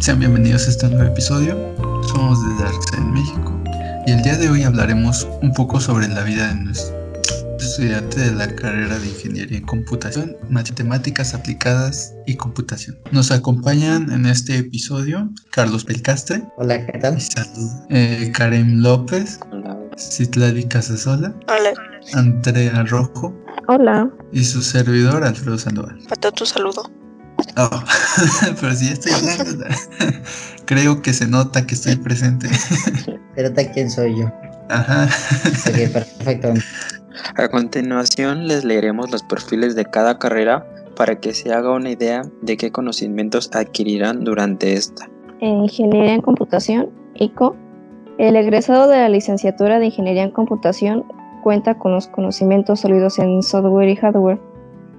Sean 0.00 0.20
bienvenidos 0.20 0.66
a 0.66 0.70
este 0.70 0.88
nuevo 0.88 1.10
episodio. 1.10 1.56
Somos 2.08 2.38
de 2.42 2.64
Darks 2.64 2.92
en 2.96 3.12
México 3.12 3.60
y 4.06 4.12
el 4.12 4.22
día 4.22 4.36
de 4.36 4.48
hoy 4.48 4.62
hablaremos 4.62 5.26
un 5.42 5.52
poco 5.52 5.80
sobre 5.80 6.06
la 6.06 6.22
vida 6.22 6.48
de 6.48 6.54
nuestro 6.54 6.96
estudiante 7.58 8.20
de 8.20 8.32
la 8.32 8.54
carrera 8.54 8.96
de 8.98 9.08
Ingeniería 9.08 9.58
en 9.58 9.66
Computación, 9.66 10.36
Matemáticas 10.48 11.34
Aplicadas 11.34 12.14
y 12.26 12.36
Computación. 12.36 12.96
Nos 13.10 13.32
acompañan 13.32 14.10
en 14.12 14.26
este 14.26 14.58
episodio 14.58 15.28
Carlos 15.50 15.84
Pelcastre. 15.84 16.44
Hola, 16.56 16.86
¿qué 16.86 16.98
tal? 16.98 17.20
Salud. 17.20 17.70
Eh, 17.90 18.30
Karen 18.34 18.80
López. 18.82 19.40
Hola. 19.50 19.76
Citlali 19.98 20.64
Casasola. 20.64 21.34
Hola. 21.48 21.72
Andrea 22.14 22.84
Rojo. 22.84 23.36
Hola. 23.66 24.08
Y 24.32 24.44
su 24.44 24.62
servidor 24.62 25.24
Alfredo 25.24 25.58
Sandoval. 25.58 26.00
Faltó 26.08 26.30
tu 26.30 26.46
saludo. 26.46 26.88
Oh, 27.56 27.70
pero 28.60 28.74
si 28.74 28.86
ya 28.86 28.92
estoy 28.92 29.12
hablando. 29.12 29.64
Creo 30.64 31.02
que 31.02 31.12
se 31.12 31.26
nota 31.26 31.66
que 31.66 31.74
estoy 31.74 31.96
presente. 31.96 32.48
Se 33.34 33.42
nota 33.42 33.70
quién 33.72 33.88
soy 33.88 34.18
yo. 34.18 34.32
Ajá. 34.68 35.04
Ok, 35.04 35.92
perfecto. 35.92 36.54
A 37.36 37.48
continuación 37.48 38.48
les 38.48 38.64
leeremos 38.64 39.10
los 39.10 39.22
perfiles 39.22 39.76
de 39.76 39.84
cada 39.84 40.18
carrera 40.18 40.66
para 40.96 41.20
que 41.20 41.32
se 41.32 41.52
haga 41.52 41.72
una 41.72 41.90
idea 41.90 42.22
de 42.42 42.56
qué 42.56 42.72
conocimientos 42.72 43.48
adquirirán 43.54 44.24
durante 44.24 44.72
esta. 44.72 45.08
En 45.40 45.62
Ingeniería 45.62 46.14
en 46.14 46.20
Computación, 46.20 46.90
ICO, 47.14 47.56
el 48.18 48.34
egresado 48.34 48.88
de 48.88 48.98
la 48.98 49.08
licenciatura 49.08 49.78
de 49.78 49.86
Ingeniería 49.86 50.24
en 50.24 50.32
Computación 50.32 51.04
cuenta 51.44 51.78
con 51.78 51.92
los 51.92 52.08
conocimientos 52.08 52.80
sólidos 52.80 53.20
en 53.20 53.42
software 53.42 53.88
y 53.88 53.96
hardware 53.96 54.40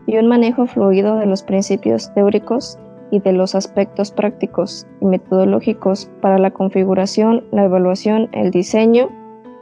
y 0.09 0.18
un 0.18 0.27
manejo 0.27 0.66
fluido 0.66 1.18
de 1.18 1.27
los 1.27 1.44
principios 1.44 2.12
teóricos 2.16 2.80
y 3.12 3.20
de 3.20 3.32
los 3.32 3.54
aspectos 3.54 4.12
prácticos 4.12 4.88
y 5.01 5.05
metodológicos 5.05 6.10
para 6.20 6.40
la 6.40 6.49
configuración, 6.49 7.43
la 7.51 7.66
evaluación, 7.66 8.27
el 8.32 8.49
diseño 8.49 9.10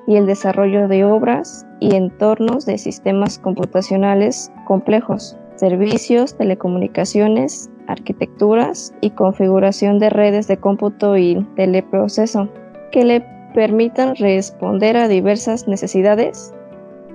y 0.07 0.15
el 0.15 0.25
desarrollo 0.25 0.87
de 0.87 1.03
obras 1.03 1.67
y 1.81 1.95
entornos 1.95 2.65
de 2.65 2.77
sistemas 2.77 3.39
computacionales 3.39 4.49
complejos, 4.65 5.37
servicios, 5.55 6.37
telecomunicaciones, 6.37 7.69
arquitecturas 7.87 8.93
y 9.01 9.09
configuración 9.09 9.99
de 9.99 10.09
redes 10.09 10.47
de 10.47 10.55
cómputo 10.55 11.17
y 11.17 11.45
teleproceso 11.57 12.47
que 12.93 13.03
le 13.03 13.21
permitan 13.53 14.15
responder 14.15 14.95
a 14.95 15.09
diversas 15.09 15.67
necesidades 15.67 16.53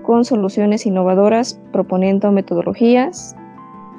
con 0.02 0.24
soluciones 0.24 0.86
innovadoras 0.86 1.58
proponiendo 1.72 2.30
metodologías, 2.32 3.34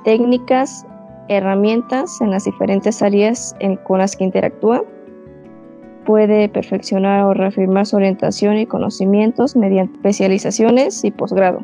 técnicas, 0.03 0.85
herramientas 1.29 2.19
en 2.21 2.31
las 2.31 2.45
diferentes 2.45 3.01
áreas 3.01 3.55
en, 3.59 3.77
con 3.77 3.99
las 3.99 4.15
que 4.15 4.25
interactúa. 4.25 4.83
Puede 6.05 6.49
perfeccionar 6.49 7.23
o 7.23 7.33
reafirmar 7.33 7.85
su 7.85 7.95
orientación 7.95 8.57
y 8.57 8.65
conocimientos 8.65 9.55
mediante 9.55 9.95
especializaciones 9.95 11.03
y 11.03 11.11
posgrado. 11.11 11.59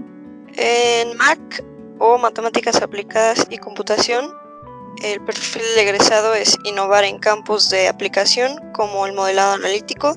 En 0.56 1.18
MAC 1.18 1.64
o 2.00 2.18
Matemáticas 2.18 2.82
Aplicadas 2.82 3.48
y 3.50 3.58
Computación, 3.58 4.26
el 5.04 5.22
perfil 5.22 5.64
de 5.76 5.82
egresado 5.82 6.34
es 6.34 6.58
innovar 6.64 7.04
en 7.04 7.20
campos 7.20 7.70
de 7.70 7.88
aplicación 7.88 8.52
como 8.74 9.06
el 9.06 9.14
modelado 9.14 9.54
analítico, 9.54 10.16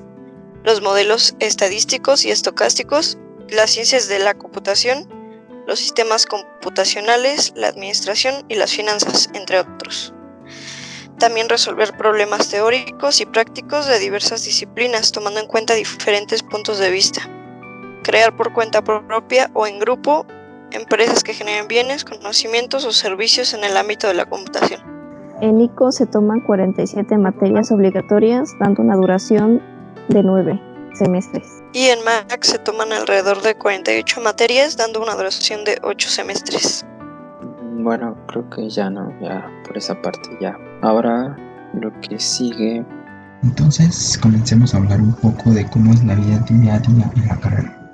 los 0.63 0.81
modelos 0.81 1.35
estadísticos 1.39 2.25
y 2.25 2.31
estocásticos, 2.31 3.17
las 3.53 3.71
ciencias 3.71 4.07
de 4.07 4.19
la 4.19 4.33
computación, 4.33 5.07
los 5.67 5.79
sistemas 5.79 6.25
computacionales, 6.25 7.53
la 7.55 7.67
administración 7.67 8.45
y 8.49 8.55
las 8.55 8.73
finanzas, 8.73 9.29
entre 9.33 9.59
otros. 9.59 10.13
También 11.19 11.47
resolver 11.47 11.95
problemas 11.95 12.49
teóricos 12.49 13.21
y 13.21 13.25
prácticos 13.25 13.87
de 13.87 13.99
diversas 13.99 14.43
disciplinas, 14.43 15.11
tomando 15.11 15.39
en 15.39 15.47
cuenta 15.47 15.73
diferentes 15.73 16.43
puntos 16.43 16.79
de 16.79 16.89
vista. 16.89 17.21
Crear 18.03 18.35
por 18.35 18.51
cuenta 18.51 18.83
propia 18.83 19.49
o 19.53 19.65
en 19.67 19.79
grupo 19.79 20.25
empresas 20.71 21.23
que 21.23 21.33
generen 21.33 21.67
bienes, 21.67 22.03
conocimientos 22.03 22.83
o 22.85 22.91
servicios 22.91 23.53
en 23.53 23.63
el 23.63 23.77
ámbito 23.77 24.07
de 24.07 24.15
la 24.15 24.25
computación. 24.25 24.81
En 25.41 25.61
ICO 25.61 25.91
se 25.91 26.05
toman 26.05 26.41
47 26.41 27.17
materias 27.17 27.71
obligatorias, 27.71 28.49
dando 28.59 28.81
una 28.81 28.95
duración 28.95 29.61
de 30.09 30.23
9 30.23 30.59
semestres. 30.93 31.62
Y 31.73 31.87
en 31.87 32.03
MAC 32.03 32.43
se 32.43 32.59
toman 32.59 32.93
alrededor 32.93 33.41
de 33.41 33.55
48 33.55 34.21
materias, 34.21 34.77
dando 34.77 35.01
una 35.01 35.15
duración 35.15 35.65
de 35.65 35.79
8 35.81 36.07
semestres. 36.07 36.85
Bueno, 37.79 38.15
creo 38.27 38.47
que 38.51 38.69
ya 38.69 38.91
no, 38.91 39.11
ya 39.19 39.49
por 39.65 39.75
esa 39.75 39.99
parte 39.99 40.29
ya. 40.39 40.55
Ahora 40.83 41.35
lo 41.73 41.91
que 42.01 42.19
sigue. 42.19 42.85
Entonces 43.41 44.19
comencemos 44.21 44.75
a 44.75 44.77
hablar 44.77 45.01
un 45.01 45.13
poco 45.13 45.49
de 45.49 45.67
cómo 45.71 45.91
es 45.93 46.03
la 46.03 46.13
vida 46.13 46.37
día 46.47 46.75
a 46.75 46.79
día 46.79 47.11
en 47.15 47.27
la 47.27 47.39
carrera. 47.39 47.91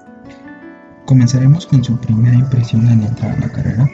Comenzaremos 1.06 1.66
con 1.66 1.81
su 1.81 1.97
primera 2.01 2.35
impresión 2.35 2.85
al 2.85 3.01
entrar 3.01 3.31
a 3.31 3.39
la 3.39 3.50
carrera. 3.50 3.89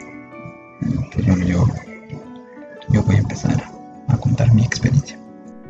Que 1.12 1.22
yo, 1.22 1.36
yo, 1.36 1.64
yo 2.88 3.02
voy 3.04 3.14
a 3.14 3.20
empezar 3.20 3.62
a 4.08 4.16
contar 4.18 4.52
mi 4.52 4.64
experiencia. 4.64 5.16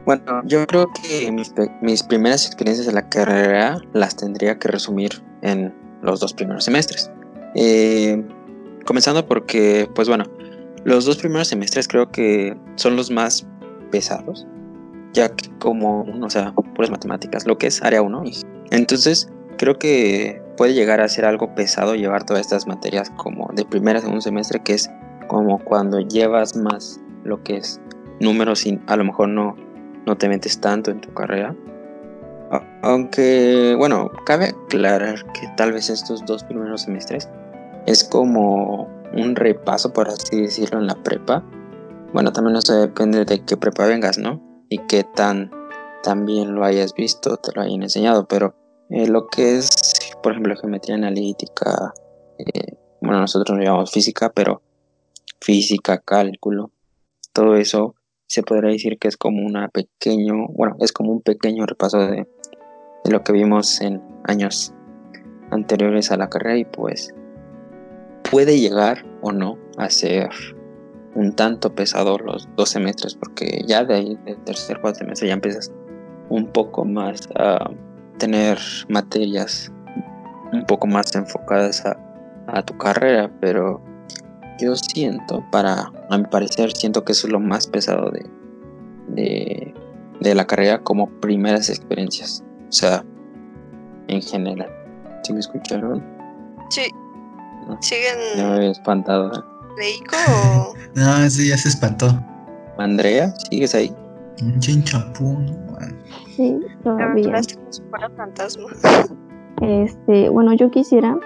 Bueno, 0.07 0.43
yo 0.45 0.65
creo 0.69 0.89
que 0.93 1.33
mis, 1.33 1.53
mis, 1.83 2.05
primeras 2.05 2.47
experiencias 2.47 2.87
en 2.87 2.95
la 2.95 3.09
carrera 3.09 3.79
las 3.93 4.15
tendría 4.15 4.57
que 4.57 4.69
resumir 4.69 5.11
en 5.43 5.75
los 6.01 6.21
dos 6.21 6.33
primeros 6.33 6.65
semestres. 6.65 7.11
Eh, 7.57 8.25
comenzando 8.85 9.27
porque, 9.27 9.91
pues 9.97 10.07
bueno, 10.07 10.25
los 10.85 11.07
dos 11.07 11.17
primeros 11.17 11.49
semestres 11.49 11.89
creo 11.89 12.13
que 12.13 12.57
son 12.77 12.95
los 12.95 13.11
más 13.11 13.49
pesados, 13.91 14.47
ya 15.13 15.29
que 15.31 15.51
como, 15.59 16.03
o 16.03 16.31
sea, 16.31 16.53
puras 16.53 16.91
matemáticas, 16.93 17.45
lo 17.45 17.59
que 17.59 17.67
es 17.67 17.83
área 17.83 18.01
1. 18.01 18.23
Entonces, 18.71 19.29
creo 19.59 19.77
que 19.77 20.41
puede 20.57 20.75
llegar 20.75 21.01
a 21.01 21.09
ser 21.09 21.25
algo 21.25 21.53
pesado 21.57 21.97
llevar 21.97 22.25
todas 22.25 22.43
estas 22.43 22.69
materias 22.69 23.11
como 23.17 23.51
de 23.55 23.65
primera 23.65 23.99
a 23.99 24.03
segundo 24.03 24.21
semestre, 24.21 24.63
que 24.63 24.75
es 24.75 24.89
como 25.27 25.59
cuando 25.59 25.99
llevas 25.99 26.55
más 26.57 27.01
lo 27.25 27.43
que 27.43 27.57
es 27.57 27.81
números 28.21 28.65
y 28.67 28.79
a 28.87 28.97
lo 28.97 29.03
mejor 29.03 29.31
no 29.31 29.66
no 30.07 30.17
te 30.17 30.29
metes 30.29 30.61
tanto 30.61 30.91
en 30.91 31.01
tu 31.01 31.13
carrera. 31.13 31.55
Aunque, 32.83 33.75
bueno, 33.77 34.11
cabe 34.25 34.51
aclarar 34.51 35.33
que 35.33 35.49
tal 35.57 35.73
vez 35.73 35.91
estos 35.91 36.25
dos 36.25 36.45
primeros 36.45 36.83
semestres 36.83 37.29
es 37.87 38.05
como 38.05 38.89
un 39.13 39.35
repaso, 39.35 39.93
por 39.93 40.09
así 40.09 40.43
decirlo, 40.43 40.79
en 40.79 40.87
la 40.87 40.95
prepa. 41.03 41.45
Bueno, 42.13 42.33
también 42.33 42.57
eso 42.57 42.73
depende 42.75 43.25
de 43.25 43.45
qué 43.45 43.57
prepa 43.57 43.87
vengas, 43.87 44.19
¿no? 44.19 44.41
Y 44.69 44.79
qué 44.87 45.03
tan, 45.03 45.51
bien 46.25 46.55
lo 46.55 46.65
hayas 46.65 46.95
visto, 46.95 47.37
te 47.39 47.51
lo 47.53 47.63
hayan 47.63 47.83
enseñado. 47.83 48.29
Pero 48.29 48.55
eh, 48.91 49.09
lo 49.09 49.27
que 49.27 49.57
es, 49.59 49.93
por 50.23 50.33
ejemplo, 50.33 50.55
geometría 50.57 50.95
analítica, 50.95 51.93
eh, 52.39 52.77
bueno, 53.01 53.21
nosotros 53.21 53.59
lo 53.59 53.65
llamamos 53.65 53.91
física, 53.91 54.31
pero 54.33 54.63
física, 55.41 55.99
cálculo, 55.99 56.71
todo 57.33 57.57
eso 57.57 57.96
se 58.27 58.43
podría 58.43 58.71
decir 58.71 58.99
que 58.99 59.09
es 59.09 59.17
como 59.17 59.45
una 59.45 59.69
pequeño, 59.69 60.49
bueno, 60.49 60.77
es 60.81 60.93
como 60.93 61.13
un 61.13 61.23
pequeño 61.23 61.67
repaso 61.67 61.99
de, 61.99 62.27
lo 63.09 63.23
que 63.23 63.33
vimos 63.33 63.81
en 63.81 64.03
años 64.25 64.75
anteriores 65.53 66.11
a 66.11 66.17
la 66.17 66.29
carrera 66.29 66.57
y 66.59 66.65
pues 66.65 67.15
puede 68.29 68.59
llegar 68.59 69.07
o 69.23 69.31
no 69.31 69.59
a 69.79 69.89
ser 69.91 70.29
un 71.15 71.33
tanto 71.33 71.73
pesado 71.73 72.19
los 72.19 72.49
dos 72.57 72.71
semestres 72.71 73.15
porque 73.15 73.63
ya 73.65 73.85
de 73.85 73.95
ahí 73.95 74.19
del 74.25 74.43
tercer 74.43 74.81
cuatrimestre 74.81 75.29
ya 75.29 75.35
empiezas 75.35 75.73
un 76.31 76.49
poco 76.49 76.85
más 76.85 77.29
a 77.37 77.71
tener 78.19 78.59
materias 78.89 79.73
un 80.53 80.67
poco 80.67 80.89
más 80.89 81.15
enfocadas 81.15 81.87
a, 81.87 81.97
a 82.49 82.65
tu 82.65 82.77
carrera 82.77 83.31
pero 83.41 83.81
yo 84.59 84.75
siento, 84.77 85.45
para, 85.51 85.93
a 86.11 86.19
mi 86.19 86.25
parecer, 86.25 86.73
siento 86.73 87.05
que 87.05 87.13
eso 87.13 87.27
es 87.27 87.33
lo 87.33 87.41
más 87.41 87.67
pesado 87.67 88.11
de, 88.11 89.75
de, 90.21 90.35
la 90.35 90.47
carrera 90.47 90.83
como 90.83 91.09
primeras 91.21 91.71
experiencias. 91.71 92.45
O 92.69 92.73
sea, 92.73 93.05
en 94.09 94.23
general. 94.23 94.71
¿Sí 95.23 95.33
me 95.33 95.41
escucharon? 95.41 96.05
Sí. 96.71 96.83
¿Siguen? 97.81 98.19
Ya 98.37 98.49
me 98.49 98.55
había 98.57 98.71
espantado. 98.71 99.33
¿eh? 99.33 99.43
¿Leico 99.79 100.17
o...? 100.31 100.75
no, 100.95 101.25
ese 101.25 101.49
ya 101.49 101.59
se 101.59 101.69
espantó. 101.69 102.23
Andrea, 102.79 103.35
¿sigues 103.51 103.75
ahí? 103.75 103.95
Un 104.43 104.59
chinchapún. 104.61 105.67
Sí, 106.37 106.59
todavía. 106.83 107.41
para 107.91 108.11
fantasma. 108.11 108.69
Este, 109.63 110.29
bueno, 110.29 110.53
yo 110.53 110.71
quisiera 110.71 111.19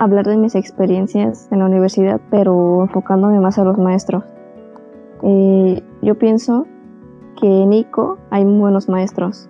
hablar 0.00 0.26
de 0.26 0.38
mis 0.38 0.54
experiencias 0.54 1.46
en 1.52 1.58
la 1.58 1.66
universidad, 1.66 2.20
pero 2.30 2.82
enfocándome 2.82 3.38
más 3.38 3.58
a 3.58 3.64
los 3.64 3.76
maestros. 3.76 4.24
Eh, 5.22 5.82
yo 6.00 6.18
pienso 6.18 6.66
que 7.38 7.46
en 7.46 7.74
ICO 7.74 8.16
hay 8.30 8.44
buenos 8.44 8.88
maestros, 8.88 9.46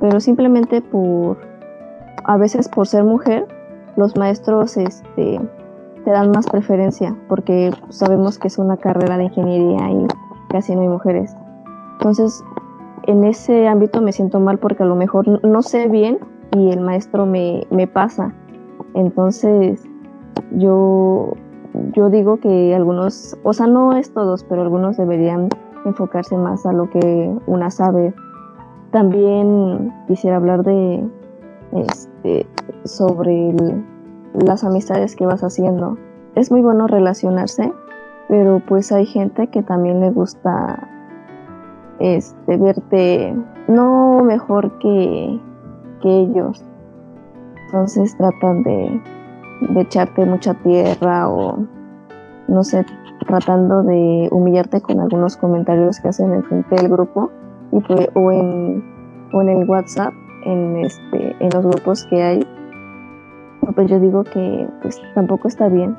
pero 0.00 0.18
simplemente 0.18 0.82
por, 0.82 1.38
a 2.24 2.36
veces 2.36 2.68
por 2.68 2.88
ser 2.88 3.04
mujer, 3.04 3.46
los 3.96 4.16
maestros 4.16 4.76
este, 4.76 5.40
te 6.04 6.10
dan 6.10 6.32
más 6.32 6.48
preferencia, 6.48 7.16
porque 7.28 7.70
sabemos 7.90 8.40
que 8.40 8.48
es 8.48 8.58
una 8.58 8.76
carrera 8.76 9.16
de 9.16 9.24
ingeniería 9.24 9.88
y 9.88 10.06
casi 10.48 10.74
no 10.74 10.80
hay 10.82 10.88
mujeres. 10.88 11.36
Entonces, 11.92 12.42
en 13.04 13.22
ese 13.22 13.68
ámbito 13.68 14.00
me 14.00 14.10
siento 14.10 14.40
mal 14.40 14.58
porque 14.58 14.82
a 14.82 14.86
lo 14.86 14.96
mejor 14.96 15.44
no 15.44 15.62
sé 15.62 15.86
bien 15.86 16.18
y 16.56 16.72
el 16.72 16.80
maestro 16.80 17.24
me, 17.24 17.68
me 17.70 17.86
pasa. 17.86 18.34
Entonces, 18.94 19.84
yo, 20.52 21.34
yo 21.92 22.10
digo 22.10 22.38
que 22.38 22.74
algunos, 22.74 23.36
o 23.42 23.52
sea, 23.52 23.66
no 23.66 23.96
es 23.96 24.12
todos, 24.12 24.44
pero 24.44 24.62
algunos 24.62 24.96
deberían 24.96 25.48
enfocarse 25.84 26.36
más 26.36 26.66
a 26.66 26.72
lo 26.72 26.90
que 26.90 27.34
una 27.46 27.70
sabe. 27.70 28.14
También 28.90 29.92
quisiera 30.06 30.36
hablar 30.36 30.62
de 30.64 31.04
este, 31.72 32.46
sobre 32.84 33.54
las 34.34 34.64
amistades 34.64 35.16
que 35.16 35.26
vas 35.26 35.42
haciendo. 35.42 35.96
Es 36.34 36.50
muy 36.50 36.62
bueno 36.62 36.86
relacionarse, 36.86 37.72
pero 38.28 38.60
pues 38.66 38.92
hay 38.92 39.06
gente 39.06 39.48
que 39.48 39.62
también 39.62 40.00
le 40.00 40.10
gusta 40.10 40.88
este, 41.98 42.56
verte 42.56 43.34
no 43.68 44.22
mejor 44.24 44.78
que, 44.78 45.40
que 46.02 46.08
ellos. 46.08 46.64
Entonces 47.66 48.16
tratan 48.16 48.62
de, 48.62 49.00
de 49.70 49.80
echarte 49.80 50.24
mucha 50.24 50.54
tierra 50.54 51.28
o 51.28 51.58
no 52.48 52.64
sé, 52.64 52.84
tratando 53.26 53.82
de 53.82 54.28
humillarte 54.30 54.80
con 54.80 55.00
algunos 55.00 55.36
comentarios 55.36 56.00
que 56.00 56.08
hacen 56.08 56.32
en 56.32 56.42
frente 56.44 56.76
del 56.76 56.88
grupo 56.88 57.30
y 57.72 57.82
o, 58.14 58.32
en, 58.32 58.84
o 59.32 59.42
en 59.42 59.48
el 59.48 59.68
WhatsApp, 59.68 60.12
en, 60.44 60.76
este, 60.78 61.36
en 61.40 61.50
los 61.52 61.64
grupos 61.64 62.04
que 62.06 62.22
hay. 62.22 62.46
Pues 63.74 63.88
yo 63.88 64.00
digo 64.00 64.24
que 64.24 64.68
pues, 64.82 65.00
tampoco 65.14 65.48
está 65.48 65.68
bien 65.68 65.96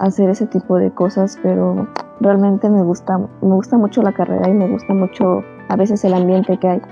hacer 0.00 0.28
ese 0.28 0.46
tipo 0.46 0.76
de 0.76 0.90
cosas, 0.90 1.38
pero 1.42 1.86
realmente 2.20 2.68
me 2.68 2.82
gusta, 2.82 3.18
me 3.18 3.54
gusta 3.54 3.78
mucho 3.78 4.02
la 4.02 4.12
carrera 4.12 4.48
y 4.48 4.54
me 4.54 4.68
gusta 4.68 4.92
mucho 4.92 5.42
a 5.68 5.76
veces 5.76 6.04
el 6.04 6.14
ambiente 6.14 6.58
que 6.58 6.68
hay. 6.68 6.82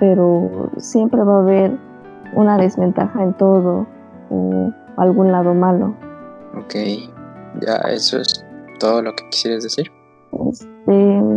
Pero 0.00 0.70
siempre 0.76 1.22
va 1.22 1.36
a 1.36 1.40
haber 1.40 1.78
una 2.34 2.56
desventaja 2.56 3.22
en 3.22 3.32
todo 3.34 3.86
o 4.30 4.72
algún 4.96 5.32
lado 5.32 5.54
malo. 5.54 5.94
Ok, 6.56 6.74
ya 7.60 7.76
eso 7.88 8.20
es 8.20 8.44
todo 8.78 9.02
lo 9.02 9.14
que 9.14 9.28
quisieras 9.30 9.64
decir. 9.64 9.90
Este, 10.86 11.28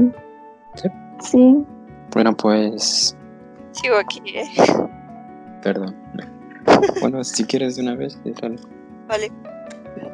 ¿Sí? 0.75 0.89
sí, 1.19 1.65
Bueno, 2.13 2.35
pues, 2.35 3.15
Sigo 3.71 3.95
aquí, 3.95 4.21
¿eh? 4.25 4.45
perdón. 5.61 5.95
Bueno, 6.99 7.23
si 7.23 7.43
quieres 7.45 7.75
de 7.75 7.83
una 7.83 7.95
vez, 7.95 8.21
dígalo. 8.23 8.57
Vale. 9.07 9.31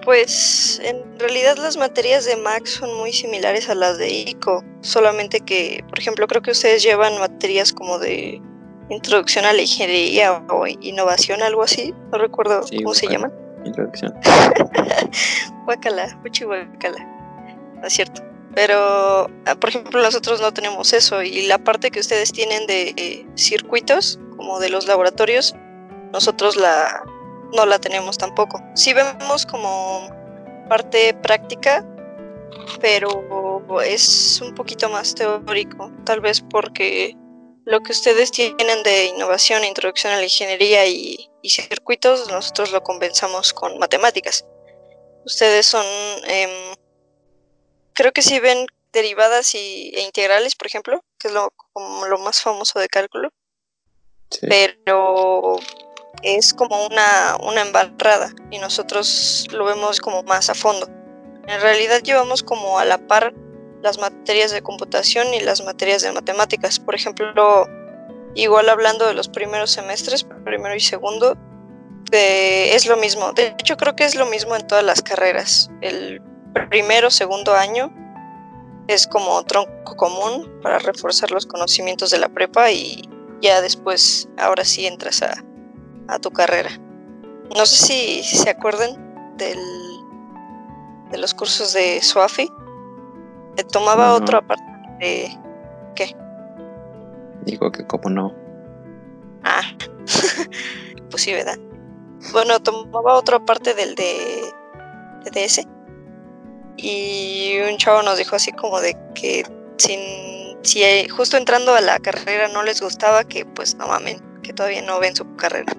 Pues 0.03 0.81
en 0.83 1.19
realidad 1.19 1.57
las 1.57 1.77
materias 1.77 2.25
de 2.25 2.37
Max 2.37 2.71
son 2.71 2.95
muy 2.97 3.11
similares 3.11 3.69
a 3.69 3.75
las 3.75 3.97
de 3.97 4.09
ICO, 4.09 4.63
solamente 4.81 5.39
que, 5.41 5.83
por 5.89 5.99
ejemplo, 5.99 6.27
creo 6.27 6.41
que 6.41 6.51
ustedes 6.51 6.83
llevan 6.83 7.19
materias 7.19 7.73
como 7.73 7.99
de 7.99 8.41
introducción 8.89 9.45
a 9.45 9.53
la 9.53 9.61
ingeniería 9.61 10.43
o 10.49 10.67
innovación, 10.67 11.41
algo 11.41 11.63
así, 11.63 11.93
no 12.11 12.17
recuerdo 12.17 12.63
Sí, 12.63 12.77
cómo 12.77 12.93
se 12.93 13.07
llaman. 13.07 13.33
Introducción. 13.65 14.13
Guacala, 15.65 16.17
fuchi 16.21 16.45
guacala. 16.45 16.97
No 17.75 17.87
es 17.87 17.93
cierto. 17.93 18.21
Pero, 18.55 19.29
ah, 19.45 19.55
por 19.59 19.69
ejemplo, 19.69 20.01
nosotros 20.01 20.41
no 20.41 20.51
tenemos 20.51 20.93
eso 20.93 21.21
y 21.21 21.45
la 21.45 21.57
parte 21.59 21.91
que 21.91 21.99
ustedes 21.99 22.31
tienen 22.31 22.65
de 22.65 22.93
eh, 22.95 23.25
circuitos, 23.35 24.19
como 24.35 24.59
de 24.59 24.69
los 24.69 24.87
laboratorios, 24.87 25.53
nosotros 26.11 26.55
la 26.55 27.03
no 27.53 27.65
la 27.65 27.79
tenemos 27.79 28.17
tampoco. 28.17 28.61
Sí 28.75 28.93
vemos 28.93 29.45
como 29.45 30.09
parte 30.69 31.13
práctica, 31.13 31.85
pero 32.81 33.61
es 33.85 34.41
un 34.41 34.53
poquito 34.55 34.89
más 34.89 35.15
teórico, 35.15 35.91
tal 36.03 36.21
vez 36.21 36.41
porque 36.41 37.15
lo 37.67 37.81
que 37.81 37.91
ustedes 37.91 38.31
tienen 38.31 38.81
de 38.83 39.07
innovación, 39.07 39.65
introducción 39.65 40.13
a 40.13 40.15
la 40.15 40.23
ingeniería 40.23 40.85
y, 40.85 41.29
y 41.41 41.49
circuitos, 41.49 42.31
nosotros 42.31 42.71
lo 42.71 42.81
compensamos 42.81 43.51
con 43.51 43.77
matemáticas. 43.77 44.45
Ustedes 45.25 45.65
son, 45.65 45.85
em, 46.27 46.49
creo 47.91 48.13
que 48.13 48.21
sí 48.21 48.39
ven 48.39 48.65
derivadas 48.93 49.53
y, 49.53 49.91
e 49.93 49.99
integrales, 49.99 50.55
por 50.55 50.67
ejemplo, 50.67 51.03
que 51.19 51.27
es 51.27 51.33
lo, 51.33 51.51
como 51.73 52.05
lo 52.05 52.17
más 52.19 52.41
famoso 52.41 52.79
de 52.79 52.87
cálculo, 52.87 53.31
Sí. 54.31 54.47
pero 54.47 55.57
es 56.23 56.53
como 56.53 56.85
una, 56.85 57.35
una 57.41 57.61
embarrada 57.63 58.33
y 58.49 58.59
nosotros 58.59 59.45
lo 59.51 59.65
vemos 59.65 59.99
como 59.99 60.23
más 60.23 60.49
a 60.49 60.55
fondo. 60.55 60.87
En 61.47 61.59
realidad 61.59 62.01
llevamos 62.01 62.43
como 62.43 62.79
a 62.79 62.85
la 62.85 62.97
par 62.97 63.33
las 63.81 63.99
materias 63.99 64.51
de 64.51 64.61
computación 64.61 65.33
y 65.33 65.39
las 65.39 65.63
materias 65.63 66.01
de 66.01 66.11
matemáticas. 66.11 66.79
Por 66.79 66.95
ejemplo, 66.95 67.67
igual 68.35 68.69
hablando 68.69 69.07
de 69.07 69.13
los 69.13 69.29
primeros 69.29 69.71
semestres, 69.71 70.25
primero 70.43 70.75
y 70.75 70.79
segundo, 70.79 71.37
es 72.11 72.85
lo 72.85 72.97
mismo. 72.97 73.33
De 73.33 73.47
hecho, 73.59 73.77
creo 73.77 73.95
que 73.95 74.05
es 74.05 74.15
lo 74.15 74.25
mismo 74.25 74.55
en 74.55 74.65
todas 74.65 74.83
las 74.83 75.01
carreras. 75.01 75.69
El 75.81 76.21
primero, 76.69 77.11
segundo 77.11 77.53
año 77.53 77.93
es 78.87 79.05
como 79.07 79.43
tronco 79.43 79.95
común 79.95 80.59
para 80.61 80.79
reforzar 80.79 81.31
los 81.31 81.45
conocimientos 81.45 82.09
de 82.09 82.19
la 82.19 82.29
prepa 82.29 82.71
y 82.71 83.07
ya 83.41 83.61
después, 83.61 84.29
ahora 84.37 84.63
sí 84.63 84.87
entras 84.87 85.21
a, 85.21 85.43
a 86.07 86.19
tu 86.19 86.31
carrera. 86.31 86.71
No 87.55 87.65
sé 87.65 87.85
si, 87.85 88.23
se 88.23 88.49
acuerdan 88.49 89.37
del, 89.37 89.59
de 91.11 91.17
los 91.17 91.33
cursos 91.33 91.73
de 91.73 92.01
SWAFI. 92.01 92.49
Tomaba 93.65 94.07
No. 94.07 94.15
otro 94.15 94.37
aparte 94.39 94.63
de... 94.99 95.29
Digo 97.45 97.71
que 97.71 97.85
como 97.87 98.09
no. 98.09 98.33
Ah, 99.43 99.61
pues 101.09 101.23
sí, 101.23 101.31
¿verdad? 101.31 101.57
Bueno, 102.33 102.59
tomaba 102.59 103.13
otra 103.13 103.39
parte 103.39 103.73
del 103.73 103.95
de, 103.95 104.51
de 105.23 105.31
DS. 105.31 105.65
Y 106.75 107.57
un 107.71 107.77
chavo 107.77 108.01
nos 108.03 108.17
dijo 108.17 108.35
así 108.35 108.51
como 108.51 108.81
de 108.81 108.97
que 109.15 109.45
sin, 109.77 109.99
si 110.61 110.83
eh, 110.83 111.07
justo 111.09 111.37
entrando 111.37 111.73
a 111.73 111.81
la 111.81 111.99
carrera 111.99 112.49
no 112.49 112.63
les 112.63 112.81
gustaba, 112.81 113.23
que 113.23 113.45
pues 113.45 113.75
no 113.75 113.87
mamen, 113.87 114.19
que 114.43 114.51
todavía 114.53 114.81
no 114.81 114.99
ven 114.99 115.15
su 115.15 115.35
carrera. 115.37 115.71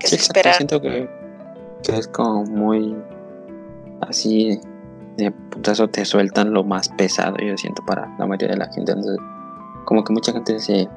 Que 0.00 0.06
Sí, 0.08 0.16
se. 0.16 0.32
Siento 0.54 0.80
que, 0.80 1.08
que 1.82 1.96
es 1.96 2.08
como 2.08 2.44
muy 2.44 2.96
así 4.00 4.58
de 5.18 5.30
putazo 5.30 5.88
te 5.88 6.04
sueltan 6.06 6.52
lo 6.54 6.64
más 6.64 6.88
pesado, 6.90 7.36
yo 7.38 7.56
siento, 7.58 7.84
para 7.84 8.08
la 8.18 8.26
mayoría 8.26 8.54
de 8.54 8.60
la 8.64 8.72
gente. 8.72 8.92
Entonces, 8.92 9.18
como 9.84 10.02
que 10.04 10.12
mucha 10.14 10.32
gente 10.32 10.58
se 10.60 10.88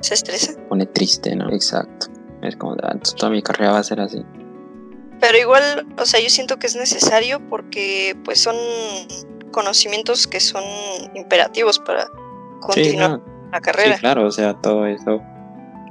Se 0.00 0.14
estresa. 0.14 0.52
pone 0.68 0.86
triste, 0.86 1.36
¿no? 1.36 1.48
Exacto. 1.50 2.06
Es 2.42 2.56
como, 2.56 2.72
ah, 2.82 2.90
entonces 2.92 3.14
toda 3.14 3.30
mi 3.30 3.42
carrera 3.42 3.72
va 3.72 3.78
a 3.78 3.84
ser 3.84 4.00
así. 4.00 4.24
Pero 5.20 5.38
igual, 5.38 5.86
o 5.96 6.04
sea, 6.04 6.18
yo 6.20 6.28
siento 6.30 6.58
que 6.58 6.66
es 6.66 6.74
necesario 6.74 7.40
porque 7.48 8.16
pues 8.24 8.40
son 8.40 8.56
conocimientos 9.52 10.26
que 10.26 10.40
son 10.40 10.64
imperativos 11.14 11.78
para 11.78 12.04
Sí, 12.04 12.10
continuar 12.60 13.10
no, 13.10 13.22
la 13.52 13.60
carrera. 13.60 13.94
Sí, 13.94 14.00
claro, 14.00 14.26
o 14.26 14.30
sea, 14.30 14.54
todo 14.54 14.86
eso 14.86 15.20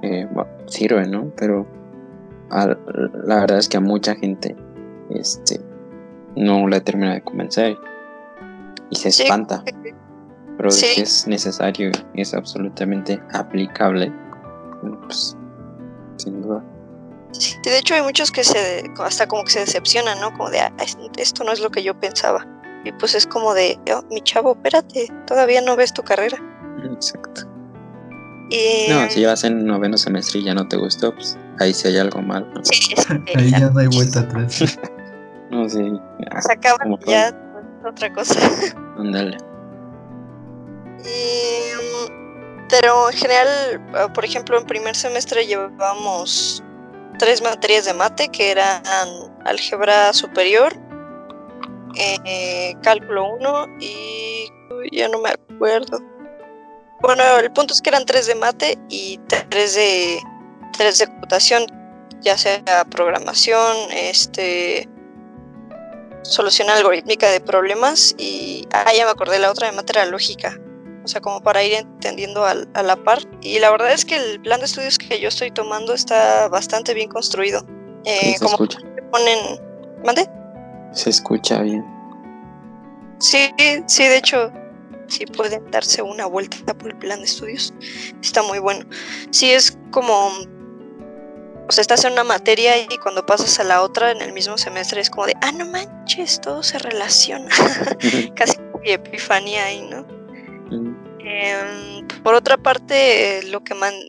eh, 0.01 0.27
sirve, 0.67 1.07
¿no? 1.07 1.31
Pero 1.37 1.65
a- 2.49 2.75
la 3.25 3.39
verdad 3.41 3.59
es 3.59 3.69
que 3.69 3.77
a 3.77 3.81
mucha 3.81 4.15
gente 4.15 4.55
este, 5.11 5.61
no 6.35 6.67
le 6.67 6.81
termina 6.81 7.13
de 7.13 7.21
convencer 7.21 7.77
y 8.89 8.95
se 8.95 9.11
Sí, 9.11 9.23
espanta. 9.23 9.63
Pero 10.57 10.69
de 10.69 10.75
Sí. 10.75 10.85
que 10.95 11.01
es 11.01 11.27
necesario 11.27 11.91
y 12.13 12.21
es 12.21 12.33
absolutamente 12.33 13.21
aplicable, 13.33 14.11
pues 15.05 15.35
sin 16.17 16.41
duda. 16.41 16.63
Sí, 17.31 17.55
de 17.63 17.77
hecho 17.79 17.95
hay 17.95 18.01
muchos 18.01 18.29
que 18.31 18.43
se 18.43 18.83
hasta 18.99 19.27
como 19.27 19.43
que 19.45 19.51
se 19.51 19.59
decepcionan, 19.61 20.19
¿no? 20.19 20.31
Como 20.33 20.49
de 20.49 20.59
"Ah, 20.59 20.71
es- 20.79 20.97
esto 21.17 21.43
no 21.43 21.51
es 21.51 21.61
lo 21.61 21.69
que 21.71 21.81
yo 21.81 21.97
pensaba. 21.99 22.45
Y 22.83 22.91
pues 22.91 23.15
es 23.15 23.25
como 23.25 23.53
de, 23.53 23.79
"Oh, 23.95 24.01
mi 24.11 24.21
chavo, 24.21 24.51
espérate, 24.53 25.07
todavía 25.25 25.61
no 25.61 25.75
ves 25.75 25.93
tu 25.93 26.03
carrera. 26.03 26.37
Exacto. 26.93 27.41
Y 28.49 28.89
No, 28.91 29.09
si 29.09 29.23
vas 29.23 29.43
en 29.45 29.65
noveno 29.65 29.97
semestre 29.97 30.41
y 30.41 30.43
ya 30.43 30.53
no 30.53 30.67
te 30.67 30.75
gustó, 30.75 31.13
pues 31.15 31.37
ahí 31.59 31.73
sí 31.73 31.87
hay 31.87 31.97
algo 31.97 32.21
mal. 32.21 32.51
¿no? 32.53 32.63
sí, 32.65 32.75
sí, 32.83 32.93
Ahí 33.35 33.49
ya 33.51 33.59
ya 33.59 33.69
no 33.69 33.79
hay 33.79 33.87
vuelta 33.87 34.19
atrás. 34.21 34.77
No, 35.51 35.67
sí. 35.67 35.99
ah, 36.31 36.41
se 36.41 36.53
y 36.53 37.09
ya 37.09 37.27
es 37.27 37.33
otra 37.85 38.13
cosa. 38.13 38.39
Ándale. 38.97 39.37
Y, 40.99 42.07
pero 42.69 43.09
en 43.09 43.17
general, 43.17 43.47
ah, 43.95 44.07
por 44.13 44.23
ejemplo, 44.23 44.57
en 44.57 44.65
primer 44.65 44.95
semestre 44.95 45.45
llevábamos 45.45 46.63
tres 47.19 47.41
materias 47.41 47.85
de 47.85 47.93
mate 47.93 48.29
que 48.29 48.51
eran 48.51 48.81
álgebra 49.45 50.13
superior, 50.13 50.73
eh, 51.97 52.73
cálculo 52.81 53.33
1 53.35 53.65
y 53.79 54.47
ya 54.91 55.09
no 55.09 55.19
me 55.19 55.29
acuerdo. 55.29 55.99
Bueno, 57.01 57.23
el 57.39 57.51
punto 57.51 57.73
es 57.73 57.81
que 57.81 57.89
eran 57.89 58.05
tres 58.05 58.27
de 58.27 58.35
mate 58.35 58.77
y 58.89 59.19
tres 59.49 59.75
de 59.75 60.19
tres 60.77 60.99
de 60.99 61.07
computación, 61.07 61.65
ya 62.21 62.37
sea 62.37 62.85
programación, 62.89 63.75
este 63.91 64.87
solución 66.23 66.69
algorítmica 66.69 67.29
de 67.29 67.39
problemas 67.41 68.15
y 68.17 68.67
ah 68.73 68.91
ya 68.95 69.05
me 69.05 69.11
acordé 69.11 69.39
la 69.39 69.49
otra 69.51 69.67
de 69.69 69.73
mate 69.75 69.93
era 69.93 70.05
lógica 70.05 70.57
o 71.03 71.07
sea, 71.07 71.19
como 71.19 71.41
para 71.41 71.63
ir 71.63 71.73
entendiendo 71.73 72.45
al- 72.45 72.69
a, 72.75 72.83
la 72.83 72.95
par. 72.95 73.23
Y 73.41 73.57
la 73.57 73.71
verdad 73.71 73.91
es 73.91 74.05
que 74.05 74.15
el 74.17 74.39
plan 74.39 74.59
de 74.59 74.67
estudios 74.67 74.99
que 74.99 75.19
yo 75.19 75.29
estoy 75.29 75.49
tomando 75.49 75.95
está 75.95 76.47
bastante 76.47 76.93
bien 76.93 77.09
construido. 77.09 77.65
Eh, 78.05 78.33
se 78.33 78.37
como 78.37 78.51
escucha. 78.51 78.77
ponen... 79.11 79.39
¿Mande? 80.05 80.29
Se 80.93 81.09
escucha 81.09 81.63
bien. 81.63 81.83
Sí, 83.19 83.49
sí, 83.87 84.03
de 84.03 84.17
hecho, 84.17 84.51
sí 85.07 85.25
pueden 85.25 85.71
darse 85.71 86.03
una 86.03 86.27
vuelta 86.27 86.71
por 86.75 86.91
el 86.91 86.97
plan 86.97 87.17
de 87.17 87.25
estudios. 87.25 87.73
Está 88.21 88.43
muy 88.43 88.59
bueno. 88.59 88.85
Sí, 89.31 89.51
es 89.51 89.75
como. 89.89 90.29
O 91.67 91.71
sea, 91.71 91.81
estás 91.81 92.03
en 92.03 92.13
una 92.13 92.23
materia 92.23 92.77
y 92.77 92.97
cuando 92.97 93.25
pasas 93.25 93.59
a 93.59 93.63
la 93.63 93.81
otra 93.81 94.11
en 94.11 94.21
el 94.21 94.33
mismo 94.33 94.57
semestre 94.57 94.99
es 95.01 95.09
como 95.09 95.25
de, 95.27 95.35
ah, 95.41 95.51
no 95.51 95.65
manches, 95.65 96.41
todo 96.41 96.63
se 96.63 96.77
relaciona. 96.79 97.49
Casi 98.35 98.57
epifanía 98.83 99.65
ahí, 99.65 99.81
¿no? 99.83 100.05
Em, 101.19 102.07
por 102.23 102.33
otra 102.33 102.57
parte, 102.57 103.41
lo 103.43 103.63
que 103.63 103.73
man- 103.73 104.07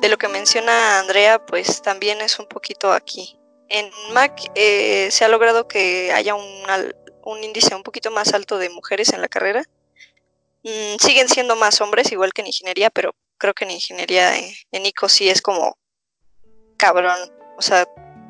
de 0.00 0.08
lo 0.08 0.18
que 0.18 0.28
menciona 0.28 0.98
Andrea, 0.98 1.44
pues 1.46 1.82
también 1.82 2.20
es 2.20 2.38
un 2.38 2.46
poquito 2.46 2.92
aquí. 2.92 3.38
En 3.68 3.90
Mac 4.12 4.32
eh, 4.54 5.08
se 5.10 5.24
ha 5.24 5.28
logrado 5.28 5.68
que 5.68 6.12
haya 6.12 6.34
un, 6.34 6.44
un 7.24 7.44
índice 7.44 7.74
un 7.74 7.82
poquito 7.82 8.10
más 8.10 8.34
alto 8.34 8.58
de 8.58 8.70
mujeres 8.70 9.12
en 9.12 9.20
la 9.20 9.28
carrera. 9.28 9.62
Mm, 10.62 10.96
siguen 10.98 11.28
siendo 11.28 11.54
más 11.56 11.80
hombres, 11.80 12.10
igual 12.12 12.32
que 12.32 12.40
en 12.42 12.48
ingeniería, 12.48 12.90
pero 12.90 13.14
creo 13.38 13.54
que 13.54 13.64
en 13.64 13.70
ingeniería 13.72 14.36
eh, 14.38 14.56
en 14.72 14.86
ICO 14.86 15.08
sí 15.08 15.28
es 15.28 15.40
como 15.42 15.76
cabrón. 16.76 17.16
O 17.58 17.62
sea, 17.62 17.86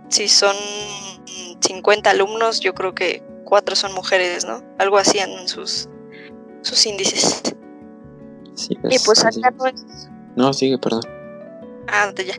si 0.09 0.29
son 0.29 0.55
mm, 0.57 1.61
50 1.61 2.11
alumnos, 2.11 2.61
yo 2.61 2.75
creo 2.75 2.95
que 2.95 3.23
cuatro 3.45 3.77
son 3.77 3.93
mujeres, 3.95 4.45
¿no? 4.45 4.63
Algo 4.79 4.99
así 4.99 5.19
en 5.19 5.49
sus, 5.49 5.89
sus 6.63 6.85
índices. 6.87 7.43
Sí, 8.55 8.79
Y 8.91 8.95
es 8.97 9.05
pues 9.05 9.25
acá 9.25 9.51
no 9.51 9.67
es 9.67 9.85
No, 10.37 10.53
sigue, 10.53 10.79
perdón. 10.79 11.03
Ah, 11.89 12.11
ya. 12.17 12.35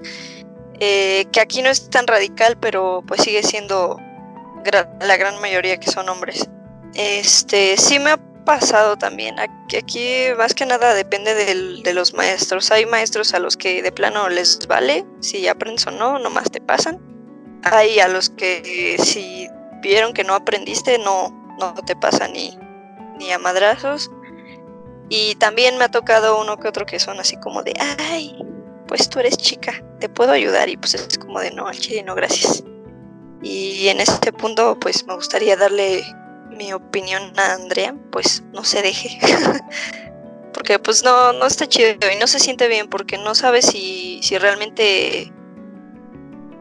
Eh, 0.79 1.25
que 1.31 1.39
aquí 1.39 1.62
no 1.62 1.69
es 1.69 1.89
tan 1.89 2.07
radical, 2.07 2.57
pero 2.59 3.03
pues 3.07 3.21
sigue 3.21 3.43
siendo 3.43 3.97
gra- 4.63 4.89
la 5.01 5.17
gran 5.17 5.39
mayoría 5.41 5.77
que 5.77 5.89
son 5.91 6.09
hombres. 6.09 6.50
Este, 6.93 7.77
sí 7.77 8.00
me 8.00 8.12
ha 8.12 8.19
pasado 8.45 8.97
también. 8.97 9.35
Aquí, 9.39 10.27
más 10.37 10.53
que 10.53 10.65
nada 10.65 10.93
depende 10.93 11.33
de 11.33 11.93
los 11.93 12.13
maestros. 12.13 12.71
Hay 12.71 12.85
maestros 12.85 13.33
a 13.33 13.39
los 13.39 13.57
que 13.57 13.81
de 13.81 13.91
plano 13.91 14.29
les 14.29 14.65
vale 14.67 15.05
si 15.19 15.47
aprendes 15.47 15.87
o 15.87 15.91
no, 15.91 16.19
nomás 16.19 16.49
te 16.51 16.61
pasan. 16.61 16.99
Hay 17.63 17.99
a 17.99 18.07
los 18.07 18.29
que 18.29 18.97
si 18.99 19.49
vieron 19.81 20.13
que 20.13 20.23
no 20.23 20.35
aprendiste, 20.35 20.97
no, 20.99 21.29
no 21.59 21.73
te 21.85 21.95
pasan 21.95 22.33
ni, 22.33 22.57
ni 23.17 23.31
a 23.31 23.39
madrazos. 23.39 24.11
Y 25.09 25.35
también 25.35 25.77
me 25.77 25.85
ha 25.85 25.91
tocado 25.91 26.39
uno 26.39 26.57
que 26.57 26.67
otro 26.67 26.85
que 26.85 26.99
son 26.99 27.19
así 27.19 27.37
como 27.37 27.63
de, 27.63 27.73
ay, 27.79 28.35
pues 28.87 29.09
tú 29.09 29.19
eres 29.19 29.37
chica, 29.37 29.83
te 29.99 30.09
puedo 30.09 30.31
ayudar 30.31 30.69
y 30.69 30.77
pues 30.77 30.95
es 30.95 31.17
como 31.17 31.39
de 31.39 31.51
no, 31.51 31.67
al 31.67 31.77
chile 31.77 32.03
no, 32.03 32.15
gracias. 32.15 32.63
Y 33.41 33.87
en 33.89 33.99
este 33.99 34.31
punto 34.31 34.77
pues 34.79 35.05
me 35.05 35.15
gustaría 35.15 35.55
darle 35.55 36.03
mi 36.55 36.74
opinión 36.74 37.38
a 37.38 37.53
Andrea, 37.53 37.95
pues 38.12 38.43
no 38.53 38.63
se 38.63 38.81
deje. 38.81 39.19
porque 40.53 40.79
pues 40.79 41.03
no, 41.03 41.33
no 41.33 41.45
está 41.45 41.67
chido 41.67 41.95
y 42.12 42.17
no 42.19 42.27
se 42.27 42.39
siente 42.39 42.67
bien 42.67 42.88
porque 42.88 43.17
no 43.17 43.35
sabes 43.35 43.65
si, 43.65 44.21
si 44.24 44.38
realmente 44.38 45.33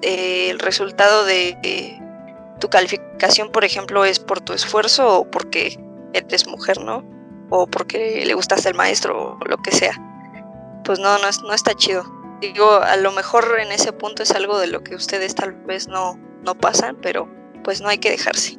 eh, 0.03 0.51
el 0.51 0.59
resultado 0.59 1.25
de 1.25 2.01
tu 2.61 2.69
calificación, 2.69 3.51
por 3.51 3.65
ejemplo, 3.65 4.05
es 4.05 4.19
por 4.19 4.41
tu 4.41 4.53
esfuerzo 4.53 5.21
o 5.21 5.31
porque 5.31 5.79
eres 6.13 6.47
mujer, 6.47 6.81
¿no? 6.81 7.05
O 7.51 7.67
porque 7.67 8.25
le 8.25 8.35
gustaste 8.35 8.69
al 8.69 8.75
maestro 8.75 9.39
o 9.41 9.45
lo 9.45 9.57
que 9.59 9.71
sea 9.71 9.95
pues 10.85 10.99
no, 10.99 11.19
no, 11.19 11.29
no 11.45 11.55
está 11.55 11.75
chido. 11.75 12.05
Digo, 12.41 12.71
a 12.71 12.97
lo 12.97 13.11
mejor 13.13 13.59
en 13.59 13.73
ese 13.73 13.93
punto 13.93 14.23
es 14.23 14.31
algo 14.33 14.59
de 14.59 14.67
lo 14.67 14.85
que 14.85 14.95
ustedes 14.95 15.35
tal 15.35 15.53
vez 15.53 15.89
no, 15.89 16.19
no 16.43 16.55
pasan, 16.55 16.97
pero 17.01 17.29
pues 17.65 17.81
no 17.81 17.89
hay 17.89 17.99
que 17.99 18.11
dejarse. 18.11 18.59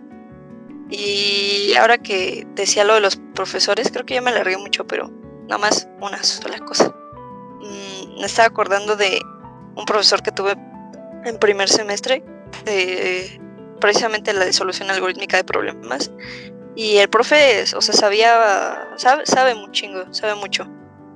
Y 0.90 1.74
ahora 1.80 1.98
que 1.98 2.46
decía 2.54 2.84
lo 2.84 2.94
de 2.96 3.02
los 3.02 3.18
profesores, 3.34 3.90
creo 3.92 4.06
que 4.06 4.14
ya 4.14 4.22
me 4.22 4.32
alargué 4.32 4.58
mucho, 4.58 4.86
pero 4.86 5.12
nada 5.48 5.58
más 5.58 5.88
una 6.00 6.24
sola 6.24 6.60
cosa. 6.60 6.96
Mm, 7.62 8.20
me 8.20 8.26
estaba 8.26 8.48
acordando 8.48 8.96
de 8.96 9.22
un 9.76 9.86
profesor 9.86 10.22
que 10.22 10.32
tuve 10.32 10.56
en 11.26 11.38
primer 11.40 11.70
semestre, 11.70 12.24
de 12.66 13.42
precisamente 13.82 14.34
la 14.34 14.46
de 14.46 14.54
solución 14.54 14.90
algorítmica 14.90 15.38
de 15.38 15.44
problemas. 15.44 16.12
Y 16.76 16.98
el 16.98 17.10
profe, 17.10 17.64
o 17.76 17.82
sea, 17.82 17.96
sabía, 17.96 18.90
sabe, 18.98 19.26
sabe 19.26 19.56
chingo, 19.72 20.14
sabe 20.14 20.36
mucho. 20.36 20.68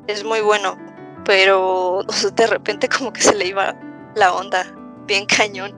Es 0.08 0.24
muy 0.24 0.42
bueno, 0.42 0.78
pero 1.26 2.04
de 2.34 2.48
repente 2.48 2.90
como 2.90 3.14
que 3.14 3.22
se 3.22 3.36
le 3.36 3.48
iba 3.48 3.76
la 4.16 4.34
onda 4.34 4.66
bien 5.06 5.26
cañón. 5.26 5.76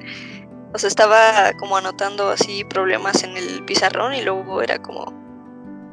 O 0.74 0.78
estaba 0.78 1.51
como 1.60 1.75
anotando 1.75 2.30
así 2.30 2.63
problemas 2.63 3.24
en 3.24 3.36
el 3.36 3.63
pizarrón 3.66 4.13
y 4.13 4.22
luego 4.22 4.62
era 4.62 4.82
como, 4.82 5.06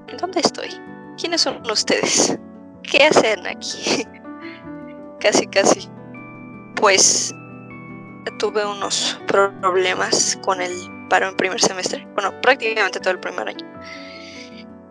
¿en 0.07 0.17
dónde 0.19 0.41
estoy? 0.41 0.69
¿Quiénes 1.21 1.41
son 1.41 1.61
ustedes? 1.69 2.39
¿Qué 2.85 3.05
hacen 3.05 3.47
aquí? 3.47 4.07
casi, 5.21 5.47
casi. 5.49 5.89
Pues 6.77 7.35
tuve 8.39 8.65
unos 8.65 9.21
problemas 9.27 10.39
con 10.43 10.61
el 10.61 10.73
paro 11.11 11.29
en 11.29 11.37
primer 11.37 11.61
semestre. 11.61 12.07
Bueno, 12.15 12.41
prácticamente 12.41 13.01
todo 13.01 13.13
el 13.13 13.21
primer 13.21 13.49
año. 13.49 13.67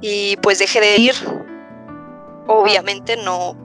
Y 0.01 0.35
pues 0.37 0.59
dejé 0.59 0.81
de 0.81 0.97
ir. 0.97 1.13
Obviamente 2.47 3.17
no, 3.17 3.55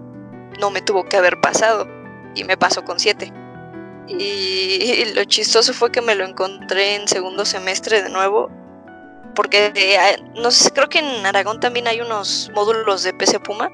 no 0.61 0.71
me 0.71 0.83
tuvo 0.83 1.05
que 1.05 1.17
haber 1.17 1.41
pasado 1.41 1.87
y 2.35 2.45
me 2.45 2.57
pasó 2.57 2.85
con 2.85 3.01
siete. 3.01 3.33
Y 4.09 5.05
lo 5.15 5.25
chistoso 5.25 5.73
fue 5.73 5.91
que 5.93 6.01
me 6.03 6.15
lo 6.15 6.25
encontré 6.25 6.97
en 6.97 7.09
segundo 7.09 7.45
semestre 7.45 8.03
de 8.03 8.09
nuevo, 8.11 8.51
porque 9.35 9.73
eh, 9.75 10.23
no 10.41 10.51
sé, 10.51 10.71
creo 10.73 10.89
que 10.89 10.99
en 10.99 11.25
Aragón 11.25 11.61
también 11.61 11.87
hay 11.87 12.01
unos 12.01 12.51
módulos 12.55 13.03
de 13.05 13.15
PC 13.15 13.41
Puma, 13.41 13.71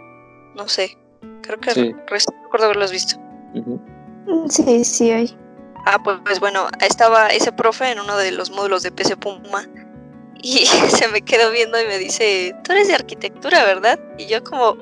no 0.54 0.68
sé, 0.68 0.96
creo 1.42 1.58
que 1.58 1.72
Sí. 1.72 1.92
recuerdo 2.06 2.66
haberlos 2.66 2.92
visto. 2.92 3.16
Ujú. 3.54 3.80
Sí, 4.50 4.84
sí 4.84 5.10
hay. 5.10 5.36
Ah, 5.86 5.98
pues, 6.02 6.18
pues 6.24 6.38
bueno, 6.40 6.66
estaba 6.80 7.28
ese 7.28 7.50
profe 7.50 7.90
en 7.90 8.00
uno 8.00 8.16
de 8.18 8.30
los 8.32 8.50
módulos 8.50 8.82
de 8.82 8.92
PC 8.92 9.16
Puma 9.16 9.66
y 10.42 10.66
se 11.02 11.08
me 11.08 11.22
quedó 11.22 11.50
viendo 11.50 11.80
y 11.80 11.86
me 11.86 11.98
dice, 11.98 12.54
tú 12.62 12.72
eres 12.72 12.88
de 12.88 12.94
arquitectura, 12.94 13.64
¿verdad? 13.64 13.98
Y 14.18 14.26
yo 14.26 14.44
como, 14.44 14.76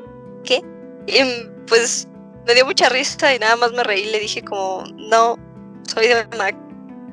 ¿qué? 0.45 0.61
Y 1.07 1.23
mm, 1.23 1.67
pues 1.67 2.09
me 2.47 2.55
dio 2.55 2.65
mucha 2.65 2.89
risa 2.89 3.35
y 3.35 3.39
nada 3.39 3.57
más 3.57 3.73
me 3.73 3.83
reí 3.83 4.07
le 4.07 4.21
dije 4.21 4.43
como, 4.43 4.85
no, 4.95 5.37
soy 5.83 6.07
de 6.07 6.27
Mac 6.39 6.57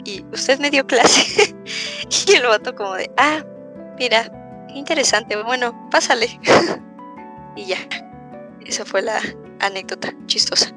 y 0.05 0.23
usted 0.31 0.59
me 0.59 0.69
dio 0.69 0.85
clase. 0.85 1.55
y 2.27 2.31
el 2.33 2.45
vato 2.45 2.75
como 2.75 2.93
de, 2.93 3.09
ah, 3.17 3.43
mira, 3.97 4.31
interesante, 4.73 5.41
bueno, 5.43 5.89
pásale. 5.89 6.27
y 7.55 7.65
ya, 7.65 7.77
esa 8.65 8.85
fue 8.85 9.01
la 9.01 9.19
anécdota 9.59 10.13
chistosa. 10.27 10.71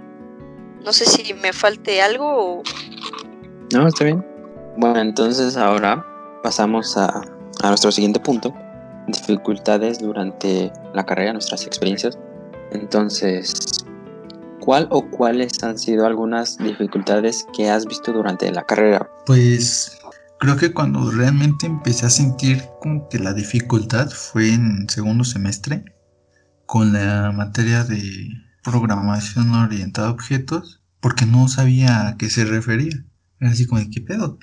No 0.84 0.92
sé 0.92 1.04
si 1.04 1.34
me 1.34 1.52
falte 1.52 2.00
algo 2.00 2.26
o... 2.26 2.62
No, 3.72 3.88
está 3.88 4.04
bien. 4.04 4.24
Bueno, 4.76 5.00
entonces 5.00 5.56
ahora 5.56 6.06
pasamos 6.42 6.96
a, 6.96 7.22
a 7.62 7.68
nuestro 7.68 7.90
siguiente 7.90 8.20
punto. 8.20 8.54
Dificultades 9.08 9.98
durante 9.98 10.72
la 10.94 11.04
carrera, 11.04 11.32
nuestras 11.32 11.66
experiencias. 11.66 12.16
Entonces, 12.70 13.75
¿cuál 14.66 14.88
o 14.90 15.08
cuáles 15.08 15.62
han 15.62 15.78
sido 15.78 16.06
algunas 16.06 16.58
dificultades 16.58 17.46
que 17.56 17.70
has 17.70 17.86
visto 17.86 18.12
durante 18.12 18.50
la 18.50 18.64
carrera? 18.64 19.08
Pues 19.24 19.96
creo 20.40 20.56
que 20.56 20.72
cuando 20.72 21.08
realmente 21.12 21.66
empecé 21.66 22.06
a 22.06 22.10
sentir 22.10 22.64
como 22.80 23.08
que 23.08 23.20
la 23.20 23.32
dificultad 23.32 24.10
fue 24.10 24.52
en 24.52 24.88
segundo 24.88 25.22
semestre 25.22 25.84
con 26.66 26.92
la 26.92 27.30
materia 27.30 27.84
de 27.84 28.02
programación 28.64 29.54
orientada 29.54 30.08
a 30.08 30.10
objetos 30.10 30.82
porque 31.00 31.26
no 31.26 31.46
sabía 31.46 32.08
a 32.08 32.16
qué 32.16 32.28
se 32.28 32.44
refería. 32.44 33.04
Era 33.38 33.52
así 33.52 33.66
como 33.66 33.80
de 33.80 33.88
qué 33.88 34.00
pedo. 34.00 34.36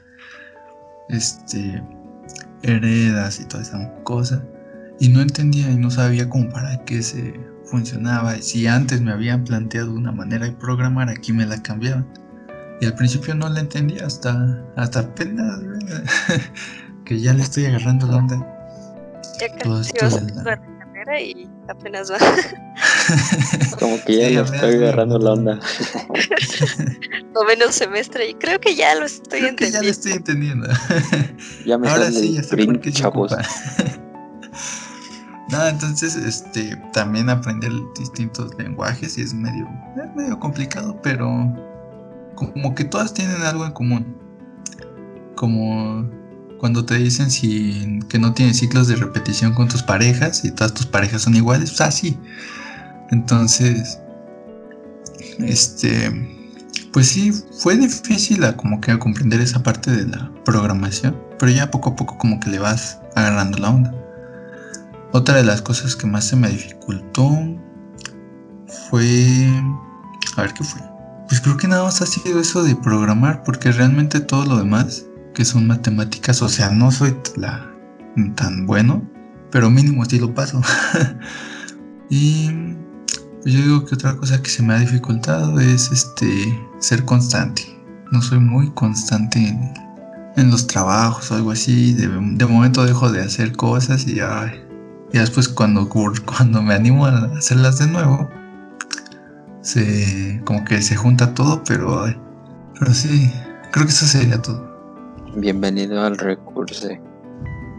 Este 1.10 1.84
heredas 2.62 3.42
y 3.42 3.46
toda 3.46 3.64
esa 3.64 3.94
cosa. 4.04 4.42
Y 5.02 5.10
no 5.10 5.20
entendía 5.20 5.70
y 5.70 5.76
no 5.76 5.92
sabía 5.92 6.30
como 6.30 6.48
para 6.48 6.86
qué 6.86 7.04
se 7.04 7.34
funcionaba. 7.74 8.38
Y 8.38 8.42
si 8.44 8.68
antes 8.68 9.02
me 9.02 9.12
habían 9.12 9.44
planteado 9.44 9.92
una 9.92 10.12
manera 10.12 10.46
de 10.46 10.52
programar, 10.52 11.10
aquí 11.10 11.34
me 11.34 11.44
la 11.48 11.60
cambiaban. 11.64 12.06
Y 12.80 12.86
al 12.86 12.94
principio 12.94 13.34
no 13.34 13.50
la 13.50 13.62
entendía 13.62 14.06
hasta, 14.06 14.64
hasta 14.76 15.00
apenas 15.00 15.60
que 17.06 17.20
ya 17.20 17.34
le 17.34 17.42
estoy 17.42 17.66
agarrando 17.66 18.06
la 18.06 18.18
onda. 18.18 18.38
Ya 19.40 19.48
casi 19.58 19.92
la- 19.98 20.62
carrera 20.80 21.20
y 21.20 21.50
apenas 21.68 22.12
va. 22.12 22.18
Como 23.80 23.98
que 24.06 24.18
ya 24.20 24.28
Sí, 24.28 24.36
le 24.36 24.42
estoy 24.42 24.76
agarrando 24.76 25.18
la 25.18 25.32
onda. 25.34 25.60
Noveno 27.34 27.72
semestre 27.72 28.30
y 28.30 28.34
creo 28.36 28.60
que 28.60 28.76
ya 28.76 28.94
lo 28.94 29.06
estoy 29.08 29.40
Creo 29.40 29.56
que 29.56 29.72
ya 29.72 29.80
entendiendo. 29.80 29.84
le 29.86 29.90
estoy 29.90 30.12
entendiendo. 30.12 30.68
Ya 31.66 31.78
me 31.80 31.90
Ahora 31.90 32.12
sí, 32.12 32.34
ya 32.34 32.44
sé 32.44 32.56
por 32.66 32.80
qué 32.80 32.92
se 32.92 32.98
chavos. 33.00 33.32
ocupa. 33.34 33.48
Entonces, 35.70 36.16
este, 36.16 36.76
también 36.94 37.30
aprender 37.30 37.72
distintos 37.98 38.52
lenguajes 38.58 39.18
y 39.18 39.22
es 39.22 39.34
medio, 39.34 39.68
es 39.96 40.16
medio 40.16 40.40
complicado, 40.40 41.00
pero 41.02 41.28
como 42.36 42.74
que 42.76 42.84
todas 42.84 43.14
tienen 43.14 43.42
algo 43.44 43.66
en 43.66 43.72
común. 43.72 44.18
Como 45.36 46.10
cuando 46.60 46.86
te 46.86 46.96
dicen 46.96 47.30
si, 47.30 48.00
que 48.10 48.20
no 48.20 48.34
tienes 48.34 48.58
ciclos 48.58 48.88
de 48.88 48.96
repetición 48.96 49.54
con 49.54 49.68
tus 49.68 49.84
parejas 49.84 50.46
y 50.46 50.52
todas 50.52 50.74
tus 50.74 50.86
parejas 50.86 51.24
son 51.24 51.36
iguales, 51.36 51.72
pues 51.72 51.82
así. 51.82 52.18
Entonces, 53.12 54.00
este, 55.40 56.12
pues 56.92 57.10
sí, 57.10 57.32
fue 57.60 57.76
difícil 57.76 58.44
a 58.44 58.56
como 58.56 58.80
que 58.80 58.98
comprender 58.98 59.42
esa 59.42 59.62
parte 59.62 59.92
de 59.92 60.06
la 60.08 60.32
programación, 60.46 61.20
pero 61.38 61.52
ya 61.52 61.70
poco 61.70 61.92
a 61.92 61.96
poco 61.96 62.18
como 62.18 62.40
que 62.40 62.50
le 62.50 62.60
vas 62.60 63.00
agarrando 63.16 63.58
la 63.58 63.70
onda. 63.70 64.03
Otra 65.14 65.36
de 65.36 65.44
las 65.44 65.62
cosas 65.62 65.96
que 65.96 66.08
más 66.08 66.26
se 66.26 66.36
me 66.36 66.50
dificultó 66.50 67.30
fue... 68.90 69.48
A 70.36 70.42
ver 70.42 70.54
qué 70.54 70.64
fue. 70.64 70.82
Pues 71.30 71.40
creo 71.40 71.56
que 71.56 71.68
nada 71.68 71.84
más 71.84 72.02
ha 72.02 72.08
sido 72.08 72.40
eso 72.40 72.64
de 72.64 72.76
programar, 72.76 73.44
porque 73.44 73.72
realmente 73.72 74.20
todo 74.20 74.46
lo 74.46 74.58
demás, 74.58 75.06
que 75.36 75.46
son 75.46 75.68
matemáticas, 75.68 76.42
o 76.42 76.50
sea, 76.50 76.72
no 76.72 76.92
soy 76.92 77.16
tan 78.36 78.66
bueno, 78.66 79.08
pero 79.52 79.70
mínimo 79.70 80.04
sí 80.06 80.18
lo 80.18 80.34
paso. 80.34 80.60
y 82.10 82.48
yo 83.46 83.62
digo 83.62 83.86
que 83.86 83.94
otra 83.94 84.18
cosa 84.18 84.42
que 84.42 84.50
se 84.50 84.64
me 84.64 84.74
ha 84.74 84.80
dificultado 84.80 85.60
es 85.60 85.92
este 85.92 86.28
ser 86.80 87.06
constante. 87.06 87.64
No 88.12 88.20
soy 88.20 88.40
muy 88.40 88.72
constante 88.72 89.38
en, 89.40 89.74
en 90.38 90.50
los 90.50 90.66
trabajos 90.66 91.32
algo 91.32 91.52
así. 91.52 91.94
De, 91.94 92.08
de, 92.08 92.46
momento 92.48 92.84
dejo 92.84 93.12
de 93.12 93.22
hacer 93.22 93.56
cosas 93.56 94.08
y 94.08 94.16
ya 94.16 94.52
y 95.14 95.20
después 95.20 95.48
cuando, 95.48 95.88
cuando 96.26 96.62
me 96.62 96.74
animo 96.74 97.06
a 97.06 97.26
hacerlas 97.38 97.80
de 97.80 97.88
nuevo, 97.88 98.30
se 99.62 100.42
como 100.44 100.66
que 100.66 100.82
se 100.82 100.98
junta 100.98 101.34
todo, 101.34 101.64
pero, 101.66 102.06
pero 102.78 102.94
sí, 102.94 103.32
creo 103.72 103.86
que 103.86 103.92
eso 103.92 104.06
sería 104.06 104.42
todo. 104.42 104.74
Bienvenido 105.36 106.04
al 106.04 106.18
recurso. 106.18 106.90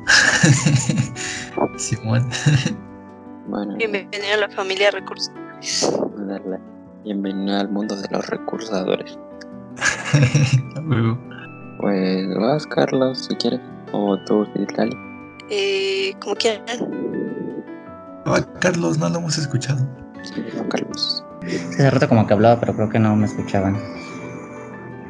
Simón. 1.77 2.29
bueno. 3.49 3.77
Bienvenido 3.77 4.35
a 4.35 4.37
la 4.39 4.49
familia 4.49 4.91
recursos. 4.91 5.31
Bienvenido 7.05 7.59
al 7.59 7.69
mundo 7.69 7.97
de 8.01 8.09
los 8.11 8.27
recursadores. 8.29 9.19
pues 11.81 12.35
vas, 12.37 12.67
Carlos, 12.67 13.27
si 13.27 13.35
quieres. 13.37 13.61
O 13.93 14.17
tú, 14.25 14.47
Citlali. 14.57 14.97
Eh, 15.51 16.15
como 16.21 16.35
quieran. 16.37 16.65
Ah, 18.27 18.41
Carlos, 18.61 18.99
no 18.99 19.09
lo 19.09 19.19
hemos 19.19 19.39
escuchado. 19.39 19.87
Carlos. 20.71 21.25
Hace 21.43 21.91
rato 21.91 22.09
como 22.09 22.27
que 22.27 22.33
hablaba, 22.33 22.59
pero 22.59 22.75
creo 22.75 22.89
que 22.89 22.99
no 22.99 23.15
me 23.17 23.27
escuchaban. 23.27 23.79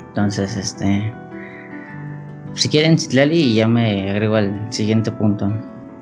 Entonces, 0.08 0.56
este. 0.56 1.12
Si 2.54 2.68
quieren, 2.68 2.98
Citlali, 2.98 3.36
y 3.36 3.54
ya 3.54 3.68
me 3.68 4.10
agrego 4.10 4.36
al 4.36 4.72
siguiente 4.72 5.10
punto. 5.12 5.52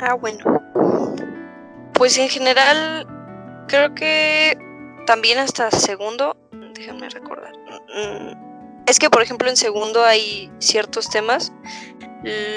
Ah, 0.00 0.14
bueno. 0.14 0.62
Pues 1.94 2.16
en 2.18 2.28
general, 2.28 3.06
creo 3.68 3.94
que 3.94 4.56
también 5.06 5.38
hasta 5.38 5.70
segundo. 5.70 6.36
Déjenme 6.74 7.08
recordar. 7.10 7.52
Mm, 7.54 8.84
es 8.86 8.98
que, 8.98 9.10
por 9.10 9.22
ejemplo, 9.22 9.48
en 9.48 9.56
segundo 9.56 10.04
hay 10.04 10.50
ciertos 10.58 11.08
temas 11.10 11.52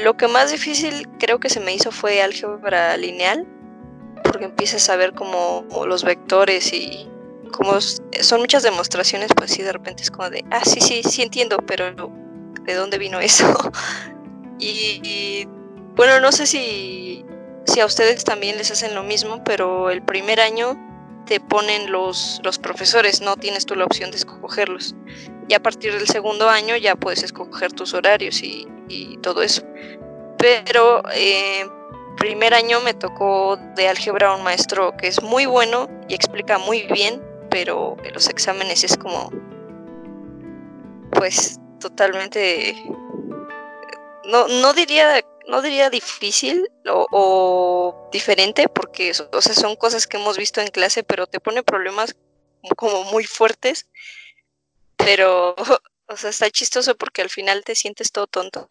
lo 0.03 0.15
que 0.15 0.27
más 0.27 0.51
difícil 0.51 1.07
creo 1.19 1.39
que 1.39 1.49
se 1.49 1.59
me 1.59 1.73
hizo 1.73 1.91
fue 1.91 2.21
álgebra 2.21 2.95
lineal, 2.97 3.47
porque 4.25 4.45
empiezas 4.45 4.89
a 4.89 4.95
ver 4.95 5.13
como 5.13 5.65
los 5.85 6.03
vectores 6.03 6.73
y 6.73 7.07
como 7.51 7.79
son 7.79 8.41
muchas 8.41 8.63
demostraciones, 8.63 9.31
pues 9.35 9.51
sí, 9.51 9.61
de 9.61 9.71
repente 9.71 10.03
es 10.03 10.11
como 10.11 10.29
de, 10.29 10.43
ah, 10.51 10.63
sí, 10.65 10.81
sí, 10.81 11.03
sí 11.03 11.21
entiendo, 11.21 11.57
pero 11.65 11.85
¿de 12.63 12.73
dónde 12.73 12.97
vino 12.97 13.19
eso? 13.19 13.45
y, 14.59 15.47
bueno, 15.95 16.19
no 16.19 16.31
sé 16.31 16.45
si, 16.45 17.25
si 17.65 17.79
a 17.79 17.85
ustedes 17.85 18.23
también 18.23 18.57
les 18.57 18.71
hacen 18.71 18.93
lo 18.93 19.03
mismo, 19.03 19.43
pero 19.43 19.89
el 19.89 20.01
primer 20.01 20.41
año 20.41 20.77
te 21.25 21.39
ponen 21.39 21.91
los, 21.91 22.41
los 22.43 22.59
profesores, 22.59 23.21
no 23.21 23.35
tienes 23.37 23.65
tú 23.65 23.75
la 23.75 23.85
opción 23.85 24.11
de 24.11 24.17
escogerlos. 24.17 24.95
Y 25.47 25.53
a 25.53 25.61
partir 25.61 25.93
del 25.93 26.07
segundo 26.07 26.49
año 26.49 26.75
ya 26.75 26.95
puedes 26.95 27.23
escoger 27.23 27.71
tus 27.71 27.93
horarios 27.93 28.41
y, 28.41 28.67
todo 29.21 29.41
eso. 29.41 29.63
Pero 30.37 31.01
eh, 31.13 31.65
primer 32.17 32.53
año 32.53 32.81
me 32.81 32.93
tocó 32.93 33.57
de 33.75 33.87
álgebra 33.87 34.35
un 34.35 34.43
maestro 34.43 34.95
que 34.97 35.07
es 35.07 35.21
muy 35.21 35.45
bueno 35.45 35.89
y 36.07 36.15
explica 36.15 36.57
muy 36.57 36.83
bien, 36.83 37.21
pero 37.49 37.97
en 38.03 38.13
los 38.13 38.27
exámenes 38.29 38.83
es 38.83 38.97
como, 38.97 39.31
pues 41.11 41.59
totalmente, 41.79 42.75
no, 44.25 44.47
no 44.47 44.73
diría 44.73 45.21
no 45.47 45.61
diría 45.61 45.89
difícil 45.89 46.69
o, 46.87 48.09
diferente, 48.11 48.67
porque 48.67 49.11
o 49.11 49.41
sea, 49.41 49.53
son 49.53 49.75
cosas 49.75 50.07
que 50.07 50.17
hemos 50.17 50.37
visto 50.37 50.61
en 50.61 50.67
clase, 50.67 51.03
pero 51.03 51.27
te 51.27 51.39
pone 51.39 51.63
problemas 51.63 52.15
como 52.75 53.03
muy 53.05 53.25
fuertes. 53.25 53.87
Pero, 54.97 55.55
o 56.07 56.17
sea, 56.17 56.29
está 56.29 56.49
chistoso 56.49 56.95
porque 56.95 57.21
al 57.21 57.29
final 57.29 57.63
te 57.63 57.75
sientes 57.75 58.11
todo 58.11 58.27
tonto, 58.27 58.67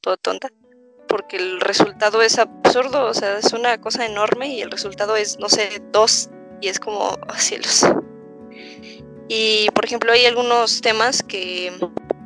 todo 0.00 0.16
tonta, 0.16 0.50
porque 1.08 1.36
el 1.36 1.60
resultado 1.60 2.22
es 2.22 2.38
absurdo, 2.72 3.04
o 3.04 3.14
sea, 3.14 3.38
es 3.38 3.52
una 3.52 3.78
cosa 3.78 4.06
enorme 4.06 4.48
y 4.48 4.62
el 4.62 4.70
resultado 4.70 5.16
es, 5.16 5.38
no 5.38 5.48
sé, 5.48 5.82
dos, 5.92 6.30
y 6.60 6.68
es 6.68 6.80
como, 6.80 7.00
oh, 7.00 7.34
cielos. 7.36 7.84
Y, 9.28 9.68
por 9.74 9.84
ejemplo, 9.84 10.12
hay 10.12 10.24
algunos 10.24 10.80
temas 10.80 11.22
que, 11.22 11.72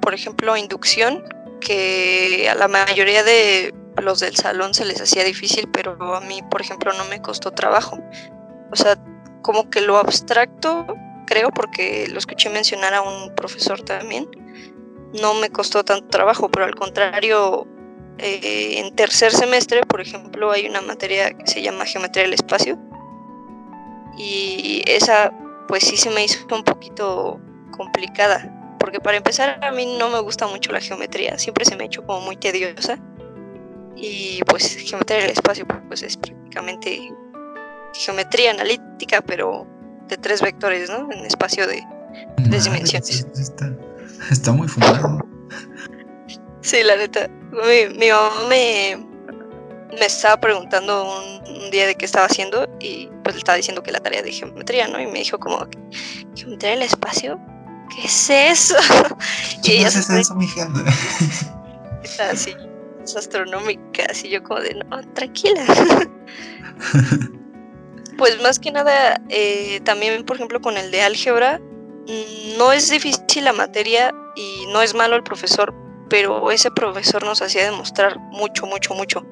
por 0.01 0.15
ejemplo, 0.15 0.57
inducción, 0.57 1.25
que 1.61 2.49
a 2.49 2.55
la 2.55 2.69
mayoría 2.69 3.25
de 3.25 3.75
los 4.01 4.21
del 4.21 4.37
salón 4.37 4.73
se 4.73 4.85
les 4.85 5.01
hacía 5.01 5.25
difícil, 5.25 5.69
pero 5.73 6.15
a 6.15 6.21
mí, 6.21 6.43
por 6.49 6.61
ejemplo, 6.61 6.93
no 6.93 7.05
me 7.07 7.21
costó 7.21 7.51
trabajo. 7.51 7.99
O 8.71 8.77
sea, 8.77 8.97
como 9.43 9.69
que 9.69 9.81
lo 9.81 9.97
abstracto, 9.97 10.87
creo, 11.27 11.51
porque 11.51 12.07
lo 12.09 12.19
escuché 12.19 12.51
mencionar 12.51 12.95
a 12.95 13.03
un 13.03 13.35
profesor 13.35 13.83
también, 13.83 14.29
no 15.21 15.35
me 15.35 15.51
costó 15.51 15.85
tanto 15.85 16.07
trabajo, 16.07 16.49
pero 16.51 16.67
al 16.67 16.75
contrario, 16.77 17.67
eh, 18.19 18.81
en 18.81 18.95
tercer 18.95 19.33
semestre, 19.33 19.83
por 19.83 20.01
ejemplo, 20.01 20.51
hay 20.51 20.67
una 20.67 20.81
materia 20.81 21.33
que 21.33 21.47
se 21.47 21.63
llama 21.63 21.85
Geometría 21.85 22.25
del 22.25 22.35
Espacio, 22.35 22.79
y 24.17 24.83
esa, 24.87 25.33
pues 25.69 25.85
sí 25.85 25.97
se 25.97 26.11
me 26.11 26.25
hizo 26.25 26.47
un 26.55 26.65
poquito 26.65 27.41
complicada, 27.77 28.77
porque 28.79 29.01
para 29.01 29.17
empezar 29.17 29.63
a 29.63 29.71
mí 29.73 29.97
no 29.99 30.09
me 30.09 30.21
gusta 30.21 30.47
mucho 30.47 30.73
la 30.73 30.81
geometría, 30.81 31.39
siempre 31.39 31.65
se 31.65 31.77
me 31.77 31.85
ha 31.85 31.87
hecho 31.87 32.05
como 32.05 32.21
muy 32.21 32.37
tediosa 32.37 32.99
y 33.97 34.41
pues 34.47 34.77
geometría 34.77 35.21
del 35.21 35.31
espacio 35.31 35.67
pues 35.89 36.03
es 36.03 36.17
prácticamente 36.17 37.11
geometría 37.95 38.51
analítica, 38.51 39.23
pero 39.23 39.67
de 40.09 40.17
tres 40.17 40.43
vectores, 40.43 40.91
¿no? 40.91 41.11
En 41.11 41.25
espacio 41.25 41.67
de 41.67 41.83
tres 42.49 42.65
dimensiones. 42.65 43.27
Está, 44.31 44.53
muy 44.53 44.69
fumado. 44.69 45.19
Sí, 46.67 46.83
la 46.83 46.97
neta. 46.97 47.31
Mi, 47.53 48.11
mamá 48.11 48.49
me, 48.49 48.99
me 49.97 50.05
estaba 50.05 50.41
preguntando 50.41 51.07
un, 51.47 51.71
día 51.71 51.87
de 51.87 51.95
qué 51.95 52.05
estaba 52.05 52.27
haciendo 52.27 52.69
y 52.81 53.09
pues 53.23 53.37
le 53.37 53.39
estaba 53.39 53.57
diciendo 53.57 53.85
que 53.85 53.93
la 53.93 54.01
tarea 54.01 54.21
de 54.21 54.33
geometría, 54.33 54.89
¿no? 54.89 55.01
Y 55.01 55.07
me 55.07 55.21
dijo 55.21 55.39
como, 55.39 55.65
¿geometría 56.35 56.73
del 56.73 56.83
espacio? 56.83 57.39
¿Qué 57.95 58.07
es 58.07 58.31
eso? 58.31 58.75
y 59.63 59.75
ella 59.75 59.89
es 59.89 60.11
eso, 60.11 60.35
mi 60.35 60.49
gente? 60.49 60.81
Así 64.11 64.29
yo 64.29 64.43
como 64.43 64.61
de, 64.61 64.75
no, 64.75 65.01
tranquila. 65.13 65.65
pues 68.19 68.43
más 68.43 68.59
que 68.59 68.73
nada, 68.73 69.21
eh, 69.29 69.81
también 69.85 70.25
por 70.25 70.35
ejemplo 70.35 70.61
con 70.61 70.77
el 70.77 70.91
de 70.91 71.03
álgebra, 71.03 71.61
no 72.59 72.73
es 72.73 72.91
difícil 72.91 73.45
la 73.45 73.53
materia 73.53 74.13
y 74.35 74.67
no 74.73 74.83
es 74.83 74.95
malo 74.95 75.15
el 75.15 75.23
profesor, 75.23 75.73
pero 76.09 76.51
ese 76.51 76.71
profesor 76.71 77.25
nos 77.25 77.43
hacía 77.43 77.65
demostrar 77.65 78.19
mucho, 78.19 78.67
mucho, 78.67 78.95
mucho. 78.95 79.27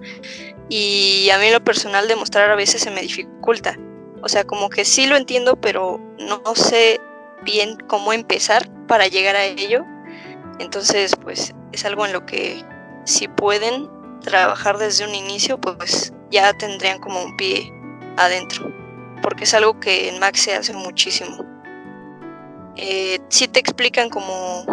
Y 0.69 1.29
a 1.31 1.39
mí 1.39 1.51
lo 1.51 1.63
personal 1.63 2.09
demostrar 2.09 2.51
a 2.51 2.57
veces 2.57 2.83
se 2.83 2.91
me 2.91 3.03
dificulta. 3.03 3.79
O 4.23 4.29
sea, 4.29 4.45
como 4.45 4.71
que 4.71 4.85
sí 4.85 5.07
lo 5.07 5.17
entiendo, 5.17 5.57
pero 5.57 6.01
no 6.19 6.43
sé 6.55 7.01
bien 7.43 7.77
cómo 7.87 8.13
empezar 8.13 8.69
para 8.87 9.07
llegar 9.07 9.37
a 9.37 9.45
ello. 9.45 9.85
Entonces, 10.59 11.15
pues 11.17 11.55
es 11.73 11.85
algo 11.85 12.07
en 12.07 12.13
lo 12.13 12.25
que 12.25 12.65
si 13.05 13.29
pueden 13.29 13.89
trabajar 14.21 14.79
desde 14.79 15.05
un 15.05 15.15
inicio, 15.15 15.61
pues 15.61 16.13
ya 16.31 16.53
tendrían 16.55 16.99
como 17.01 17.23
un 17.23 17.37
pie 17.37 17.71
adentro, 18.17 18.73
porque 19.23 19.45
es 19.45 19.55
algo 19.55 19.79
que 19.79 20.09
en 20.09 20.19
Max 20.19 20.41
se 20.41 20.55
hace 20.55 20.73
muchísimo. 20.73 21.45
Eh, 22.77 23.21
sí 23.29 23.47
te 23.47 23.61
explican 23.61 24.09
como 24.09 24.65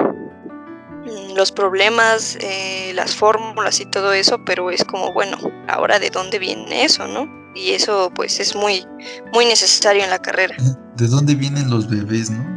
los 1.35 1.51
problemas, 1.51 2.37
eh, 2.41 2.91
las 2.95 3.15
fórmulas 3.15 3.79
y 3.79 3.85
todo 3.85 4.13
eso, 4.13 4.43
pero 4.45 4.71
es 4.71 4.83
como, 4.83 5.13
bueno, 5.13 5.37
ahora 5.67 5.99
de 5.99 6.09
dónde 6.09 6.39
viene 6.39 6.83
eso, 6.83 7.07
¿no? 7.07 7.41
y 7.53 7.71
eso 7.71 8.11
pues 8.15 8.39
es 8.39 8.55
muy, 8.55 8.85
muy 9.33 9.45
necesario 9.45 10.03
en 10.03 10.09
la 10.09 10.19
carrera. 10.19 10.55
¿De 10.95 11.07
dónde 11.07 11.35
vienen 11.35 11.69
los 11.69 11.89
bebés, 11.89 12.29
no? 12.29 12.51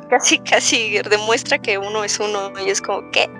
Casi, 0.10 0.38
casi 0.38 0.98
demuestra 1.08 1.58
que 1.58 1.78
uno 1.78 2.02
es 2.02 2.18
uno 2.18 2.52
y 2.64 2.70
es 2.70 2.80
como, 2.80 3.08
¿qué? 3.12 3.30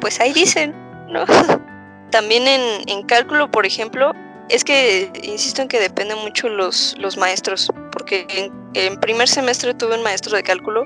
Pues 0.00 0.18
ahí 0.20 0.32
dicen, 0.32 0.74
¿no? 1.08 1.24
También 2.10 2.48
en, 2.48 2.88
en 2.88 3.02
cálculo, 3.04 3.50
por 3.50 3.66
ejemplo, 3.66 4.12
es 4.48 4.64
que 4.64 5.12
insisto 5.22 5.62
en 5.62 5.68
que 5.68 5.78
dependen 5.78 6.18
mucho 6.18 6.48
los, 6.48 6.96
los 6.98 7.16
maestros, 7.16 7.70
porque 7.92 8.26
en, 8.30 8.52
en 8.74 8.98
primer 8.98 9.28
semestre 9.28 9.74
tuve 9.74 9.94
un 9.94 10.02
maestro 10.02 10.34
de 10.34 10.42
cálculo 10.42 10.84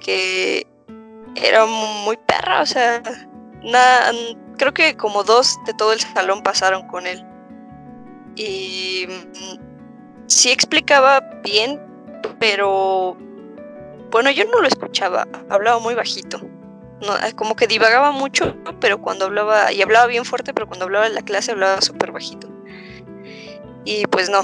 que 0.00 0.66
era 1.36 1.66
muy 1.66 2.16
perra, 2.16 2.62
o 2.62 2.66
sea, 2.66 3.02
nada, 3.62 4.12
creo 4.58 4.72
que 4.72 4.96
como 4.96 5.24
dos 5.24 5.58
de 5.66 5.74
todo 5.74 5.92
el 5.92 6.00
salón 6.00 6.42
pasaron 6.42 6.86
con 6.88 7.06
él. 7.06 7.24
Y 8.36 9.06
mm, 9.08 10.26
sí 10.26 10.50
explicaba 10.50 11.20
bien, 11.42 11.80
pero 12.38 13.16
bueno, 14.10 14.30
yo 14.30 14.44
no 14.44 14.60
lo 14.60 14.68
escuchaba, 14.68 15.26
hablaba 15.48 15.78
muy 15.78 15.94
bajito. 15.94 16.40
No, 17.00 17.14
como 17.34 17.56
que 17.56 17.66
divagaba 17.66 18.12
mucho, 18.12 18.54
pero 18.78 19.00
cuando 19.00 19.24
hablaba, 19.24 19.72
y 19.72 19.82
hablaba 19.82 20.06
bien 20.06 20.24
fuerte, 20.24 20.54
pero 20.54 20.68
cuando 20.68 20.84
hablaba 20.84 21.06
en 21.08 21.14
la 21.14 21.22
clase 21.22 21.50
hablaba 21.50 21.80
súper 21.80 22.12
bajito. 22.12 22.48
Y 23.84 24.06
pues 24.06 24.30
no, 24.30 24.40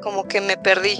como 0.00 0.28
que 0.28 0.40
me 0.40 0.56
perdí. 0.56 0.96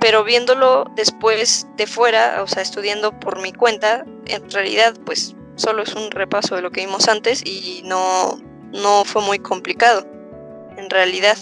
Pero 0.00 0.24
viéndolo 0.24 0.84
después 0.96 1.66
de 1.76 1.86
fuera, 1.86 2.42
o 2.42 2.46
sea, 2.46 2.62
estudiando 2.62 3.18
por 3.18 3.40
mi 3.40 3.52
cuenta, 3.52 4.04
en 4.26 4.50
realidad 4.50 4.94
pues 5.04 5.36
solo 5.56 5.82
es 5.82 5.94
un 5.94 6.10
repaso 6.10 6.56
de 6.56 6.62
lo 6.62 6.70
que 6.70 6.80
vimos 6.80 7.08
antes 7.08 7.42
y 7.44 7.82
no, 7.84 8.38
no 8.72 9.04
fue 9.04 9.22
muy 9.22 9.38
complicado, 9.38 10.06
en 10.76 10.88
realidad. 10.88 11.36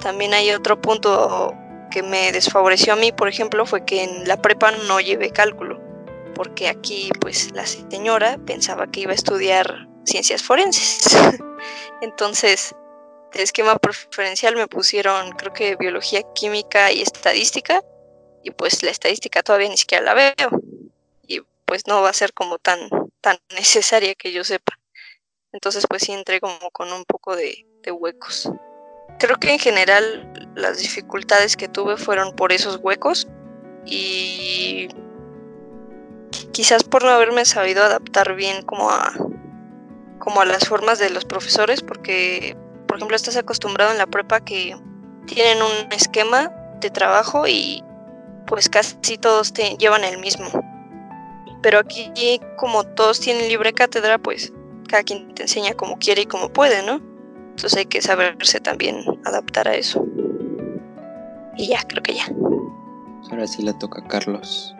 También 0.00 0.34
hay 0.34 0.50
otro 0.50 0.80
punto 0.80 1.54
que 1.90 2.02
me 2.02 2.32
desfavoreció 2.32 2.92
a 2.92 2.96
mí, 2.96 3.12
por 3.12 3.28
ejemplo, 3.28 3.64
fue 3.64 3.84
que 3.84 4.02
en 4.02 4.26
la 4.28 4.40
prepa 4.42 4.72
no 4.88 5.00
llevé 5.00 5.30
cálculo, 5.30 5.80
porque 6.34 6.68
aquí 6.68 7.10
pues 7.20 7.52
la 7.52 7.66
señora 7.66 8.38
pensaba 8.44 8.86
que 8.88 9.00
iba 9.00 9.12
a 9.12 9.16
estudiar 9.16 9.88
ciencias 10.04 10.42
forenses. 10.42 11.16
Entonces, 12.02 12.74
de 13.32 13.42
esquema 13.42 13.76
preferencial 13.78 14.56
me 14.56 14.66
pusieron 14.66 15.30
creo 15.32 15.52
que 15.52 15.76
biología, 15.76 16.22
química 16.34 16.92
y 16.92 17.02
estadística, 17.02 17.82
y 18.42 18.50
pues 18.50 18.82
la 18.82 18.90
estadística 18.90 19.42
todavía 19.42 19.68
ni 19.68 19.76
siquiera 19.76 20.04
la 20.04 20.14
veo, 20.14 20.50
y 21.26 21.40
pues 21.64 21.86
no 21.86 22.02
va 22.02 22.10
a 22.10 22.14
ser 22.14 22.32
como 22.32 22.58
tan, 22.58 22.78
tan 23.20 23.38
necesaria 23.54 24.14
que 24.14 24.32
yo 24.32 24.44
sepa. 24.44 24.78
Entonces 25.52 25.86
pues 25.88 26.02
sí 26.02 26.12
entré 26.12 26.40
como 26.40 26.70
con 26.70 26.92
un 26.92 27.04
poco 27.04 27.34
de, 27.36 27.66
de 27.82 27.90
huecos. 27.92 28.50
Creo 29.18 29.36
que 29.36 29.50
en 29.50 29.58
general 29.58 30.50
las 30.54 30.78
dificultades 30.78 31.56
que 31.56 31.68
tuve 31.68 31.96
fueron 31.96 32.36
por 32.36 32.52
esos 32.52 32.76
huecos 32.76 33.26
y 33.84 34.88
quizás 36.52 36.84
por 36.84 37.04
no 37.04 37.10
haberme 37.10 37.44
sabido 37.44 37.82
adaptar 37.82 38.34
bien 38.34 38.62
como 38.62 38.90
a 38.90 39.12
como 40.18 40.40
a 40.40 40.44
las 40.44 40.68
formas 40.68 40.98
de 40.98 41.10
los 41.10 41.24
profesores 41.24 41.82
porque 41.82 42.56
por 42.88 42.96
ejemplo 42.96 43.14
estás 43.14 43.36
acostumbrado 43.36 43.92
en 43.92 43.98
la 43.98 44.06
prepa 44.06 44.40
que 44.40 44.76
tienen 45.26 45.62
un 45.62 45.92
esquema 45.92 46.50
de 46.80 46.90
trabajo 46.90 47.46
y 47.46 47.84
pues 48.46 48.68
casi 48.68 49.18
todos 49.18 49.52
te 49.52 49.76
llevan 49.76 50.02
el 50.02 50.18
mismo 50.18 50.48
pero 51.62 51.78
aquí 51.78 52.40
como 52.56 52.82
todos 52.82 53.20
tienen 53.20 53.48
libre 53.48 53.72
cátedra 53.72 54.18
pues 54.18 54.52
cada 54.88 55.04
quien 55.04 55.32
te 55.34 55.42
enseña 55.42 55.74
como 55.74 55.98
quiere 55.98 56.22
y 56.22 56.26
como 56.26 56.48
puede 56.48 56.82
no 56.82 57.00
entonces 57.58 57.76
hay 57.76 57.86
que 57.86 58.00
saberse 58.00 58.60
también 58.60 59.02
adaptar 59.24 59.66
a 59.66 59.74
eso. 59.74 60.06
Y 61.56 61.66
ya, 61.66 61.82
creo 61.88 62.04
que 62.04 62.14
ya. 62.14 62.24
Ahora 63.32 63.48
sí 63.48 63.64
le 63.64 63.72
toca 63.74 64.00
a 64.00 64.06
Carlos. 64.06 64.76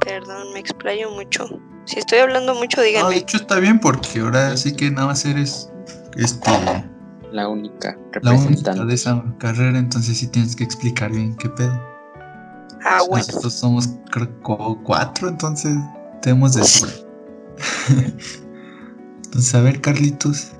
Perdón, 0.00 0.52
me 0.52 0.58
explayo 0.58 1.10
mucho. 1.12 1.48
Si 1.86 1.98
estoy 1.98 2.18
hablando 2.18 2.54
mucho, 2.54 2.82
díganme. 2.82 3.04
No, 3.04 3.08
de 3.08 3.16
hecho 3.16 3.38
está 3.38 3.58
bien 3.58 3.80
porque 3.80 4.20
ahora 4.20 4.54
sí 4.58 4.76
que 4.76 4.90
nada 4.90 5.06
más 5.06 5.24
eres 5.24 5.70
este, 6.18 6.50
La 7.34 7.48
única 7.48 7.98
la 8.22 8.30
única 8.30 8.40
representante. 8.44 8.84
de 8.86 8.94
esa 8.94 9.24
carrera, 9.38 9.76
entonces 9.76 10.18
sí 10.18 10.28
tienes 10.28 10.54
que 10.54 10.62
explicar 10.62 11.10
bien 11.10 11.34
qué 11.34 11.48
pedo. 11.48 11.82
Ah, 12.84 13.00
bueno. 13.08 13.24
Nosotros 13.26 13.52
somos 13.54 13.90
creo 14.12 14.30
cuatro, 14.84 15.28
entonces 15.28 15.76
tenemos 16.22 16.54
de 16.54 16.62
sobra. 16.62 16.92
entonces, 19.24 19.52
a 19.52 19.62
ver, 19.62 19.80
Carlitos, 19.80 20.52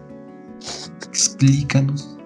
explícanos. 1.06 2.18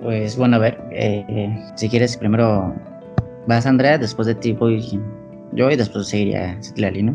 Pues 0.00 0.34
bueno, 0.34 0.56
a 0.56 0.60
ver, 0.60 0.82
eh, 0.92 1.54
si 1.76 1.90
quieres 1.90 2.16
primero 2.16 2.74
vas 3.46 3.66
Andrea, 3.66 3.98
después 3.98 4.26
de 4.26 4.34
ti 4.34 4.52
voy 4.52 4.98
yo 5.52 5.70
y 5.70 5.76
después 5.76 6.08
seguiría 6.08 6.58
Citlali, 6.62 7.02
¿no? 7.02 7.14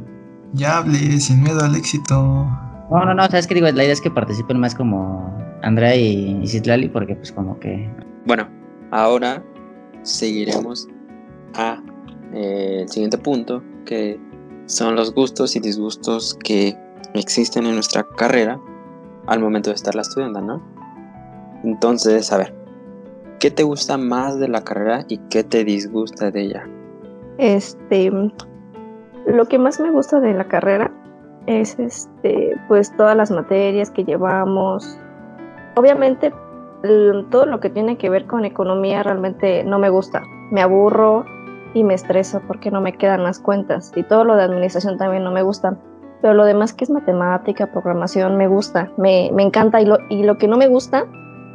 Ya 0.53 0.77
hable 0.77 1.19
sin 1.19 1.41
miedo 1.41 1.61
al 1.61 1.75
éxito. 1.75 2.47
No, 2.89 3.03
no, 3.03 3.13
no, 3.13 3.23
sabes 3.23 3.47
que 3.47 3.55
digo, 3.55 3.65
la 3.65 3.83
idea 3.83 3.93
es 3.93 4.01
que 4.01 4.11
participen 4.11 4.59
más 4.59 4.75
como 4.75 5.35
Andrea 5.63 5.95
y, 5.95 6.39
y 6.41 6.47
Citlali 6.47 6.87
porque 6.87 7.15
pues 7.15 7.31
como 7.31 7.59
que... 7.59 7.89
Bueno, 8.25 8.47
ahora 8.91 9.43
seguiremos 10.03 10.87
a 11.55 11.81
eh, 12.33 12.81
el 12.81 12.89
siguiente 12.89 13.17
punto, 13.17 13.63
que 13.85 14.19
son 14.65 14.95
los 14.95 15.13
gustos 15.13 15.55
y 15.55 15.59
disgustos 15.59 16.37
que 16.43 16.77
existen 17.13 17.65
en 17.65 17.73
nuestra 17.73 18.03
carrera 18.03 18.59
al 19.27 19.39
momento 19.39 19.69
de 19.69 19.75
estarla 19.75 20.01
estudiando, 20.01 20.41
¿no? 20.41 20.61
Entonces, 21.63 22.31
a 22.31 22.37
ver, 22.37 22.53
¿qué 23.39 23.49
te 23.49 23.63
gusta 23.63 23.97
más 23.97 24.39
de 24.39 24.47
la 24.47 24.63
carrera 24.63 25.05
y 25.07 25.17
qué 25.29 25.43
te 25.43 25.63
disgusta 25.63 26.29
de 26.29 26.41
ella? 26.41 26.69
Este, 27.37 28.11
lo 29.25 29.45
que 29.47 29.57
más 29.57 29.79
me 29.79 29.91
gusta 29.91 30.19
de 30.19 30.33
la 30.33 30.47
carrera 30.47 30.91
es 31.47 31.77
este, 31.79 32.59
pues 32.67 32.95
todas 32.95 33.15
las 33.15 33.31
materias 33.31 33.91
que 33.91 34.03
llevamos. 34.03 34.99
Obviamente, 35.75 36.33
todo 37.29 37.45
lo 37.45 37.59
que 37.59 37.69
tiene 37.69 37.97
que 37.97 38.09
ver 38.09 38.25
con 38.25 38.45
economía 38.45 39.03
realmente 39.03 39.63
no 39.63 39.79
me 39.79 39.89
gusta. 39.89 40.23
Me 40.51 40.61
aburro 40.61 41.25
y 41.73 41.83
me 41.83 41.93
estreso 41.93 42.41
porque 42.47 42.71
no 42.71 42.81
me 42.81 42.93
quedan 42.93 43.23
las 43.23 43.39
cuentas. 43.39 43.91
Y 43.95 44.03
todo 44.03 44.23
lo 44.23 44.35
de 44.35 44.43
administración 44.43 44.97
también 44.97 45.23
no 45.23 45.31
me 45.31 45.41
gusta. 45.41 45.77
Pero 46.21 46.33
lo 46.33 46.45
demás 46.45 46.73
que 46.73 46.85
es 46.85 46.89
matemática, 46.89 47.67
programación, 47.67 48.37
me 48.37 48.47
gusta, 48.47 48.91
me, 48.97 49.29
me 49.33 49.43
encanta. 49.43 49.81
Y 49.81 49.85
lo, 49.85 49.97
y 50.09 50.23
lo 50.23 50.37
que 50.37 50.47
no 50.47 50.57
me 50.57 50.67
gusta 50.67 51.05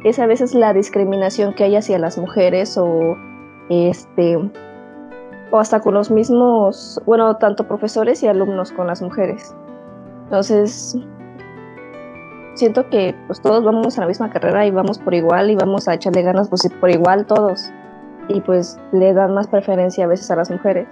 es 0.03 0.19
a 0.19 0.25
veces 0.25 0.53
la 0.53 0.73
discriminación 0.73 1.53
que 1.53 1.63
hay 1.63 1.75
hacia 1.75 1.99
las 1.99 2.17
mujeres 2.17 2.77
o 2.77 3.17
este 3.69 4.37
o 5.51 5.59
hasta 5.59 5.81
con 5.81 5.93
los 5.93 6.09
mismos, 6.09 7.01
bueno, 7.05 7.35
tanto 7.35 7.67
profesores 7.67 8.23
y 8.23 8.27
alumnos 8.27 8.71
con 8.71 8.87
las 8.87 9.01
mujeres. 9.01 9.53
Entonces, 10.31 10.95
siento 12.53 12.89
que 12.89 13.13
pues 13.27 13.41
todos 13.41 13.65
vamos 13.65 13.97
a 13.97 14.01
la 14.01 14.07
misma 14.07 14.29
carrera 14.29 14.65
y 14.65 14.71
vamos 14.71 14.97
por 14.97 15.13
igual 15.13 15.51
y 15.51 15.55
vamos 15.55 15.89
a 15.89 15.95
echarle 15.95 16.21
ganas 16.21 16.47
pues 16.47 16.61
por 16.79 16.89
igual 16.89 17.25
todos. 17.25 17.69
Y 18.29 18.39
pues 18.39 18.79
le 18.93 19.13
dan 19.13 19.33
más 19.33 19.47
preferencia 19.47 20.05
a 20.05 20.07
veces 20.07 20.31
a 20.31 20.37
las 20.37 20.49
mujeres. 20.49 20.87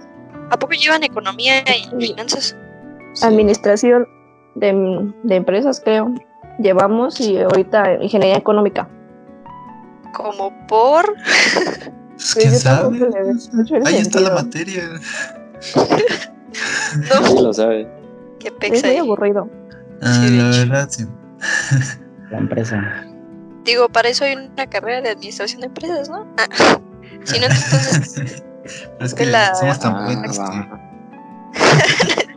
¿A 0.50 0.58
poco 0.58 0.74
llevan 0.74 1.04
economía 1.04 1.54
y 1.62 2.06
finanzas? 2.06 2.54
Sí. 3.14 3.26
Administración 3.26 4.06
de, 4.56 5.10
de 5.22 5.36
empresas, 5.36 5.80
creo. 5.82 6.12
Llevamos 6.58 7.18
y 7.18 7.38
ahorita 7.38 7.94
ingeniería 7.94 8.36
económica. 8.36 8.90
Como 10.12 10.52
por... 10.66 11.06
Pues, 11.06 11.90
Sí, 12.16 12.40
¿Quién 12.40 12.52
yo 12.52 12.58
sabe? 12.58 12.98
Ahí 13.86 13.96
está 13.96 14.20
la 14.20 14.34
materia. 14.34 14.82
No, 17.08 17.26
Sí 17.26 17.42
lo 17.42 17.52
sabe. 17.54 17.99
Qué 18.40 18.52
Es 18.60 18.82
muy 18.82 18.90
ahí. 18.90 18.96
aburrido. 18.98 19.48
Ah, 20.02 20.24
Sí, 20.26 20.36
la 20.36 20.44
verdad, 20.50 20.88
sí. 20.90 21.06
La 22.30 22.38
empresa. 22.38 23.04
Digo, 23.64 23.88
para 23.88 24.08
eso 24.08 24.24
hay 24.24 24.34
una 24.34 24.66
carrera 24.68 25.00
de 25.02 25.10
administración 25.10 25.60
de 25.60 25.66
empresas, 25.68 26.08
¿no? 26.08 26.26
Ah, 26.38 26.46
si 27.24 27.38
no, 27.38 27.46
entonces... 27.46 28.42
Pero 28.64 28.98
es 29.06 29.14
que 29.14 29.26
la- 29.26 29.54
somos 29.54 29.78
tan 29.78 29.94
Ah, 29.96 30.04
buenos 30.06 30.38
que-. 30.38 30.80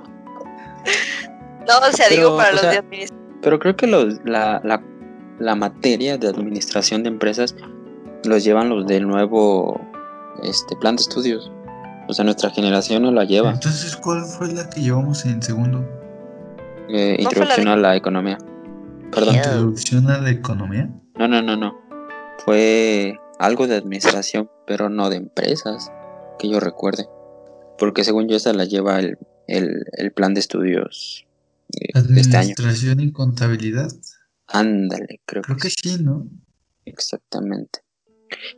No, 1.67 1.77
o 1.77 1.91
sea, 1.93 2.07
Pero, 2.09 2.21
digo 2.21 2.37
para 2.37 2.51
los 2.51 2.61
sea, 2.61 2.71
de 2.71 2.77
administración. 2.79 3.39
Pero 3.41 3.59
creo 3.59 3.75
que 3.75 3.87
los, 3.87 4.19
la, 4.25 4.59
la, 4.63 4.81
la 5.39 5.55
materia 5.55 6.17
de 6.17 6.27
administración 6.27 7.03
de 7.03 7.09
empresas 7.09 7.55
los 8.25 8.43
llevan 8.43 8.69
los 8.69 8.85
del 8.85 9.07
nuevo 9.07 9.79
este, 10.43 10.75
plan 10.77 10.95
de 10.97 11.01
estudios. 11.03 11.51
O 12.07 12.13
sea, 12.13 12.25
nuestra 12.25 12.49
generación 12.49 13.03
no 13.03 13.11
la 13.11 13.23
lleva. 13.23 13.51
Entonces, 13.51 13.95
¿cuál 13.95 14.23
fue 14.25 14.51
la 14.53 14.69
que 14.69 14.81
llevamos 14.81 15.25
en 15.25 15.41
segundo? 15.41 15.79
Eh, 16.89 17.17
¿No 17.23 17.29
fue 17.31 17.45
la 17.45 17.55
introducción 17.55 17.65
de- 17.65 17.71
a 17.71 17.77
la 17.77 17.95
economía. 17.95 18.37
Perdón. 19.11 19.35
¿Introducción 19.35 20.09
a 20.09 20.17
la 20.19 20.29
economía? 20.31 20.89
No, 21.17 21.27
no, 21.27 21.41
no, 21.41 21.55
no. 21.55 21.73
Fue 22.45 23.15
algo 23.39 23.67
de 23.67 23.75
administración, 23.77 24.49
pero 24.67 24.89
no 24.89 25.09
de 25.09 25.17
empresas, 25.17 25.91
que 26.39 26.49
yo 26.49 26.59
recuerde. 26.59 27.07
Porque 27.77 28.03
según 28.03 28.27
yo, 28.27 28.35
esa 28.35 28.53
la 28.53 28.65
lleva 28.65 28.99
el, 28.99 29.17
el, 29.47 29.85
el 29.93 30.11
plan 30.11 30.33
de 30.33 30.39
estudios 30.41 31.25
eh, 31.79 31.99
de 31.99 32.21
este 32.21 32.37
año. 32.37 32.53
Administración 32.53 32.99
y 32.99 33.11
contabilidad. 33.11 33.89
Ándale, 34.47 35.21
creo, 35.25 35.41
Creo 35.43 35.57
que 35.57 35.63
que 35.63 35.69
sí. 35.69 35.75
sí, 35.97 36.03
¿no? 36.03 36.27
Exactamente. 36.85 37.79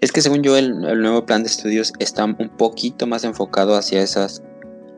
Es 0.02 0.12
que 0.12 0.22
según 0.22 0.42
yo 0.44 0.58
el, 0.58 0.84
el 0.86 1.02
nuevo 1.02 1.26
plan 1.26 1.44
de 1.44 1.50
estudios 1.50 1.94
está 2.00 2.26
un 2.26 2.36
poquito 2.58 3.08
más 3.08 3.24
enfocado 3.24 3.76
hacia 3.76 4.02
esas, 4.02 4.42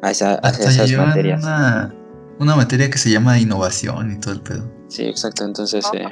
a 0.02 0.12
esa- 0.12 0.36
hacia 0.36 0.68
Hasta 0.68 0.84
esas 0.86 0.92
materias. 1.08 1.44
una, 1.44 1.94
una 2.40 2.56
materia 2.56 2.90
que 2.90 2.98
se 2.98 3.10
llama 3.12 3.40
innovación 3.40 4.12
y 4.12 4.20
todo 4.20 4.34
el 4.34 4.42
pedo. 4.42 4.72
Sí, 4.90 5.04
exacto. 5.04 5.44
Entonces, 5.46 5.86
eh, 5.94 6.08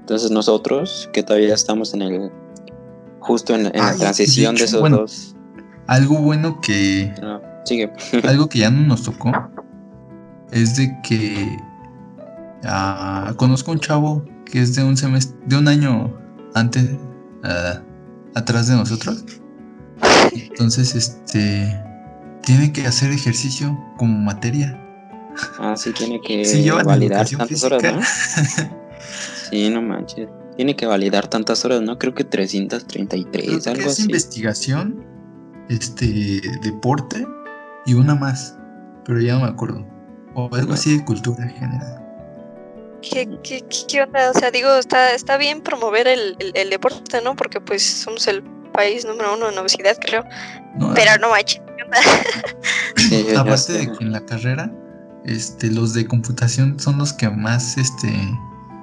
entonces 0.00 0.30
nosotros 0.30 1.08
que 1.12 1.22
todavía 1.22 1.54
estamos 1.54 1.94
en 1.94 2.02
el 2.02 2.30
justo 3.20 3.54
en, 3.54 3.66
en 3.66 3.72
la 3.82 3.94
transición 3.96 4.54
de 4.54 4.64
esos 4.64 4.80
bueno. 4.80 4.98
dos. 4.98 5.34
Algo 5.86 6.16
bueno 6.18 6.60
que 6.62 7.12
No, 7.22 7.40
sigue. 7.64 7.92
algo 8.24 8.48
que 8.48 8.58
ya 8.60 8.70
no 8.70 8.86
nos 8.86 9.02
tocó 9.04 9.32
es 10.52 10.76
de 10.76 10.96
que 11.02 11.56
ah, 12.64 13.32
conozco 13.36 13.72
un 13.72 13.80
chavo 13.80 14.24
que 14.44 14.60
es 14.60 14.74
de 14.74 14.84
un 14.84 14.96
semestre, 14.96 15.36
de 15.46 15.56
un 15.56 15.68
año 15.68 16.12
antes, 16.54 16.88
ah, 17.42 17.80
atrás 18.34 18.68
de 18.68 18.74
nosotros. 18.76 19.24
Entonces, 20.32 20.94
este, 20.94 21.80
tiene 22.42 22.72
que 22.72 22.86
hacer 22.86 23.10
ejercicio 23.12 23.78
como 23.96 24.18
materia. 24.18 24.80
Ah, 25.58 25.74
sí, 25.76 25.92
tiene 25.92 26.20
que 26.20 26.44
Sí, 26.44 26.68
validar 26.70 27.28
tantas 27.28 27.64
horas, 27.64 27.82
¿no? 27.82 28.00
Sí, 29.50 29.68
no 29.70 29.82
manches. 29.82 30.28
Tiene 30.56 30.76
que 30.76 30.86
validar 30.86 31.26
tantas 31.28 31.64
horas, 31.64 31.82
¿no? 31.82 31.98
Creo 31.98 32.14
que 32.14 32.24
333, 32.24 33.44
Creo 33.44 33.60
que 33.60 33.70
algo 33.70 33.82
es 33.82 33.86
así. 33.94 34.02
investigación, 34.02 35.04
este, 35.68 36.40
deporte 36.62 37.26
y 37.86 37.94
una 37.94 38.14
más, 38.14 38.56
pero 39.04 39.20
ya 39.20 39.34
no 39.34 39.40
me 39.40 39.48
acuerdo. 39.48 39.84
O 40.34 40.48
algo 40.54 40.68
No. 40.68 40.74
así 40.74 40.96
de 40.96 41.04
cultura 41.04 41.44
en 41.44 41.50
general. 41.50 42.03
¿Qué, 43.10 43.28
qué, 43.42 43.60
qué- 43.68 43.86
qué 43.88 44.02
onda? 44.02 44.30
O 44.30 44.34
sea, 44.38 44.50
digo, 44.50 44.74
está, 44.76 45.12
está 45.14 45.36
bien 45.36 45.60
promover 45.62 46.06
el, 46.08 46.36
el- 46.38 46.52
el 46.54 46.70
deporte, 46.70 47.20
¿no? 47.22 47.36
Porque 47.36 47.60
pues 47.60 47.82
somos 47.82 48.26
el 48.28 48.42
país 48.72 49.04
número 49.04 49.34
uno 49.34 49.48
en 49.50 49.58
obesidad, 49.58 49.96
creo. 50.00 50.24
No, 50.76 50.94
Pero 50.94 51.18
no 51.20 51.30
manches, 51.30 51.60
¿qué 51.76 51.82
onda? 51.84 51.98
Sí, 52.96 53.26
Aparte 53.36 53.72
de 53.74 53.92
que 53.92 54.04
en 54.04 54.12
la 54.12 54.24
carrera, 54.24 54.72
este, 55.24 55.70
los 55.70 55.92
de 55.94 56.06
computación 56.06 56.78
son 56.80 56.96
los 56.98 57.12
que 57.12 57.28
más, 57.28 57.76
este, 57.76 58.08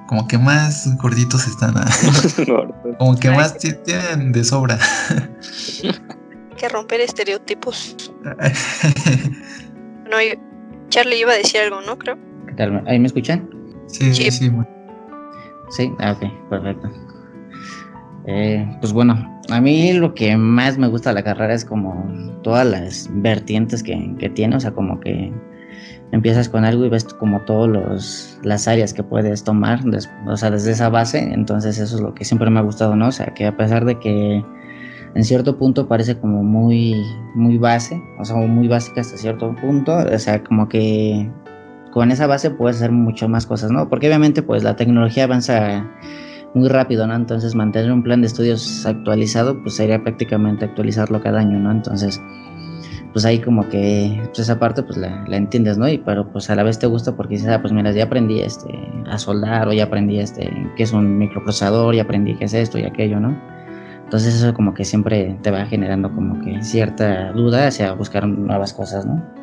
como 0.08 0.28
que 0.28 0.38
más 0.38 0.86
gorditos 0.98 1.46
están, 1.46 1.74
ah, 1.76 1.90
como 2.98 3.18
que 3.18 3.30
más 3.30 3.56
ti- 3.58 3.72
tienen 3.84 4.32
de 4.32 4.44
sobra. 4.44 4.78
Hay 5.82 6.56
que 6.56 6.68
romper 6.68 7.00
estereotipos. 7.00 7.96
No, 10.10 10.20
yo- 10.20 10.34
Charlie 10.90 11.16
iba 11.20 11.32
a 11.32 11.36
decir 11.36 11.60
algo, 11.62 11.80
¿no? 11.80 11.96
Creo. 11.98 12.18
¿Qué 12.46 12.52
tal? 12.52 12.82
¿Ahí 12.86 12.98
me 12.98 13.06
escuchan? 13.06 13.48
Sí, 13.92 14.12
Sí. 14.14 14.30
sí. 14.30 14.50
Sí, 15.70 15.92
ah, 16.00 16.12
ok, 16.12 16.48
perfecto. 16.50 16.90
Eh, 18.26 18.66
pues 18.80 18.92
bueno, 18.92 19.14
a 19.50 19.60
mí 19.60 19.92
lo 19.94 20.14
que 20.14 20.36
más 20.36 20.78
me 20.78 20.86
gusta 20.86 21.10
de 21.10 21.14
la 21.14 21.22
carrera 21.24 21.54
es 21.54 21.64
como 21.64 22.04
todas 22.42 22.66
las 22.66 23.10
vertientes 23.14 23.82
que, 23.82 24.14
que 24.18 24.28
tiene, 24.28 24.56
o 24.56 24.60
sea, 24.60 24.72
como 24.72 25.00
que 25.00 25.32
empiezas 26.12 26.48
con 26.48 26.64
algo 26.64 26.84
y 26.84 26.88
ves 26.90 27.04
como 27.04 27.40
todos 27.40 27.68
los 27.68 28.38
las 28.44 28.68
áreas 28.68 28.92
que 28.92 29.02
puedes 29.02 29.42
tomar, 29.44 29.82
des- 29.84 30.10
o 30.26 30.36
sea, 30.36 30.50
desde 30.50 30.72
esa 30.72 30.88
base, 30.90 31.18
entonces 31.32 31.78
eso 31.78 31.96
es 31.96 32.02
lo 32.02 32.14
que 32.14 32.24
siempre 32.24 32.50
me 32.50 32.60
ha 32.60 32.62
gustado, 32.62 32.94
¿no? 32.94 33.08
O 33.08 33.12
sea, 33.12 33.26
que 33.34 33.46
a 33.46 33.56
pesar 33.56 33.84
de 33.86 33.98
que 33.98 34.44
en 35.14 35.24
cierto 35.24 35.58
punto 35.58 35.88
parece 35.88 36.18
como 36.18 36.42
muy 36.44 37.02
muy 37.34 37.56
base, 37.58 38.00
o 38.20 38.24
sea, 38.24 38.36
muy 38.36 38.68
básica 38.68 39.00
hasta 39.00 39.16
cierto 39.16 39.54
punto, 39.56 39.96
o 39.96 40.18
sea, 40.18 40.44
como 40.44 40.68
que 40.68 41.28
con 41.92 42.10
esa 42.10 42.26
base 42.26 42.50
puedes 42.50 42.78
hacer 42.78 42.90
mucho 42.90 43.28
más 43.28 43.46
cosas, 43.46 43.70
¿no? 43.70 43.88
Porque 43.88 44.08
obviamente 44.08 44.42
pues 44.42 44.64
la 44.64 44.74
tecnología 44.74 45.24
avanza 45.24 45.86
muy 46.54 46.68
rápido, 46.68 47.06
¿no? 47.06 47.14
Entonces 47.14 47.54
mantener 47.54 47.92
un 47.92 48.02
plan 48.02 48.22
de 48.22 48.26
estudios 48.26 48.84
actualizado 48.84 49.62
pues 49.62 49.76
sería 49.76 50.02
prácticamente 50.02 50.64
actualizarlo 50.64 51.22
cada 51.22 51.40
año, 51.40 51.58
¿no? 51.60 51.70
Entonces 51.70 52.20
pues 53.12 53.26
ahí 53.26 53.40
como 53.40 53.68
que 53.68 54.20
pues 54.26 54.38
esa 54.38 54.58
parte 54.58 54.82
pues 54.82 54.96
la, 54.96 55.24
entiendes, 55.28 55.76
¿no? 55.76 55.86
Y 55.88 55.98
pero 55.98 56.32
pues 56.32 56.48
a 56.50 56.56
la 56.56 56.62
vez 56.62 56.78
te 56.78 56.86
gusta 56.86 57.14
porque 57.14 57.34
dices, 57.34 57.50
ah, 57.50 57.60
pues 57.60 57.72
mira, 57.72 57.92
ya 57.92 58.04
aprendí 58.04 58.40
este 58.40 58.70
a 59.06 59.18
soldar 59.18 59.68
o 59.68 59.72
ya 59.72 59.84
aprendí 59.84 60.18
este 60.18 60.50
qué 60.76 60.82
es 60.82 60.92
un 60.92 61.18
microprocesador, 61.18 61.94
ya 61.94 62.02
aprendí 62.02 62.34
qué 62.36 62.46
es 62.46 62.54
esto 62.54 62.78
y 62.78 62.84
aquello, 62.84 63.20
¿no? 63.20 63.38
Entonces 64.04 64.34
eso 64.34 64.52
como 64.54 64.74
que 64.74 64.84
siempre 64.84 65.38
te 65.42 65.50
va 65.50 65.66
generando 65.66 66.10
como 66.14 66.42
que 66.42 66.62
cierta 66.62 67.32
duda 67.32 67.66
hacia 67.66 67.92
buscar 67.92 68.26
nuevas 68.26 68.72
cosas, 68.72 69.06
¿no? 69.06 69.41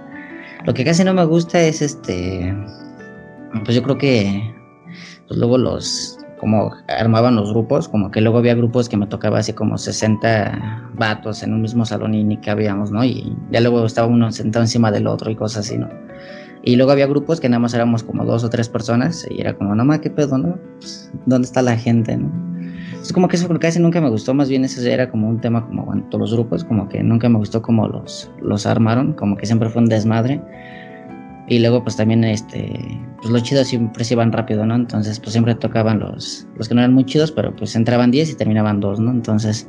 Lo 0.66 0.74
que 0.74 0.84
casi 0.84 1.04
no 1.04 1.14
me 1.14 1.26
gusta 1.26 1.62
es 1.62 1.82
este, 1.82 2.54
pues 3.64 3.76
yo 3.76 3.84
creo 3.84 3.98
que 3.98 4.54
pues 5.28 5.40
luego 5.40 5.58
los, 5.58 6.18
como 6.40 6.72
armaban 6.88 7.36
los 7.36 7.52
grupos, 7.52 7.88
como 7.88 8.12
que 8.12 8.22
luego 8.22 8.40
había 8.40 8.56
grupos 8.56 8.90
que 8.90 8.98
me 8.98 9.08
tocaba 9.08 9.40
así 9.40 9.54
como 9.54 9.78
60 9.78 10.90
vatos 10.96 11.44
en 11.44 11.54
un 11.54 11.62
mismo 11.62 11.86
salón 11.86 12.14
y 12.14 12.24
ni 12.24 12.38
cabíamos, 12.38 12.92
¿no? 12.92 13.04
Y 13.04 13.36
ya 13.52 13.62
luego 13.62 13.86
estaba 13.86 14.08
uno 14.08 14.32
sentado 14.32 14.64
encima 14.64 14.92
del 14.92 15.08
otro 15.08 15.32
y 15.32 15.36
cosas 15.36 15.66
así, 15.66 15.78
¿no? 15.78 15.90
Y 16.64 16.76
luego 16.76 16.92
había 16.92 17.08
grupos 17.08 17.40
que 17.40 17.48
nada 17.48 17.60
más 17.60 17.74
éramos 17.74 18.04
como 18.04 18.26
dos 18.26 18.44
o 18.44 18.50
tres 18.50 18.68
personas 18.68 19.26
y 19.30 19.40
era 19.40 19.54
como, 19.54 19.76
no 19.76 19.86
más, 19.86 20.00
¿qué 20.00 20.10
pedo, 20.10 20.38
no? 20.38 20.58
Pues, 20.80 21.10
¿Dónde 21.26 21.46
está 21.46 21.62
la 21.62 21.78
gente, 21.78 22.18
no? 22.18 22.49
Es 23.10 23.14
como 23.14 23.28
que 23.28 23.38
eso 23.38 23.50
casi 23.58 23.80
nunca 23.80 24.00
me 24.02 24.10
gustó, 24.12 24.36
más 24.36 24.50
bien 24.50 24.64
ya 24.68 24.92
era 24.92 25.10
como 25.10 25.28
un 25.28 25.42
tema 25.42 25.66
como 25.66 25.92
en 25.96 26.08
todos 26.12 26.30
los 26.30 26.34
grupos, 26.36 26.64
como 26.64 26.88
que 26.88 27.02
nunca 27.02 27.28
me 27.28 27.40
gustó 27.40 27.60
cómo 27.60 27.88
los, 27.88 28.32
los 28.40 28.68
armaron, 28.68 29.14
como 29.14 29.36
que 29.36 29.48
siempre 29.48 29.68
fue 29.68 29.82
un 29.82 29.90
desmadre. 29.90 30.40
Y 31.48 31.58
luego 31.58 31.82
pues 31.82 31.96
también 31.96 32.24
este, 32.24 32.72
pues 33.18 33.32
los 33.32 33.42
chidos 33.42 33.68
siempre 33.68 34.04
se 34.04 34.14
iban 34.14 34.32
rápido, 34.32 34.64
¿no? 34.64 34.76
Entonces 34.76 35.20
pues 35.20 35.32
siempre 35.32 35.56
tocaban 35.56 35.98
los, 35.98 36.48
los 36.56 36.70
que 36.70 36.76
no 36.76 36.82
eran 36.82 36.94
muy 36.94 37.04
chidos, 37.04 37.32
pero 37.32 37.56
pues 37.56 37.76
entraban 37.76 38.12
10 38.12 38.30
y 38.30 38.36
terminaban 38.36 38.80
2, 38.80 39.00
¿no? 39.00 39.10
Entonces 39.10 39.68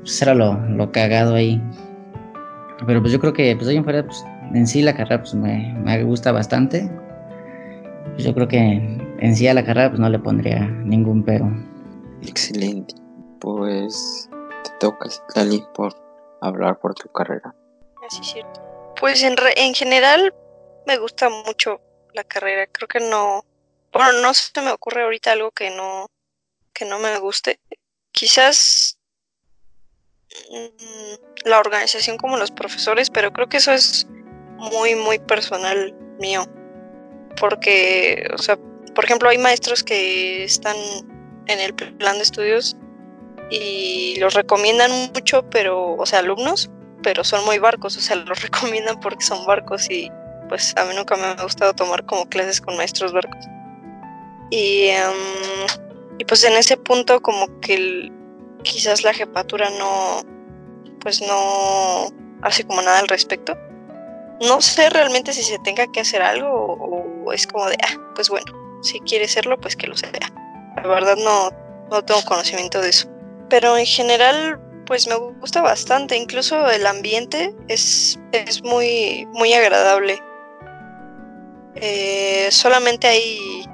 pues 0.00 0.20
era 0.20 0.34
lo, 0.34 0.58
lo 0.68 0.90
cagado 0.90 1.36
ahí. 1.36 1.62
Pero 2.88 3.00
pues 3.00 3.12
yo 3.12 3.20
creo 3.20 3.34
que 3.34 3.54
pues 3.54 3.68
hoy 3.68 3.76
en 3.76 3.84
fuera 3.84 4.04
pues 4.04 4.24
en 4.52 4.66
sí 4.66 4.82
la 4.82 4.96
carrera 4.96 5.22
pues 5.22 5.32
me, 5.32 5.76
me 5.84 6.02
gusta 6.02 6.32
bastante. 6.32 6.90
Pues, 8.14 8.24
yo 8.24 8.34
creo 8.34 8.48
que 8.48 8.98
en 9.20 9.36
sí 9.36 9.46
a 9.46 9.54
la 9.54 9.64
carrera 9.64 9.90
pues 9.90 10.00
no 10.00 10.08
le 10.08 10.18
pondría 10.18 10.66
ningún 10.66 11.22
pero. 11.22 11.48
Excelente. 12.22 12.94
Pues 13.40 14.28
te 14.64 14.70
toca, 14.80 15.08
Lali, 15.34 15.64
por 15.74 15.94
hablar 16.40 16.78
por 16.80 16.94
tu 16.94 17.08
carrera. 17.12 17.54
Así 18.06 18.20
es 18.20 18.26
cierto. 18.32 18.60
Pues 19.00 19.22
en, 19.22 19.36
re- 19.36 19.54
en 19.56 19.74
general 19.74 20.34
me 20.86 20.96
gusta 20.98 21.28
mucho 21.28 21.80
la 22.14 22.24
carrera. 22.24 22.66
Creo 22.66 22.88
que 22.88 23.00
no. 23.00 23.44
Bueno, 23.92 24.20
no 24.20 24.34
se 24.34 24.60
me 24.60 24.70
ocurre 24.70 25.02
ahorita 25.02 25.32
algo 25.32 25.50
que 25.52 25.70
no, 25.70 26.06
que 26.72 26.84
no 26.84 26.98
me 26.98 27.18
guste. 27.18 27.60
Quizás 28.12 28.98
mm, 30.50 31.48
la 31.48 31.60
organización 31.60 32.16
como 32.16 32.36
los 32.36 32.50
profesores, 32.50 33.10
pero 33.10 33.32
creo 33.32 33.48
que 33.48 33.58
eso 33.58 33.72
es 33.72 34.06
muy, 34.56 34.94
muy 34.94 35.18
personal 35.20 35.94
mío. 36.18 36.44
Porque, 37.40 38.28
o 38.34 38.38
sea, 38.38 38.58
por 38.94 39.04
ejemplo, 39.04 39.28
hay 39.28 39.38
maestros 39.38 39.84
que 39.84 40.42
están 40.44 40.76
en 41.48 41.60
el 41.60 41.74
plan 41.74 42.16
de 42.16 42.22
estudios 42.22 42.76
y 43.50 44.16
los 44.20 44.34
recomiendan 44.34 44.90
mucho, 45.14 45.48
pero, 45.50 45.94
o 45.94 46.06
sea, 46.06 46.18
alumnos, 46.20 46.70
pero 47.02 47.24
son 47.24 47.44
muy 47.44 47.58
barcos, 47.58 47.96
o 47.96 48.00
sea, 48.00 48.16
los 48.30 48.42
recomiendan 48.42 49.00
porque 49.00 49.24
son 49.24 49.44
barcos 49.46 49.90
y 49.90 50.10
pues 50.48 50.74
a 50.76 50.84
mí 50.84 50.94
nunca 50.94 51.16
me 51.16 51.24
ha 51.24 51.42
gustado 51.42 51.74
tomar 51.74 52.06
como 52.06 52.26
clases 52.28 52.60
con 52.60 52.76
maestros 52.76 53.12
barcos. 53.12 53.44
Y, 54.50 54.86
em, 54.88 55.12
y 56.18 56.24
pues 56.24 56.42
en 56.44 56.54
ese 56.54 56.76
punto 56.78 57.20
como 57.20 57.60
que 57.60 57.74
el- 57.74 58.12
quizás 58.62 59.04
la 59.04 59.12
jefatura 59.12 59.68
no, 59.78 60.22
pues 61.00 61.20
no 61.20 62.08
hace 62.42 62.64
como 62.64 62.80
nada 62.82 62.98
al 63.00 63.08
respecto. 63.08 63.56
No 64.40 64.60
sé 64.60 64.88
realmente 64.88 65.32
si 65.32 65.42
se 65.42 65.58
tenga 65.58 65.86
que 65.92 66.00
hacer 66.00 66.22
algo 66.22 66.48
o, 66.50 67.24
o 67.26 67.32
es 67.32 67.46
como 67.46 67.66
de, 67.68 67.76
ah, 67.82 67.96
pues 68.14 68.28
bueno, 68.30 68.52
si 68.82 69.00
quiere 69.00 69.26
hacerlo, 69.26 69.58
pues 69.60 69.76
que 69.76 69.86
lo 69.86 69.96
sea. 69.96 70.10
La 70.82 70.88
verdad 70.88 71.16
no, 71.16 71.50
no 71.90 72.04
tengo 72.04 72.22
conocimiento 72.22 72.80
de 72.80 72.90
eso. 72.90 73.08
Pero 73.48 73.76
en 73.76 73.86
general, 73.86 74.60
pues 74.86 75.08
me 75.08 75.16
gusta 75.16 75.60
bastante. 75.60 76.16
Incluso 76.16 76.68
el 76.70 76.86
ambiente 76.86 77.54
es, 77.68 78.18
es 78.32 78.62
muy, 78.62 79.26
muy 79.32 79.52
agradable. 79.54 80.20
Eh, 81.74 82.48
solamente 82.50 83.06
hay 83.06 83.64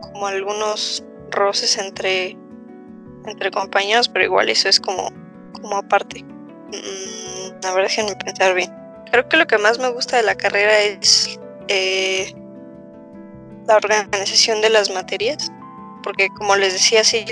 como 0.00 0.26
algunos 0.26 1.04
roces 1.30 1.78
entre, 1.78 2.36
entre 3.26 3.50
compañeros, 3.50 4.08
pero 4.08 4.24
igual 4.24 4.48
eso 4.48 4.68
es 4.68 4.80
como, 4.80 5.08
como 5.60 5.76
aparte. 5.76 6.22
Mm, 6.22 7.64
a 7.64 7.72
ver, 7.74 7.84
déjenme 7.84 8.16
pensar 8.16 8.54
bien. 8.54 8.74
Creo 9.10 9.28
que 9.28 9.36
lo 9.36 9.46
que 9.46 9.58
más 9.58 9.78
me 9.78 9.88
gusta 9.90 10.16
de 10.16 10.22
la 10.22 10.34
carrera 10.34 10.80
es 10.80 11.38
eh, 11.68 12.32
la 13.66 13.76
organización 13.76 14.60
de 14.60 14.70
las 14.70 14.90
materias, 14.90 15.50
porque 16.02 16.28
como 16.30 16.56
les 16.56 16.72
decía, 16.72 17.04
sí, 17.04 17.24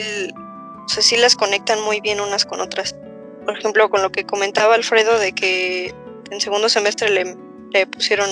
o 0.85 0.88
sea, 0.88 1.02
sí 1.02 1.16
las 1.16 1.37
conectan 1.37 1.80
muy 1.83 2.00
bien 2.00 2.20
unas 2.20 2.44
con 2.44 2.61
otras. 2.61 2.96
Por 3.44 3.59
ejemplo, 3.59 3.90
con 3.90 4.02
lo 4.02 4.11
que 4.11 4.24
comentaba 4.24 4.74
Alfredo 4.74 5.18
de 5.18 5.33
que 5.33 5.94
en 6.30 6.40
segundo 6.40 6.68
semestre 6.68 7.09
le, 7.11 7.37
le 7.72 7.87
pusieron 7.87 8.28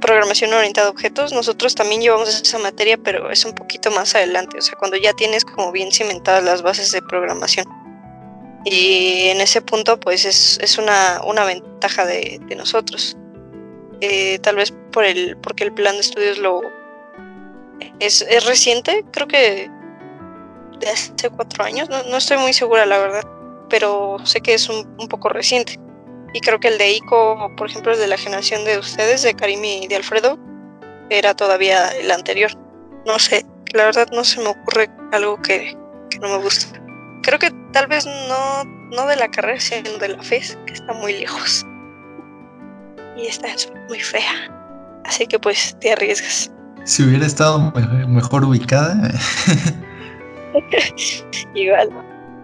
programación 0.00 0.52
orientada 0.52 0.88
a 0.88 0.90
objetos, 0.90 1.32
nosotros 1.32 1.74
también 1.74 2.02
llevamos 2.02 2.28
esa 2.28 2.58
materia, 2.58 2.98
pero 2.98 3.30
es 3.30 3.44
un 3.44 3.54
poquito 3.54 3.90
más 3.90 4.14
adelante, 4.14 4.58
o 4.58 4.60
sea, 4.60 4.74
cuando 4.76 4.96
ya 4.96 5.12
tienes 5.12 5.44
como 5.44 5.70
bien 5.70 5.92
cimentadas 5.92 6.42
las 6.42 6.60
bases 6.62 6.90
de 6.90 7.00
programación. 7.00 7.64
Y 8.64 9.28
en 9.28 9.40
ese 9.40 9.62
punto, 9.62 9.98
pues 9.98 10.24
es, 10.24 10.58
es 10.60 10.78
una, 10.78 11.20
una 11.24 11.44
ventaja 11.44 12.04
de, 12.04 12.40
de 12.46 12.56
nosotros. 12.56 13.16
Eh, 14.00 14.38
tal 14.40 14.56
vez 14.56 14.74
por 14.92 15.04
el, 15.04 15.36
porque 15.36 15.64
el 15.64 15.72
plan 15.72 15.94
de 15.94 16.00
estudios 16.00 16.38
lo 16.38 16.60
es, 18.00 18.22
es 18.22 18.46
reciente, 18.46 19.04
creo 19.12 19.28
que 19.28 19.70
de 20.80 20.90
hace 20.90 21.30
cuatro 21.30 21.64
años, 21.64 21.88
no, 21.88 22.02
no 22.04 22.16
estoy 22.16 22.38
muy 22.38 22.52
segura 22.52 22.86
la 22.86 22.98
verdad, 22.98 23.22
pero 23.68 24.18
sé 24.24 24.40
que 24.40 24.54
es 24.54 24.68
un, 24.68 24.84
poco 25.08 25.28
reciente. 25.28 25.78
Y 26.34 26.40
creo 26.40 26.60
que 26.60 26.68
el 26.68 26.78
de 26.78 26.92
ICO, 26.92 27.50
por 27.56 27.68
ejemplo, 27.68 27.92
el 27.92 27.98
de 27.98 28.06
la 28.06 28.16
generación 28.16 28.64
de 28.64 28.78
ustedes, 28.78 29.22
de 29.22 29.34
Karim 29.34 29.64
y 29.64 29.86
de 29.86 29.96
Alfredo, 29.96 30.38
era 31.10 31.34
todavía 31.34 31.88
el 31.88 32.10
anterior. 32.10 32.50
No 33.06 33.18
sé, 33.18 33.44
la 33.72 33.84
verdad 33.84 34.08
no 34.12 34.24
se 34.24 34.40
me 34.40 34.48
ocurre 34.48 34.90
algo 35.12 35.40
que, 35.42 35.76
que 36.10 36.18
no 36.18 36.28
me 36.28 36.42
gusta. 36.42 36.78
Creo 37.22 37.38
que 37.38 37.50
tal 37.72 37.86
vez 37.86 38.06
no, 38.06 38.64
no 38.64 39.06
de 39.06 39.16
la 39.16 39.30
carrera, 39.30 39.60
sino 39.60 39.98
de 39.98 40.08
la 40.08 40.22
FES, 40.22 40.58
que 40.66 40.72
está 40.72 40.92
muy 40.94 41.12
lejos. 41.12 41.64
Y 43.16 43.26
está 43.26 43.48
muy 43.88 44.00
fea. 44.00 44.50
Así 45.04 45.26
que 45.26 45.38
pues 45.38 45.76
te 45.80 45.92
arriesgas. 45.92 46.50
Si 46.84 47.02
hubiera 47.04 47.26
estado 47.26 47.72
me- 47.74 48.06
mejor 48.06 48.44
ubicada, 48.44 48.96
Igual. 51.54 51.90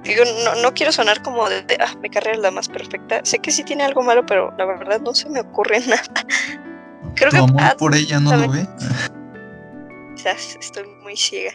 Digo, 0.05 0.25
no, 0.45 0.55
no 0.63 0.73
quiero 0.75 0.93
sonar 0.93 1.23
como 1.23 1.49
de, 1.49 1.63
de, 1.63 1.77
ah, 1.81 1.95
mi 2.01 2.09
carrera 2.09 2.37
es 2.37 2.43
la 2.43 2.51
más 2.51 2.69
perfecta. 2.69 3.21
Sé 3.25 3.39
que 3.41 3.51
sí 3.51 3.65
tiene 3.65 3.85
algo 3.85 4.03
malo, 4.03 4.25
pero 4.25 4.55
la 4.57 4.65
verdad 4.65 5.01
no 5.01 5.15
se 5.15 5.29
me 5.29 5.41
ocurre 5.41 5.81
nada. 5.87 6.03
Creo 7.15 7.31
tu 7.31 7.37
que 7.37 7.43
amor 7.43 7.63
ah, 7.63 7.75
por 7.79 7.95
ella 7.95 8.21
no 8.21 8.35
lo 8.37 8.49
ve. 8.49 8.67
quizás 10.17 10.57
estoy 10.61 10.85
muy 11.03 11.17
ciega. 11.17 11.53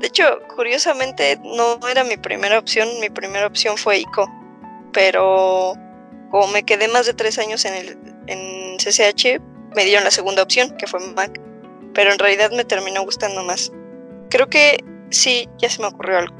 De 0.00 0.06
hecho, 0.08 0.24
curiosamente 0.54 1.40
no 1.42 1.78
era 1.88 2.04
mi 2.04 2.16
primera 2.16 2.58
opción, 2.58 2.88
mi 3.00 3.08
primera 3.10 3.46
opción 3.46 3.76
fue 3.78 3.98
ICO, 3.98 4.30
pero 4.92 5.72
como 6.30 6.46
me 6.48 6.62
quedé 6.64 6.86
más 6.88 7.06
de 7.06 7.14
tres 7.14 7.38
años 7.38 7.64
en 7.64 7.74
el 7.74 7.98
en 8.26 8.76
CCH, 8.78 9.40
me 9.74 9.84
dieron 9.84 10.04
la 10.04 10.10
segunda 10.10 10.42
opción, 10.42 10.76
que 10.76 10.86
fue 10.86 11.00
Mac, 11.14 11.40
pero 11.96 12.12
en 12.12 12.18
realidad 12.18 12.50
me 12.50 12.66
terminó 12.66 13.02
gustando 13.02 13.42
más. 13.42 13.72
Creo 14.28 14.48
que 14.50 14.84
sí, 15.08 15.48
ya 15.56 15.70
se 15.70 15.80
me 15.80 15.88
ocurrió 15.88 16.18
algo. 16.18 16.36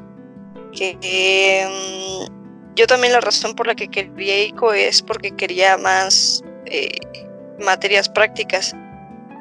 Que 0.77 0.99
eh, 1.01 1.66
yo 2.75 2.87
también 2.87 3.14
la 3.14 3.23
razón 3.23 3.55
por 3.55 3.66
la 3.66 3.75
que 3.75 3.88
quería 3.88 4.45
ICO 4.45 4.75
es 4.75 5.01
porque 5.01 5.35
quería 5.35 5.79
más 5.79 6.45
eh, 6.66 6.90
materias 7.59 8.07
prácticas. 8.11 8.75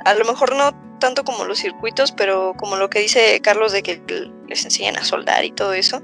A 0.05 0.13
lo 0.13 0.23
mejor 0.23 0.55
no 0.55 0.71
tanto 0.99 1.25
como 1.25 1.43
los 1.43 1.59
circuitos, 1.59 2.13
pero 2.13 2.53
como 2.55 2.77
lo 2.77 2.89
que 2.89 2.99
dice 2.99 3.41
Carlos 3.41 3.73
de 3.73 3.83
que 3.83 4.01
les 4.47 4.63
enseñan 4.63 4.95
a 4.95 5.03
soldar 5.03 5.43
y 5.43 5.51
todo 5.51 5.73
eso. 5.73 6.01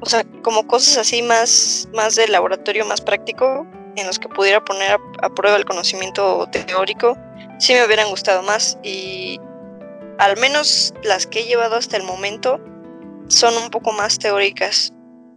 O 0.00 0.06
sea, 0.06 0.24
como 0.42 0.66
cosas 0.66 0.96
así 0.96 1.22
más, 1.22 1.88
más 1.94 2.16
de 2.16 2.26
laboratorio, 2.26 2.84
más 2.86 3.00
práctico, 3.00 3.64
en 3.94 4.04
los 4.04 4.18
que 4.18 4.28
pudiera 4.28 4.64
poner 4.64 4.98
a 5.22 5.28
prueba 5.28 5.56
el 5.56 5.64
conocimiento 5.64 6.48
teórico, 6.50 7.16
sí 7.58 7.74
me 7.74 7.84
hubieran 7.84 8.08
gustado 8.08 8.42
más. 8.42 8.78
Y 8.82 9.40
al 10.18 10.36
menos 10.38 10.94
las 11.02 11.26
que 11.26 11.40
he 11.40 11.44
llevado 11.44 11.76
hasta 11.76 11.96
el 11.96 12.02
momento 12.02 12.60
son 13.28 13.56
un 13.56 13.70
poco 13.70 13.92
más 13.92 14.18
teóricas. 14.18 14.92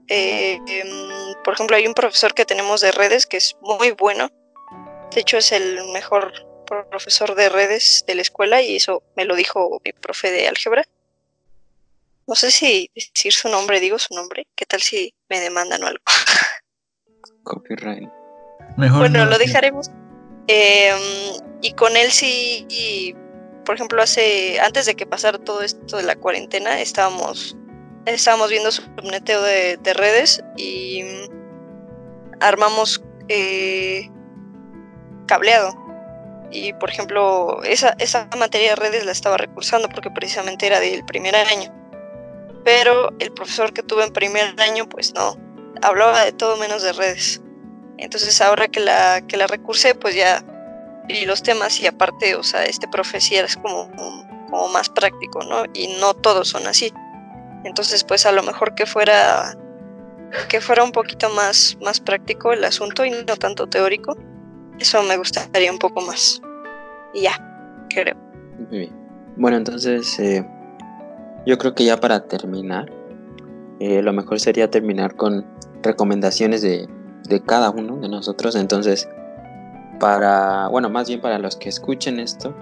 Eh, 0.07 0.59
em, 0.67 1.33
por 1.43 1.53
ejemplo, 1.53 1.75
hay 1.75 1.87
un 1.87 1.93
profesor 1.93 2.33
que 2.33 2.45
tenemos 2.45 2.81
de 2.81 2.91
redes 2.91 3.25
que 3.25 3.37
es 3.37 3.55
muy 3.61 3.91
bueno. 3.91 4.29
De 5.13 5.21
hecho, 5.21 5.37
es 5.37 5.51
el 5.51 5.79
mejor 5.91 6.31
profesor 6.89 7.35
de 7.35 7.49
redes 7.49 8.05
de 8.07 8.15
la 8.15 8.21
escuela 8.21 8.61
y 8.61 8.77
eso 8.77 9.03
me 9.15 9.25
lo 9.25 9.35
dijo 9.35 9.81
mi 9.83 9.91
profe 9.91 10.31
de 10.31 10.47
álgebra. 10.47 10.83
No 12.27 12.35
sé 12.35 12.49
si 12.51 12.89
decir 12.95 13.33
su 13.33 13.49
nombre, 13.49 13.79
digo 13.79 13.99
su 13.99 14.13
nombre. 14.15 14.47
¿Qué 14.55 14.65
tal 14.65 14.81
si 14.81 15.13
me 15.29 15.39
demandan 15.39 15.83
o 15.83 15.87
algo? 15.87 16.03
Copyright. 17.43 18.09
Mejor 18.77 18.99
bueno, 18.99 19.25
no, 19.25 19.31
lo 19.31 19.35
sí. 19.35 19.47
dejaremos. 19.47 19.89
Eh, 20.47 20.91
y 21.61 21.73
con 21.73 21.95
él 21.95 22.11
sí, 22.11 23.15
por 23.65 23.75
ejemplo, 23.75 24.01
hace 24.01 24.59
antes 24.59 24.85
de 24.85 24.95
que 24.95 25.05
pasara 25.05 25.37
todo 25.37 25.61
esto 25.61 25.97
de 25.97 26.03
la 26.03 26.15
cuarentena, 26.15 26.81
estábamos 26.81 27.55
estábamos 28.05 28.49
viendo 28.49 28.71
su 28.71 28.81
neteo 29.03 29.41
de, 29.41 29.77
de 29.77 29.93
redes 29.93 30.43
y 30.57 31.03
armamos 32.39 33.03
eh, 33.29 34.09
cableado. 35.27 35.77
Y 36.51 36.73
por 36.73 36.89
ejemplo, 36.89 37.63
esa, 37.63 37.95
esa 37.99 38.27
materia 38.37 38.71
de 38.71 38.75
redes 38.75 39.05
la 39.05 39.11
estaba 39.11 39.37
recursando 39.37 39.87
porque 39.87 40.11
precisamente 40.11 40.67
era 40.67 40.79
del 40.79 41.05
primer 41.05 41.35
año. 41.35 41.73
Pero 42.65 43.11
el 43.19 43.31
profesor 43.31 43.73
que 43.73 43.83
tuve 43.83 44.03
en 44.03 44.11
primer 44.11 44.59
año, 44.59 44.87
pues 44.87 45.13
no, 45.13 45.37
hablaba 45.81 46.25
de 46.25 46.33
todo 46.33 46.57
menos 46.57 46.83
de 46.83 46.93
redes. 46.93 47.41
Entonces 48.01 48.41
ahora 48.41 48.67
que 48.67 48.79
la, 48.79 49.21
que 49.27 49.37
la 49.37 49.47
recursé, 49.47 49.93
pues 49.95 50.15
ya 50.15 50.43
vi 51.07 51.25
los 51.25 51.43
temas 51.43 51.79
y 51.79 51.87
aparte, 51.87 52.35
o 52.35 52.43
sea, 52.43 52.63
este 52.65 52.87
profe 52.87 53.21
sí 53.21 53.35
es 53.35 53.55
como, 53.55 53.89
como 54.49 54.67
más 54.69 54.89
práctico, 54.89 55.43
¿no? 55.43 55.63
Y 55.73 55.99
no 55.99 56.15
todos 56.15 56.49
son 56.49 56.65
así. 56.67 56.91
Entonces, 57.63 58.03
pues 58.03 58.25
a 58.25 58.31
lo 58.31 58.41
mejor 58.41 58.73
que 58.73 58.87
fuera 58.87 59.55
que 60.49 60.61
fuera 60.61 60.83
un 60.83 60.91
poquito 60.91 61.29
más, 61.29 61.77
más 61.81 61.99
práctico 61.99 62.53
el 62.53 62.63
asunto 62.63 63.05
y 63.05 63.11
no 63.11 63.37
tanto 63.37 63.67
teórico. 63.67 64.17
Eso 64.79 65.03
me 65.03 65.17
gustaría 65.17 65.71
un 65.71 65.77
poco 65.77 66.01
más. 66.01 66.41
Y 67.13 67.23
ya, 67.23 67.33
creo. 67.89 68.15
Muy 68.69 68.79
bien. 68.79 68.95
Bueno, 69.35 69.57
entonces 69.57 70.17
eh, 70.19 70.45
yo 71.45 71.57
creo 71.57 71.75
que 71.75 71.85
ya 71.85 71.99
para 71.99 72.27
terminar, 72.27 72.91
eh, 73.79 74.01
lo 74.01 74.13
mejor 74.13 74.39
sería 74.39 74.69
terminar 74.69 75.15
con 75.15 75.45
recomendaciones 75.83 76.61
de, 76.61 76.87
de 77.31 77.41
cada 77.41 77.69
uno 77.71 77.97
de 77.97 78.09
nosotros. 78.09 78.55
Entonces, 78.55 79.09
para, 79.99 80.67
bueno, 80.67 80.89
más 80.89 81.07
bien 81.07 81.21
para 81.21 81.39
los 81.39 81.55
que 81.55 81.69
escuchen 81.69 82.19
esto, 82.19 82.53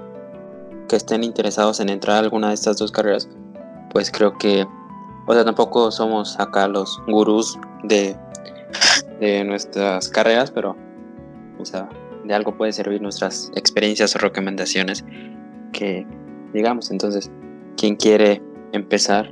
que 0.88 0.96
estén 0.96 1.24
interesados 1.24 1.80
en 1.80 1.90
entrar 1.90 2.18
a 2.18 2.20
alguna 2.20 2.50
de 2.50 2.54
estas 2.54 2.78
dos 2.78 2.92
carreras, 2.92 3.28
pues 3.92 4.12
creo 4.12 4.38
que, 4.38 4.66
o 5.28 5.34
sea, 5.34 5.44
tampoco 5.44 5.92
somos 5.92 6.40
acá 6.40 6.68
los 6.68 7.02
gurús 7.08 7.58
de, 7.84 8.16
de 9.20 9.44
nuestras 9.44 10.10
carreras, 10.10 10.52
pero, 10.52 10.76
o 11.60 11.66
sea, 11.66 11.90
de 12.24 12.34
algo 12.34 12.56
puede 12.56 12.72
servir 12.72 13.02
nuestras 13.02 13.52
experiencias 13.56 14.16
o 14.16 14.20
recomendaciones 14.20 15.04
que 15.74 16.06
digamos. 16.54 16.92
Entonces, 16.92 17.32
quien 17.76 17.96
quiere 17.96 18.42
empezar, 18.72 19.32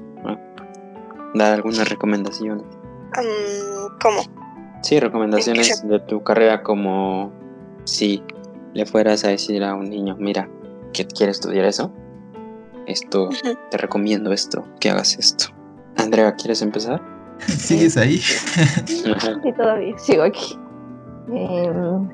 dar 1.35 1.53
algunas 1.53 1.87
recomendaciones. 1.89 2.65
Um, 3.17 3.97
¿Cómo? 4.01 4.46
Sí, 4.81 4.99
recomendaciones 4.99 5.87
de 5.87 5.99
tu 5.99 6.23
carrera 6.23 6.63
como 6.63 7.31
si 7.83 8.23
le 8.73 8.85
fueras 8.85 9.23
a 9.23 9.29
decir 9.29 9.63
a 9.63 9.75
un 9.75 9.89
niño, 9.89 10.15
mira, 10.19 10.49
que 10.93 11.05
quiere 11.05 11.31
estudiar 11.31 11.65
eso, 11.65 11.91
esto, 12.85 13.29
te 13.69 13.77
recomiendo 13.77 14.31
esto, 14.31 14.63
que 14.79 14.89
hagas 14.89 15.17
esto. 15.17 15.47
Andrea, 15.97 16.35
¿quieres 16.35 16.61
empezar? 16.61 17.01
¿Sigues 17.39 17.97
ahí? 17.97 18.17
Sí, 18.17 19.53
todavía 19.55 19.97
sigo 19.97 20.23
aquí. 20.23 20.57
Em, 21.31 22.09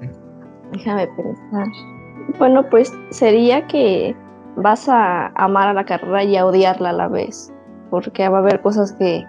déjame 0.72 1.08
pensar. 1.08 1.68
Bueno, 2.40 2.68
pues 2.70 2.92
sería 3.12 3.68
que 3.68 4.16
vas 4.56 4.88
a 4.90 5.28
amar 5.36 5.70
a 5.70 5.74
la 5.74 5.86
carrera 5.86 6.24
y 6.24 6.38
a 6.38 6.46
odiarla 6.46 6.90
a 6.90 6.94
la 6.94 7.08
vez, 7.08 7.54
porque 7.90 8.28
va 8.30 8.38
a 8.38 8.42
haber 8.42 8.62
cosas 8.62 8.94
que, 8.94 9.26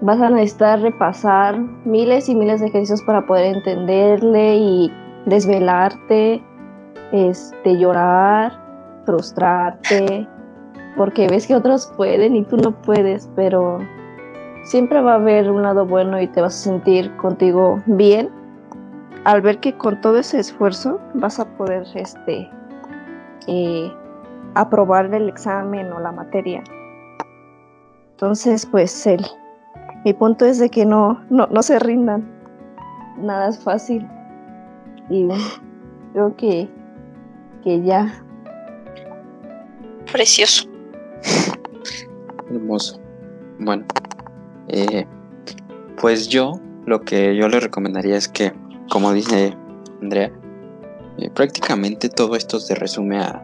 vas 0.00 0.20
a 0.20 0.30
necesitar 0.30 0.80
repasar 0.80 1.58
miles 1.84 2.28
y 2.28 2.34
miles 2.34 2.60
de 2.60 2.66
ejercicios 2.66 3.02
para 3.02 3.26
poder 3.26 3.56
entenderle 3.56 4.56
y 4.56 4.92
desvelarte, 5.26 6.42
este, 7.12 7.78
llorar, 7.78 8.52
frustrarte, 9.04 10.26
porque 10.96 11.28
ves 11.28 11.46
que 11.46 11.54
otros 11.54 11.92
pueden 11.96 12.36
y 12.36 12.44
tú 12.44 12.56
no 12.56 12.72
puedes, 12.82 13.28
pero 13.36 13.78
siempre 14.64 15.00
va 15.00 15.12
a 15.12 15.16
haber 15.16 15.50
un 15.50 15.62
lado 15.62 15.86
bueno 15.86 16.20
y 16.20 16.26
te 16.26 16.40
vas 16.40 16.54
a 16.54 16.64
sentir 16.70 17.14
contigo 17.16 17.82
bien 17.86 18.30
al 19.24 19.40
ver 19.40 19.58
que 19.58 19.76
con 19.76 20.00
todo 20.00 20.18
ese 20.18 20.38
esfuerzo 20.38 21.00
vas 21.14 21.40
a 21.40 21.46
poder 21.56 21.86
este 21.94 22.50
eh, 23.46 23.92
aprobar 24.54 25.12
el 25.14 25.28
examen 25.28 25.92
o 25.92 26.00
la 26.00 26.12
materia. 26.12 26.62
Entonces, 28.12 28.66
pues 28.66 29.06
el, 29.06 29.24
mi 30.04 30.12
punto 30.12 30.44
es 30.44 30.58
de 30.58 30.68
que 30.68 30.84
no, 30.84 31.24
no, 31.30 31.46
no 31.46 31.62
se 31.62 31.78
rindan. 31.78 32.24
Nada 33.18 33.48
es 33.48 33.58
fácil. 33.58 34.06
Y 35.08 35.28
creo 36.12 36.36
que, 36.36 36.68
que 37.62 37.82
ya. 37.82 38.22
Precioso. 40.12 40.68
Hermoso. 42.50 43.00
Bueno, 43.58 43.84
eh, 44.68 45.06
pues 46.00 46.28
yo 46.28 46.60
lo 46.86 47.00
que 47.00 47.34
yo 47.36 47.48
le 47.48 47.60
recomendaría 47.60 48.16
es 48.16 48.28
que, 48.28 48.52
como 48.90 49.12
dice 49.12 49.56
Andrea, 50.02 50.30
eh, 51.18 51.30
prácticamente 51.30 52.08
todo 52.08 52.36
esto 52.36 52.60
se 52.60 52.74
resume 52.74 53.20
a, 53.20 53.42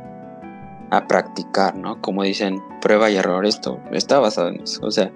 a 0.90 1.06
practicar, 1.06 1.76
¿no? 1.76 2.00
Como 2.02 2.22
dicen, 2.22 2.60
prueba 2.82 3.10
y 3.10 3.16
error, 3.16 3.46
esto 3.46 3.80
está 3.92 4.18
basado 4.18 4.48
en 4.48 4.60
eso. 4.62 4.84
O 4.84 4.90
sea, 4.90 5.10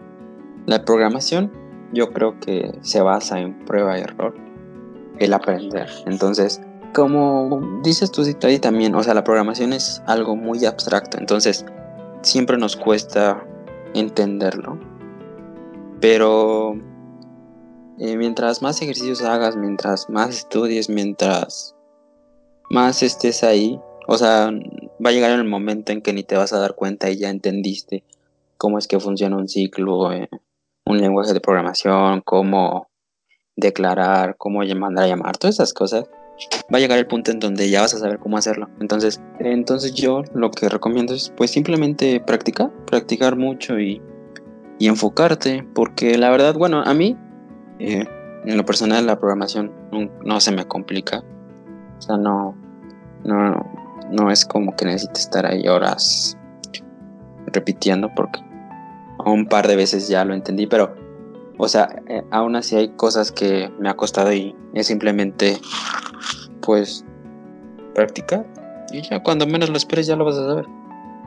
la 0.66 0.84
programación 0.84 1.52
yo 1.92 2.12
creo 2.12 2.38
que 2.40 2.72
se 2.80 3.00
basa 3.00 3.38
en 3.40 3.64
prueba 3.64 3.98
y 3.98 4.02
error, 4.02 4.34
el 5.18 5.32
aprender. 5.32 5.88
Entonces, 6.06 6.60
como 6.94 7.80
dices 7.82 8.10
tú 8.10 8.22
ahí 8.42 8.58
también, 8.58 8.94
o 8.94 9.02
sea, 9.02 9.14
la 9.14 9.24
programación 9.24 9.72
es 9.72 10.02
algo 10.06 10.36
muy 10.36 10.64
abstracto, 10.64 11.18
entonces 11.18 11.64
siempre 12.22 12.56
nos 12.56 12.76
cuesta 12.76 13.44
entenderlo. 13.94 14.78
Pero 16.00 16.74
eh, 17.98 18.16
mientras 18.16 18.62
más 18.62 18.80
ejercicios 18.82 19.22
hagas, 19.22 19.56
mientras 19.56 20.10
más 20.10 20.30
estudies, 20.30 20.88
mientras 20.88 21.74
más 22.70 23.02
estés 23.02 23.44
ahí, 23.44 23.80
o 24.06 24.18
sea, 24.18 24.50
va 25.04 25.10
a 25.10 25.12
llegar 25.12 25.30
el 25.30 25.44
momento 25.44 25.92
en 25.92 26.02
que 26.02 26.12
ni 26.12 26.24
te 26.24 26.36
vas 26.36 26.52
a 26.52 26.58
dar 26.58 26.74
cuenta 26.74 27.10
y 27.10 27.18
ya 27.18 27.30
entendiste 27.30 28.02
cómo 28.58 28.78
es 28.78 28.86
que 28.86 29.00
funciona 29.00 29.36
un 29.36 29.48
ciclo, 29.48 30.12
eh, 30.12 30.28
un 30.87 30.99
lenguaje 30.99 31.32
de 31.32 31.41
programación, 31.41 32.20
cómo 32.20 32.89
declarar, 33.57 34.37
cómo 34.37 34.61
mandar 34.76 35.05
a 35.05 35.09
llamar, 35.09 35.37
todas 35.37 35.57
esas 35.57 35.72
cosas. 35.72 36.05
Va 36.72 36.78
a 36.78 36.80
llegar 36.80 36.99
el 36.99 37.07
punto 37.07 37.30
en 37.30 37.39
donde 37.39 37.70
ya 37.70 37.82
vas 37.82 37.95
a 37.95 37.99
saber 37.99 38.18
cómo 38.18 38.37
hacerlo. 38.37 38.68
Entonces, 38.80 39.20
entonces 39.39 39.95
yo 39.95 40.22
lo 40.35 40.51
que 40.51 40.68
recomiendo 40.68 41.14
es 41.14 41.32
pues 41.37 41.53
simplemente 41.53 42.20
practicar, 42.20 42.70
practicar 42.87 43.37
mucho 43.37 43.78
y, 43.78 44.03
y 44.78 44.89
enfocarte, 44.89 45.66
porque 45.74 46.18
la 46.18 46.30
verdad, 46.30 46.55
bueno, 46.55 46.82
a 46.85 46.93
mí, 46.93 47.16
eh, 47.78 48.05
en 48.45 48.57
lo 48.57 48.64
personal, 48.64 49.07
la 49.07 49.18
programación 49.18 49.72
no, 49.93 50.11
no 50.22 50.41
se 50.41 50.53
me 50.53 50.66
complica. 50.66 51.22
O 51.99 52.03
sea, 52.03 52.16
no, 52.16 52.57
no, 53.22 53.64
no 54.11 54.30
es 54.30 54.45
como 54.45 54.74
que 54.74 54.87
necesite 54.87 55.20
estar 55.20 55.47
ahí 55.47 55.68
horas 55.68 56.37
repitiendo 57.47 58.11
porque 58.14 58.41
un 59.32 59.46
par 59.46 59.68
de 59.68 59.76
veces 59.76 60.08
ya 60.08 60.24
lo 60.24 60.34
entendí, 60.34 60.66
pero 60.66 60.94
o 61.56 61.68
sea, 61.68 62.02
eh, 62.08 62.22
aún 62.30 62.56
así 62.56 62.76
hay 62.76 62.88
cosas 62.90 63.30
que 63.30 63.70
me 63.78 63.88
ha 63.88 63.94
costado 63.94 64.32
y 64.32 64.54
es 64.74 64.86
simplemente 64.86 65.58
pues 66.60 67.04
practicar 67.94 68.44
y 68.90 69.02
ya 69.02 69.22
cuando 69.22 69.46
menos 69.46 69.70
lo 69.70 69.76
esperes 69.76 70.06
ya 70.06 70.16
lo 70.16 70.24
vas 70.24 70.36
a 70.36 70.46
saber. 70.46 70.66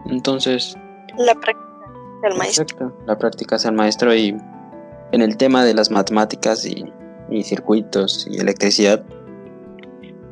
Entonces, 0.09 0.75
la 1.17 1.33
práctica 1.33 1.67
del 2.23 2.37
maestro. 2.37 2.97
la 3.05 3.17
práctica 3.17 3.55
es 3.55 3.65
el 3.65 3.73
maestro 3.73 4.13
y 4.13 4.37
en 5.11 5.21
el 5.21 5.37
tema 5.37 5.63
de 5.63 5.73
las 5.73 5.91
matemáticas 5.91 6.65
y, 6.65 6.85
y 7.29 7.43
circuitos 7.43 8.27
y 8.29 8.37
electricidad 8.37 9.03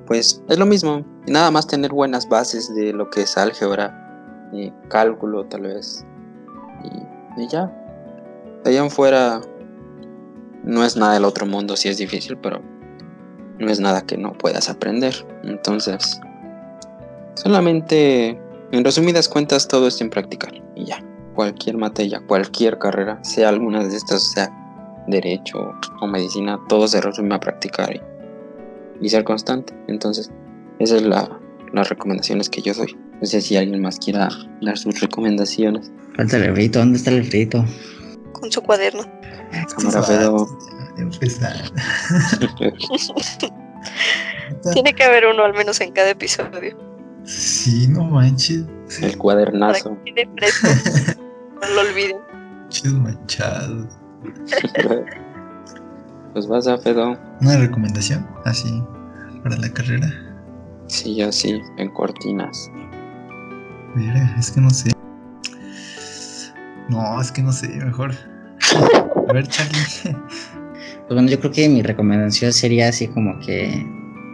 pues 0.05 0.43
es 0.47 0.59
lo 0.59 0.65
mismo. 0.65 1.03
Nada 1.27 1.51
más 1.51 1.67
tener 1.67 1.91
buenas 1.91 2.29
bases 2.29 2.73
de 2.75 2.93
lo 2.93 3.09
que 3.09 3.21
es 3.21 3.37
álgebra 3.37 4.49
y 4.53 4.71
cálculo 4.89 5.45
tal 5.45 5.61
vez. 5.61 6.05
Y, 6.83 7.14
ya. 7.49 7.71
De 8.63 8.71
allá 8.71 8.83
en 8.83 8.89
fuera 8.89 9.41
no 10.63 10.83
es 10.83 10.97
nada 10.97 11.13
del 11.13 11.25
otro 11.25 11.45
mundo 11.45 11.75
si 11.75 11.89
es 11.89 11.97
difícil, 11.97 12.37
pero 12.37 12.61
no 13.59 13.69
es 13.69 13.79
nada 13.79 14.01
que 14.01 14.17
no 14.17 14.33
puedas 14.33 14.69
aprender. 14.69 15.13
Entonces, 15.43 16.19
solamente, 17.35 18.39
en 18.71 18.83
resumidas 18.83 19.29
cuentas, 19.29 19.67
todo 19.67 19.87
es 19.87 20.01
en 20.01 20.09
practicar. 20.09 20.53
Y 20.75 20.85
ya. 20.85 20.99
Cualquier 21.35 21.77
materia, 21.77 22.21
cualquier 22.25 22.77
carrera, 22.77 23.21
sea 23.23 23.49
alguna 23.49 23.83
de 23.83 23.95
estas, 23.95 24.31
sea 24.31 24.49
derecho 25.07 25.73
o 26.01 26.07
medicina, 26.07 26.59
todo 26.69 26.87
se 26.87 27.01
resume 27.01 27.35
a 27.35 27.39
practicar. 27.39 27.93
Y, 27.93 28.01
y 29.01 29.09
ser 29.09 29.23
constante. 29.23 29.73
Entonces, 29.87 30.31
esas 30.79 31.01
son 31.01 31.09
la, 31.09 31.39
las 31.73 31.89
recomendaciones 31.89 32.49
que 32.49 32.61
yo 32.61 32.73
doy. 32.73 32.95
No 33.19 33.25
sé 33.25 33.41
si 33.41 33.57
alguien 33.57 33.81
más 33.81 33.99
quiera 33.99 34.29
dar 34.61 34.77
sus 34.77 34.99
recomendaciones. 34.99 35.91
Falta 36.15 36.37
el 36.37 36.53
frito, 36.53 36.79
¿dónde 36.79 36.97
está 36.97 37.11
el 37.11 37.25
frito? 37.25 37.65
Con 38.33 38.51
su 38.51 38.61
cuaderno. 38.61 39.03
Cámara 39.77 40.03
Fedo. 40.03 40.47
Tiene 44.73 44.93
que 44.93 45.03
haber 45.03 45.25
uno 45.25 45.43
al 45.43 45.53
menos 45.53 45.81
en 45.81 45.91
cada 45.91 46.11
episodio. 46.11 46.77
Sí, 47.23 47.87
no 47.87 48.03
manches. 48.03 48.65
El 49.01 49.17
cuadernazo. 49.17 49.91
no 49.95 51.67
lo 51.75 51.81
olviden. 51.81 52.17
Chis 52.69 52.93
manchados. 52.93 53.87
Pues 56.33 56.47
vas 56.47 56.67
a 56.67 56.77
Fedo. 56.77 57.17
Una 57.41 57.57
recomendación 57.57 58.27
así 58.45 58.81
para 59.43 59.57
la 59.57 59.69
carrera. 59.69 60.24
Sí, 60.87 61.15
yo 61.15 61.31
sí, 61.31 61.61
en 61.77 61.89
cortinas. 61.89 62.71
Mira, 63.95 64.35
es 64.37 64.51
que 64.51 64.61
no 64.61 64.69
sé. 64.69 64.91
No, 66.89 67.19
es 67.19 67.31
que 67.31 67.41
no 67.41 67.51
sé, 67.51 67.67
mejor. 67.69 68.13
A 69.27 69.33
ver, 69.33 69.47
Charlie. 69.47 70.15
Pues 71.07 71.13
bueno, 71.17 71.29
yo 71.29 71.39
creo 71.39 71.51
que 71.51 71.69
mi 71.69 71.83
recomendación 71.83 72.51
sería 72.51 72.89
así 72.89 73.07
como 73.07 73.37
que 73.39 73.85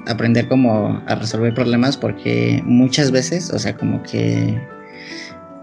aprender 0.07 0.47
como 0.47 1.01
a 1.05 1.15
resolver 1.15 1.53
problemas 1.53 1.97
porque 1.97 2.61
muchas 2.65 3.11
veces, 3.11 3.51
o 3.51 3.59
sea, 3.59 3.75
como 3.75 4.01
que 4.03 4.57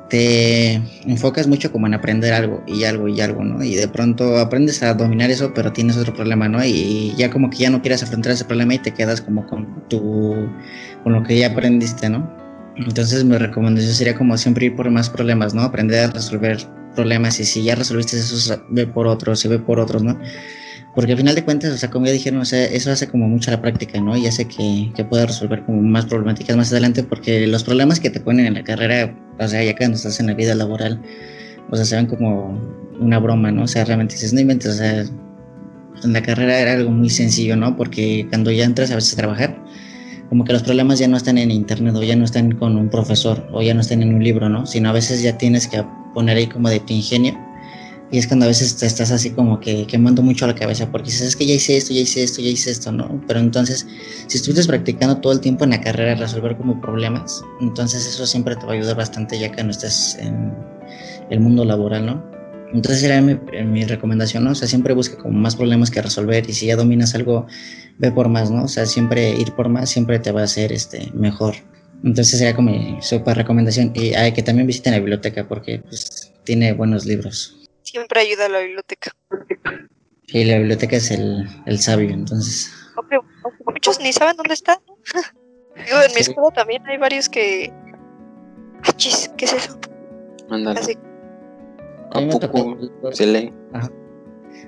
te 0.08 0.74
enfocas 1.06 1.46
mucho 1.46 1.70
como 1.70 1.86
en 1.86 1.94
aprender 1.94 2.32
algo 2.32 2.62
y 2.66 2.84
algo 2.84 3.08
y 3.08 3.20
algo, 3.20 3.44
¿no? 3.44 3.62
Y 3.62 3.74
de 3.74 3.88
pronto 3.88 4.38
aprendes 4.38 4.82
a 4.82 4.94
dominar 4.94 5.30
eso, 5.30 5.52
pero 5.54 5.72
tienes 5.72 5.96
otro 5.96 6.14
problema, 6.14 6.48
¿no? 6.48 6.64
Y 6.64 7.14
ya 7.16 7.30
como 7.30 7.50
que 7.50 7.58
ya 7.58 7.70
no 7.70 7.82
quieres 7.82 8.02
afrontar 8.02 8.32
ese 8.32 8.44
problema 8.44 8.74
y 8.74 8.78
te 8.78 8.92
quedas 8.92 9.20
como 9.20 9.46
con 9.46 9.88
tu 9.88 10.48
con 11.04 11.12
lo 11.12 11.22
que 11.22 11.38
ya 11.38 11.48
aprendiste, 11.48 12.08
¿no? 12.08 12.30
Entonces 12.76 13.24
mi 13.24 13.36
recomendación 13.36 13.94
sería 13.94 14.14
como 14.14 14.36
siempre 14.38 14.66
ir 14.66 14.76
por 14.76 14.90
más 14.90 15.10
problemas, 15.10 15.54
¿no? 15.54 15.62
Aprender 15.62 16.04
a 16.04 16.10
resolver 16.12 16.58
problemas 16.94 17.38
y 17.40 17.44
si 17.44 17.62
ya 17.62 17.74
resolviste 17.74 18.16
eso, 18.16 18.62
ve 18.70 18.86
por 18.86 19.06
otros 19.06 19.44
y 19.44 19.48
ve 19.48 19.58
por 19.58 19.78
otros, 19.78 20.02
¿no? 20.02 20.18
Porque 20.98 21.12
al 21.12 21.18
final 21.18 21.36
de 21.36 21.44
cuentas, 21.44 21.72
o 21.72 21.76
sea, 21.76 21.90
como 21.90 22.06
ya 22.06 22.12
dijeron, 22.12 22.40
o 22.40 22.44
sea, 22.44 22.64
eso 22.64 22.90
hace 22.90 23.06
como 23.06 23.28
mucho 23.28 23.52
la 23.52 23.62
práctica, 23.62 24.00
¿no? 24.00 24.16
Y 24.16 24.26
hace 24.26 24.48
que, 24.48 24.90
que 24.96 25.04
puedas 25.04 25.28
resolver 25.28 25.62
como 25.62 25.80
más 25.80 26.06
problemáticas 26.06 26.56
más 26.56 26.72
adelante, 26.72 27.04
porque 27.04 27.46
los 27.46 27.62
problemas 27.62 28.00
que 28.00 28.10
te 28.10 28.18
ponen 28.18 28.46
en 28.46 28.54
la 28.54 28.64
carrera, 28.64 29.16
o 29.38 29.46
sea, 29.46 29.62
ya 29.62 29.76
cuando 29.76 29.94
estás 29.94 30.18
en 30.18 30.26
la 30.26 30.34
vida 30.34 30.56
laboral, 30.56 31.00
o 31.70 31.76
sea, 31.76 31.84
se 31.84 31.94
ven 31.94 32.06
como 32.06 32.60
una 32.98 33.20
broma, 33.20 33.52
¿no? 33.52 33.62
O 33.62 33.66
sea, 33.68 33.84
realmente 33.84 34.14
dices, 34.14 34.32
no 34.32 34.40
inventes, 34.40 34.74
o 34.74 34.76
sea, 34.76 35.02
en 36.02 36.12
la 36.12 36.20
carrera 36.20 36.58
era 36.58 36.72
algo 36.72 36.90
muy 36.90 37.10
sencillo, 37.10 37.54
¿no? 37.54 37.76
Porque 37.76 38.26
cuando 38.28 38.50
ya 38.50 38.64
entras 38.64 38.90
a 38.90 38.96
veces 38.96 39.12
a 39.12 39.18
trabajar, 39.18 39.56
como 40.28 40.44
que 40.44 40.52
los 40.52 40.64
problemas 40.64 40.98
ya 40.98 41.06
no 41.06 41.16
están 41.16 41.38
en 41.38 41.52
internet 41.52 41.94
o 41.94 42.02
ya 42.02 42.16
no 42.16 42.24
están 42.24 42.56
con 42.56 42.76
un 42.76 42.88
profesor 42.88 43.48
o 43.52 43.62
ya 43.62 43.72
no 43.72 43.82
están 43.82 44.02
en 44.02 44.12
un 44.16 44.24
libro, 44.24 44.48
¿no? 44.48 44.66
Sino 44.66 44.88
a 44.88 44.92
veces 44.92 45.22
ya 45.22 45.38
tienes 45.38 45.68
que 45.68 45.80
poner 46.12 46.38
ahí 46.38 46.48
como 46.48 46.68
de 46.68 46.80
tu 46.80 46.92
ingenio 46.92 47.38
y 48.10 48.18
es 48.18 48.26
cuando 48.26 48.46
a 48.46 48.48
veces 48.48 48.76
te 48.76 48.86
estás 48.86 49.10
así 49.10 49.30
como 49.30 49.60
que 49.60 49.86
quemando 49.86 50.22
mucho 50.22 50.46
la 50.46 50.54
cabeza 50.54 50.90
porque 50.90 51.06
dices, 51.06 51.28
es 51.28 51.36
que 51.36 51.46
ya 51.46 51.54
hice 51.54 51.76
esto, 51.76 51.92
ya 51.92 52.00
hice 52.00 52.22
esto, 52.22 52.40
ya 52.40 52.48
hice 52.48 52.70
esto, 52.70 52.90
¿no? 52.90 53.22
Pero 53.26 53.40
entonces, 53.40 53.86
si 54.26 54.38
estuvieras 54.38 54.66
practicando 54.66 55.18
todo 55.18 55.34
el 55.34 55.40
tiempo 55.40 55.64
en 55.64 55.70
la 55.70 55.80
carrera 55.80 56.14
resolver 56.14 56.56
como 56.56 56.80
problemas, 56.80 57.42
entonces 57.60 58.06
eso 58.06 58.26
siempre 58.26 58.56
te 58.56 58.64
va 58.64 58.72
a 58.72 58.76
ayudar 58.76 58.96
bastante 58.96 59.38
ya 59.38 59.52
que 59.52 59.62
no 59.62 59.70
estés 59.70 60.16
en 60.20 60.54
el 61.28 61.40
mundo 61.40 61.66
laboral, 61.66 62.06
¿no? 62.06 62.24
Entonces 62.72 63.02
era 63.02 63.20
mi, 63.20 63.38
mi 63.64 63.84
recomendación, 63.84 64.44
¿no? 64.44 64.52
O 64.52 64.54
sea, 64.54 64.68
siempre 64.68 64.94
busca 64.94 65.16
como 65.18 65.38
más 65.38 65.56
problemas 65.56 65.90
que 65.90 66.00
resolver 66.00 66.48
y 66.48 66.54
si 66.54 66.66
ya 66.66 66.76
dominas 66.76 67.14
algo, 67.14 67.46
ve 67.98 68.10
por 68.10 68.30
más, 68.30 68.50
¿no? 68.50 68.64
O 68.64 68.68
sea, 68.68 68.86
siempre 68.86 69.30
ir 69.38 69.52
por 69.52 69.68
más 69.68 69.90
siempre 69.90 70.18
te 70.18 70.32
va 70.32 70.42
a 70.42 70.44
hacer 70.44 70.72
este, 70.72 71.10
mejor. 71.14 71.56
Entonces 72.04 72.38
sería 72.38 72.54
como 72.54 72.70
mi 72.70 72.98
super 73.00 73.36
recomendación. 73.36 73.92
Y 73.94 74.14
hay 74.14 74.32
que 74.32 74.42
también 74.42 74.66
visiten 74.66 74.92
la 74.92 74.98
biblioteca 74.98 75.48
porque 75.48 75.80
pues, 75.80 76.32
tiene 76.44 76.72
buenos 76.72 77.06
libros 77.06 77.57
siempre 77.90 78.20
ayuda 78.20 78.46
a 78.46 78.48
la 78.48 78.60
biblioteca. 78.60 79.12
Sí, 80.26 80.44
la 80.44 80.58
biblioteca 80.58 80.96
es 80.96 81.10
el, 81.10 81.48
el 81.66 81.78
sabio, 81.78 82.10
entonces. 82.10 82.70
Aunque, 82.96 83.18
muchos 83.64 83.98
ni 84.00 84.12
saben 84.12 84.36
dónde 84.36 84.54
está. 84.54 84.80
Digo, 85.86 86.02
en 86.06 86.12
mi 86.14 86.20
escuela 86.20 86.50
también 86.54 86.86
hay 86.86 86.98
varios 86.98 87.28
que. 87.28 87.72
¡Ah, 88.84 88.92
chis! 88.96 89.30
¿Qué 89.36 89.46
es 89.46 89.52
eso? 89.54 89.78
Ándale. 90.50 90.80
Así. 90.80 90.98
¿A 92.12 92.20
poco 92.40 92.78
se 93.12 93.26
lee? 93.26 93.52
Ajá. 93.72 93.90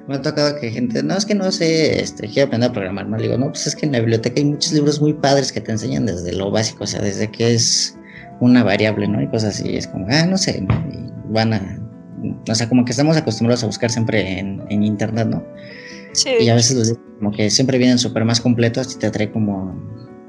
Me 0.07 0.17
ha 0.17 0.23
tocado 0.23 0.59
que 0.61 0.71
gente, 0.71 1.03
no, 1.03 1.17
es 1.17 1.27
que 1.27 1.35
no 1.35 1.51
sé, 1.51 2.01
este, 2.01 2.29
quiero 2.29 2.47
aprender 2.47 2.71
a 2.71 2.73
programar, 2.73 3.07
¿no? 3.07 3.17
Le 3.17 3.25
digo, 3.25 3.39
no, 3.39 3.49
pues 3.49 3.67
es 3.67 3.77
que 3.77 3.87
en 3.87 3.93
la 3.93 4.01
biblioteca 4.01 4.39
hay 4.39 4.45
muchos 4.45 4.73
libros 4.73 5.01
muy 5.01 5.15
padres 5.15 5.53
que 5.53 5.61
te 5.61 5.73
enseñan 5.73 6.07
desde 6.07 6.33
lo 6.33 6.51
básico, 6.51 6.85
o 6.85 6.87
sea, 6.87 7.01
desde 7.01 7.31
que 7.31 7.55
es 7.55 7.99
una 8.41 8.63
variable, 8.63 9.09
¿no? 9.09 9.23
Y 9.23 9.29
cosas 9.29 9.59
así, 9.59 9.77
es 9.77 9.87
como, 9.87 10.07
ah, 10.11 10.27
no 10.27 10.39
sé, 10.39 10.59
y 10.59 11.11
van 11.33 11.55
a 11.55 11.90
o 12.49 12.55
sea, 12.55 12.69
como 12.69 12.85
que 12.85 12.93
estamos 12.93 13.17
acostumbrados 13.17 13.63
a 13.65 13.67
buscar 13.67 13.91
siempre 13.91 14.39
en, 14.39 14.63
en 14.69 14.83
internet, 14.83 15.29
¿no? 15.29 15.43
Sí. 16.13 16.31
Y 16.41 16.49
a 16.49 16.55
veces 16.55 16.77
los 16.77 16.99
como 17.19 17.33
que 17.33 17.51
siempre 17.51 17.79
vienen 17.79 17.99
súper 17.99 18.25
más 18.25 18.41
completos 18.41 18.95
y 18.95 18.99
te 18.99 19.11
trae 19.11 19.31
como 19.31 19.75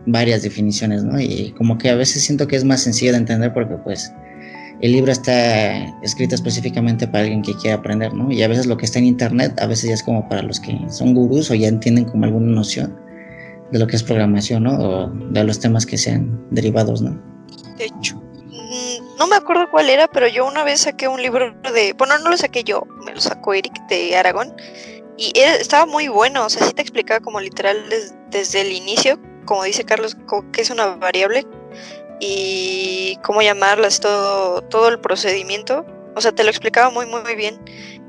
varias 0.05 0.41
definiciones, 0.43 1.03
¿no? 1.03 1.19
Y 1.19 1.53
como 1.57 1.77
que 1.77 1.89
a 1.89 1.95
veces 1.95 2.23
siento 2.23 2.47
que 2.47 2.55
es 2.55 2.65
más 2.65 2.81
sencillo 2.81 3.11
de 3.13 3.19
entender 3.19 3.53
porque 3.53 3.75
pues 3.83 4.11
el 4.81 4.91
libro 4.91 5.11
está 5.11 5.85
escrito 6.01 6.35
específicamente 6.35 7.07
para 7.07 7.23
alguien 7.23 7.43
que 7.43 7.53
quiera 7.53 7.77
aprender, 7.77 8.13
¿no? 8.13 8.31
Y 8.31 8.41
a 8.41 8.47
veces 8.47 8.65
lo 8.65 8.77
que 8.77 8.85
está 8.85 8.99
en 8.99 9.05
internet, 9.05 9.53
a 9.59 9.67
veces 9.67 9.89
ya 9.89 9.93
es 9.93 10.03
como 10.03 10.27
para 10.27 10.41
los 10.41 10.59
que 10.59 10.77
son 10.89 11.13
gurús 11.13 11.51
o 11.51 11.55
ya 11.55 11.67
entienden 11.67 12.05
como 12.05 12.25
alguna 12.25 12.47
noción. 12.47 12.99
de 13.71 13.79
lo 13.79 13.87
que 13.87 13.95
es 13.95 14.03
programación, 14.03 14.63
¿no? 14.63 14.73
O 14.77 15.09
de 15.09 15.43
los 15.45 15.59
temas 15.59 15.85
que 15.85 15.97
sean 15.97 16.45
derivados, 16.51 17.01
¿no? 17.01 17.11
De 17.77 17.85
hecho, 17.85 18.20
no 19.21 19.27
me 19.27 19.35
acuerdo 19.35 19.69
cuál 19.69 19.87
era, 19.91 20.07
pero 20.07 20.27
yo 20.27 20.47
una 20.47 20.63
vez 20.63 20.81
saqué 20.81 21.07
un 21.07 21.21
libro 21.21 21.53
de, 21.75 21.93
bueno, 21.93 22.17
no 22.17 22.31
lo 22.31 22.37
saqué 22.37 22.63
yo, 22.63 22.87
me 23.05 23.13
lo 23.13 23.21
sacó 23.21 23.53
Eric 23.53 23.71
de 23.87 24.17
Aragón 24.17 24.55
y 25.15 25.31
estaba 25.37 25.85
muy 25.85 26.07
bueno, 26.07 26.47
o 26.47 26.49
sea, 26.49 26.65
sí 26.65 26.73
te 26.73 26.81
explicaba 26.81 27.19
como 27.19 27.39
literal 27.39 27.87
des- 27.87 28.15
desde 28.31 28.61
el 28.61 28.71
inicio, 28.71 29.19
como 29.45 29.63
dice 29.63 29.83
Carlos, 29.83 30.17
que 30.51 30.61
es 30.61 30.71
una 30.71 30.95
variable 30.95 31.45
y 32.19 33.15
cómo 33.23 33.43
llamarlas, 33.43 33.99
todo, 33.99 34.63
todo 34.63 34.87
el 34.87 34.99
procedimiento. 34.99 35.85
O 36.15 36.21
sea, 36.21 36.31
te 36.31 36.43
lo 36.43 36.49
explicaba 36.49 36.89
muy, 36.89 37.05
muy, 37.05 37.35
bien 37.35 37.63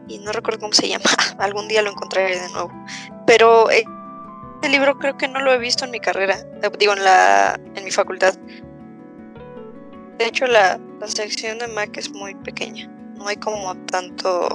y 0.09 0.19
no 0.19 0.33
recuerdo 0.33 0.61
cómo 0.61 0.73
se 0.73 0.89
llama, 0.89 1.05
algún 1.39 1.69
día 1.69 1.83
lo 1.83 1.91
encontraré 1.91 2.41
de 2.41 2.49
nuevo. 2.53 2.73
Pero 3.27 3.71
eh, 3.71 3.85
este 4.55 4.71
libro 4.71 4.99
creo 4.99 5.19
que 5.19 5.29
no 5.29 5.41
lo 5.41 5.53
he 5.53 5.59
visto 5.59 5.85
en 5.85 5.91
mi 5.91 6.01
carrera, 6.01 6.39
digo, 6.79 6.95
en, 6.95 7.05
la, 7.05 7.61
en 7.75 7.85
mi 7.85 7.91
facultad. 7.91 8.33
De 10.17 10.27
hecho, 10.27 10.47
la, 10.47 10.79
la 11.03 11.09
sección 11.09 11.59
de 11.59 11.67
Mac 11.67 11.97
es 11.97 12.13
muy 12.13 12.33
pequeña, 12.37 12.87
no 13.17 13.27
hay 13.27 13.35
como 13.35 13.75
tanto 13.87 14.49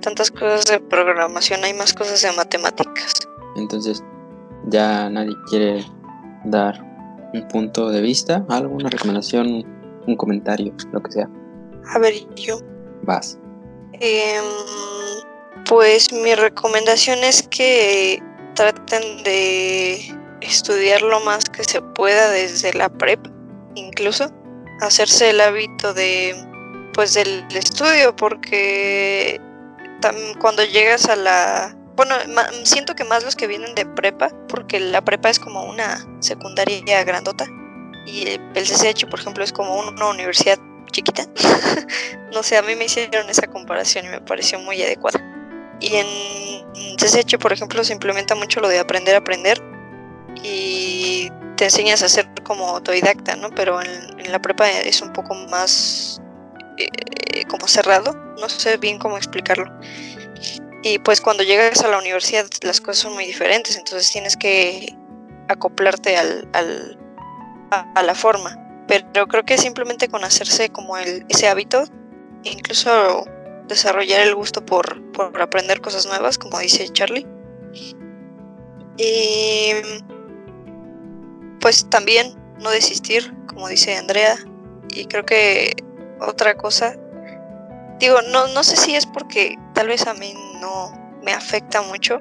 tantas 0.00 0.30
cosas 0.30 0.64
de 0.64 0.80
programación, 0.80 1.62
hay 1.64 1.74
más 1.74 1.92
cosas 1.92 2.22
de 2.22 2.32
matemáticas. 2.32 3.12
Entonces, 3.56 4.02
ya 4.68 5.10
nadie 5.10 5.34
quiere 5.50 5.84
dar 6.44 6.82
un 7.34 7.46
punto 7.48 7.90
de 7.90 8.00
vista, 8.00 8.44
algo, 8.48 8.74
una 8.74 8.88
recomendación, 8.88 9.64
un 10.06 10.16
comentario, 10.16 10.74
lo 10.92 11.02
que 11.02 11.12
sea. 11.12 11.28
A 11.94 11.98
ver, 11.98 12.14
yo. 12.36 12.58
Vas. 13.02 13.38
Em, 13.92 14.42
pues 15.68 16.10
mi 16.10 16.34
recomendación 16.34 17.18
es 17.22 17.46
que 17.48 18.20
traten 18.54 19.22
de 19.24 20.00
estudiar 20.40 21.02
lo 21.02 21.20
más 21.20 21.44
que 21.50 21.62
se 21.64 21.82
pueda 21.82 22.30
desde 22.30 22.72
la 22.72 22.88
prep, 22.88 23.20
incluso 23.74 24.32
hacerse 24.86 25.30
el 25.30 25.40
hábito 25.40 25.94
de 25.94 26.36
pues 26.92 27.14
del 27.14 27.44
estudio, 27.54 28.14
porque 28.14 29.40
cuando 30.38 30.64
llegas 30.64 31.08
a 31.08 31.16
la 31.16 31.76
bueno, 31.94 32.14
siento 32.64 32.94
que 32.94 33.04
más 33.04 33.22
los 33.22 33.36
que 33.36 33.46
vienen 33.46 33.74
de 33.74 33.86
prepa, 33.86 34.30
porque 34.48 34.80
la 34.80 35.02
prepa 35.02 35.30
es 35.30 35.38
como 35.38 35.64
una 35.64 36.04
secundaria 36.20 37.04
grandota 37.04 37.46
y 38.06 38.28
el 38.28 38.40
el 38.54 38.64
CCH, 38.64 39.08
por 39.08 39.20
ejemplo, 39.20 39.44
es 39.44 39.52
como 39.52 39.78
una 39.78 40.08
universidad 40.08 40.58
chiquita. 40.90 41.24
no 42.32 42.42
sé, 42.42 42.56
a 42.56 42.62
mí 42.62 42.76
me 42.76 42.84
hicieron 42.84 43.28
esa 43.28 43.46
comparación 43.46 44.06
y 44.06 44.08
me 44.08 44.20
pareció 44.20 44.58
muy 44.58 44.82
adecuada. 44.82 45.20
Y 45.80 45.96
en 45.96 46.96
CCH, 46.96 47.38
por 47.38 47.52
ejemplo, 47.52 47.82
se 47.82 47.92
implementa 47.92 48.34
mucho 48.34 48.60
lo 48.60 48.68
de 48.68 48.78
aprender 48.78 49.14
a 49.14 49.18
aprender 49.18 49.60
y 50.42 50.91
te 51.56 51.64
enseñas 51.64 52.02
a 52.02 52.08
ser 52.08 52.28
como 52.42 52.68
autodidacta, 52.68 53.36
¿no? 53.36 53.50
Pero 53.50 53.80
en, 53.82 54.30
la 54.30 54.40
prepa 54.40 54.70
es 54.70 55.02
un 55.02 55.12
poco 55.12 55.34
más 55.34 56.20
eh, 56.78 57.44
como 57.48 57.68
cerrado, 57.68 58.14
no 58.40 58.48
sé 58.48 58.76
bien 58.78 58.98
cómo 58.98 59.16
explicarlo. 59.16 59.66
Y 60.82 60.98
pues 60.98 61.20
cuando 61.20 61.42
llegas 61.44 61.82
a 61.82 61.88
la 61.88 61.98
universidad 61.98 62.46
las 62.62 62.80
cosas 62.80 62.98
son 62.98 63.14
muy 63.14 63.24
diferentes, 63.26 63.76
entonces 63.76 64.10
tienes 64.10 64.36
que 64.36 64.96
acoplarte 65.48 66.16
al, 66.16 66.48
al- 66.52 66.98
a, 67.94 68.02
la 68.02 68.14
forma. 68.14 68.58
Pero 68.88 69.26
creo 69.28 69.44
que 69.44 69.58
simplemente 69.58 70.08
con 70.08 70.24
hacerse 70.24 70.70
como 70.70 70.96
el, 70.96 71.24
ese 71.28 71.48
hábito, 71.48 71.84
incluso 72.42 73.24
desarrollar 73.68 74.20
el 74.20 74.34
gusto 74.34 74.64
por, 74.64 75.00
por 75.12 75.40
aprender 75.40 75.80
cosas 75.80 76.06
nuevas, 76.06 76.36
como 76.36 76.58
dice 76.58 76.88
Charlie. 76.88 77.26
Y 78.98 79.72
pues 81.62 81.88
también 81.88 82.34
no 82.58 82.70
desistir, 82.70 83.32
como 83.46 83.68
dice 83.68 83.96
Andrea. 83.96 84.36
Y 84.90 85.06
creo 85.06 85.24
que 85.24 85.74
otra 86.20 86.56
cosa, 86.56 86.96
digo, 87.98 88.20
no, 88.30 88.48
no 88.48 88.64
sé 88.64 88.76
si 88.76 88.94
es 88.94 89.06
porque 89.06 89.56
tal 89.72 89.86
vez 89.86 90.06
a 90.06 90.12
mí 90.12 90.34
no 90.60 90.92
me 91.22 91.32
afecta 91.32 91.80
mucho, 91.80 92.20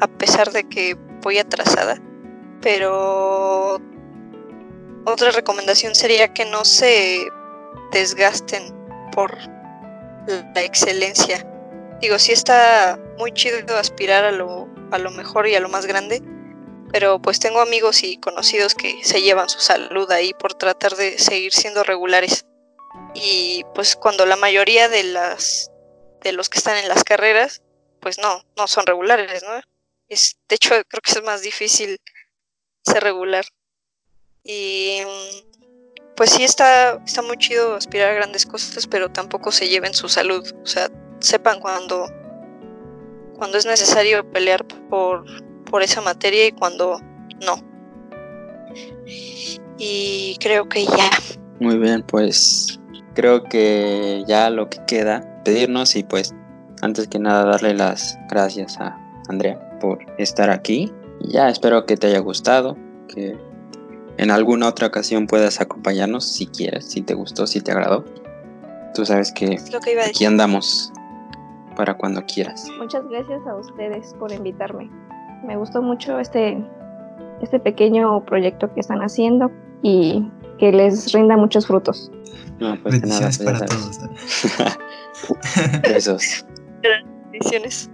a 0.00 0.06
pesar 0.06 0.52
de 0.52 0.68
que 0.68 0.94
voy 1.22 1.38
atrasada, 1.38 1.96
pero 2.60 3.80
otra 5.06 5.30
recomendación 5.30 5.94
sería 5.94 6.32
que 6.34 6.44
no 6.44 6.64
se 6.64 7.26
desgasten 7.92 8.74
por 9.12 9.36
la 10.54 10.62
excelencia. 10.62 11.46
Digo, 12.00 12.18
sí 12.18 12.32
está 12.32 13.00
muy 13.18 13.32
chido 13.32 13.76
aspirar 13.78 14.24
a 14.24 14.32
lo, 14.32 14.68
a 14.90 14.98
lo 14.98 15.10
mejor 15.10 15.48
y 15.48 15.54
a 15.54 15.60
lo 15.60 15.70
más 15.70 15.86
grande, 15.86 16.22
pero 16.96 17.20
pues 17.20 17.38
tengo 17.40 17.60
amigos 17.60 18.02
y 18.04 18.16
conocidos 18.16 18.74
que 18.74 19.04
se 19.04 19.20
llevan 19.20 19.50
su 19.50 19.60
salud 19.60 20.10
ahí 20.10 20.32
por 20.32 20.54
tratar 20.54 20.96
de 20.96 21.18
seguir 21.18 21.52
siendo 21.52 21.84
regulares. 21.84 22.46
Y 23.14 23.66
pues 23.74 23.96
cuando 23.96 24.24
la 24.24 24.36
mayoría 24.36 24.88
de 24.88 25.02
las 25.02 25.70
de 26.22 26.32
los 26.32 26.48
que 26.48 26.56
están 26.56 26.78
en 26.78 26.88
las 26.88 27.04
carreras, 27.04 27.60
pues 28.00 28.16
no, 28.16 28.42
no 28.56 28.66
son 28.66 28.86
regulares, 28.86 29.42
¿no? 29.42 29.60
Es, 30.08 30.38
de 30.48 30.56
hecho, 30.56 30.70
creo 30.70 31.02
que 31.02 31.10
es 31.10 31.22
más 31.22 31.42
difícil 31.42 32.00
ser 32.82 33.02
regular. 33.02 33.44
Y 34.42 35.02
pues 36.16 36.30
sí 36.30 36.44
está, 36.44 37.02
está 37.04 37.20
muy 37.20 37.36
chido 37.36 37.74
aspirar 37.74 38.12
a 38.12 38.14
grandes 38.14 38.46
cosas, 38.46 38.86
pero 38.86 39.12
tampoco 39.12 39.52
se 39.52 39.68
lleven 39.68 39.92
su 39.92 40.08
salud. 40.08 40.50
O 40.62 40.66
sea, 40.66 40.90
sepan 41.20 41.60
cuando, 41.60 42.06
cuando 43.36 43.58
es 43.58 43.66
necesario 43.66 44.32
pelear 44.32 44.66
por, 44.88 45.26
por 45.66 45.82
esa 45.82 46.00
materia 46.00 46.46
y 46.46 46.52
cuando 46.52 47.00
no. 47.44 47.62
Y 49.78 50.36
creo 50.40 50.68
que 50.68 50.84
ya. 50.84 51.10
Muy 51.60 51.78
bien, 51.78 52.02
pues 52.02 52.80
creo 53.14 53.44
que 53.44 54.24
ya 54.26 54.50
lo 54.50 54.68
que 54.68 54.78
queda, 54.86 55.42
pedirnos 55.44 55.96
y 55.96 56.02
pues 56.02 56.34
antes 56.82 57.08
que 57.08 57.18
nada 57.18 57.44
darle 57.44 57.74
las 57.74 58.18
gracias 58.28 58.78
a 58.78 58.96
Andrea 59.28 59.78
por 59.80 59.98
estar 60.18 60.50
aquí. 60.50 60.92
Y 61.20 61.32
ya 61.32 61.48
espero 61.48 61.86
que 61.86 61.96
te 61.96 62.08
haya 62.08 62.18
gustado, 62.18 62.76
que 63.08 63.36
en 64.18 64.30
alguna 64.30 64.68
otra 64.68 64.86
ocasión 64.86 65.26
puedas 65.26 65.60
acompañarnos 65.60 66.26
si 66.26 66.46
quieres, 66.46 66.86
si 66.86 67.02
te 67.02 67.14
gustó, 67.14 67.46
si 67.46 67.60
te 67.60 67.72
agradó. 67.72 68.04
Tú 68.94 69.04
sabes 69.04 69.32
que 69.32 69.54
Es 69.54 69.72
lo 69.72 69.80
que 69.80 69.92
iba 69.92 70.02
a 70.02 70.06
aquí 70.06 70.24
andamos 70.24 70.92
para 71.76 71.94
cuando 71.94 72.24
quieras. 72.24 72.66
Muchas 72.78 73.06
gracias 73.08 73.46
a 73.46 73.56
ustedes 73.56 74.14
por 74.18 74.32
invitarme. 74.32 74.90
Me 75.46 75.56
gustó 75.56 75.80
mucho 75.80 76.18
este, 76.18 76.62
este 77.40 77.60
pequeño 77.60 78.24
proyecto 78.24 78.72
que 78.74 78.80
están 78.80 79.00
haciendo 79.00 79.50
y 79.82 80.28
que 80.58 80.72
les 80.72 81.12
rinda 81.12 81.36
muchos 81.36 81.66
frutos. 81.66 82.10
No, 82.58 82.76
pues 82.82 83.00
de 83.00 83.06
nada, 83.06 83.20
Bendiciones 83.30 83.38
pues, 83.38 83.38
para 83.38 83.58
sabes. 83.58 83.98
todos. 83.98 84.60
¿eh? 84.60 85.88
Besos. 85.92 86.46
Ediciones. 87.32 87.90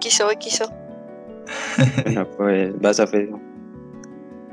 XO, 0.00 0.28
XO. 0.40 0.72
Bueno, 2.04 2.28
pues 2.36 2.80
vas 2.80 3.00
a 3.00 3.04
hacer 3.04 3.28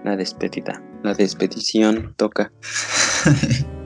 la 0.03 0.15
despedida. 0.17 0.81
La 1.03 1.13
despedición 1.13 2.13
toca. 2.17 2.51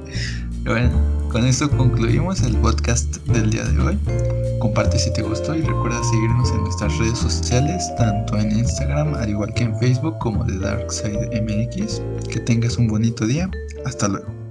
bueno, 0.65 0.89
con 1.31 1.45
esto 1.45 1.69
concluimos 1.69 2.41
el 2.41 2.55
podcast 2.57 3.17
del 3.27 3.51
día 3.51 3.63
de 3.65 3.79
hoy. 3.79 3.99
Comparte 4.59 4.97
si 4.97 5.13
te 5.13 5.21
gustó 5.21 5.53
y 5.53 5.61
recuerda 5.61 6.03
seguirnos 6.03 6.49
en 6.51 6.61
nuestras 6.63 6.97
redes 6.97 7.19
sociales, 7.19 7.93
tanto 7.97 8.37
en 8.37 8.51
Instagram, 8.51 9.13
al 9.13 9.29
igual 9.29 9.53
que 9.53 9.65
en 9.65 9.77
Facebook 9.77 10.17
como 10.19 10.43
de 10.43 10.57
Darkside 10.57 11.41
MX. 11.41 12.01
Que 12.29 12.39
tengas 12.39 12.77
un 12.77 12.87
bonito 12.87 13.27
día. 13.27 13.49
Hasta 13.85 14.07
luego. 14.07 14.44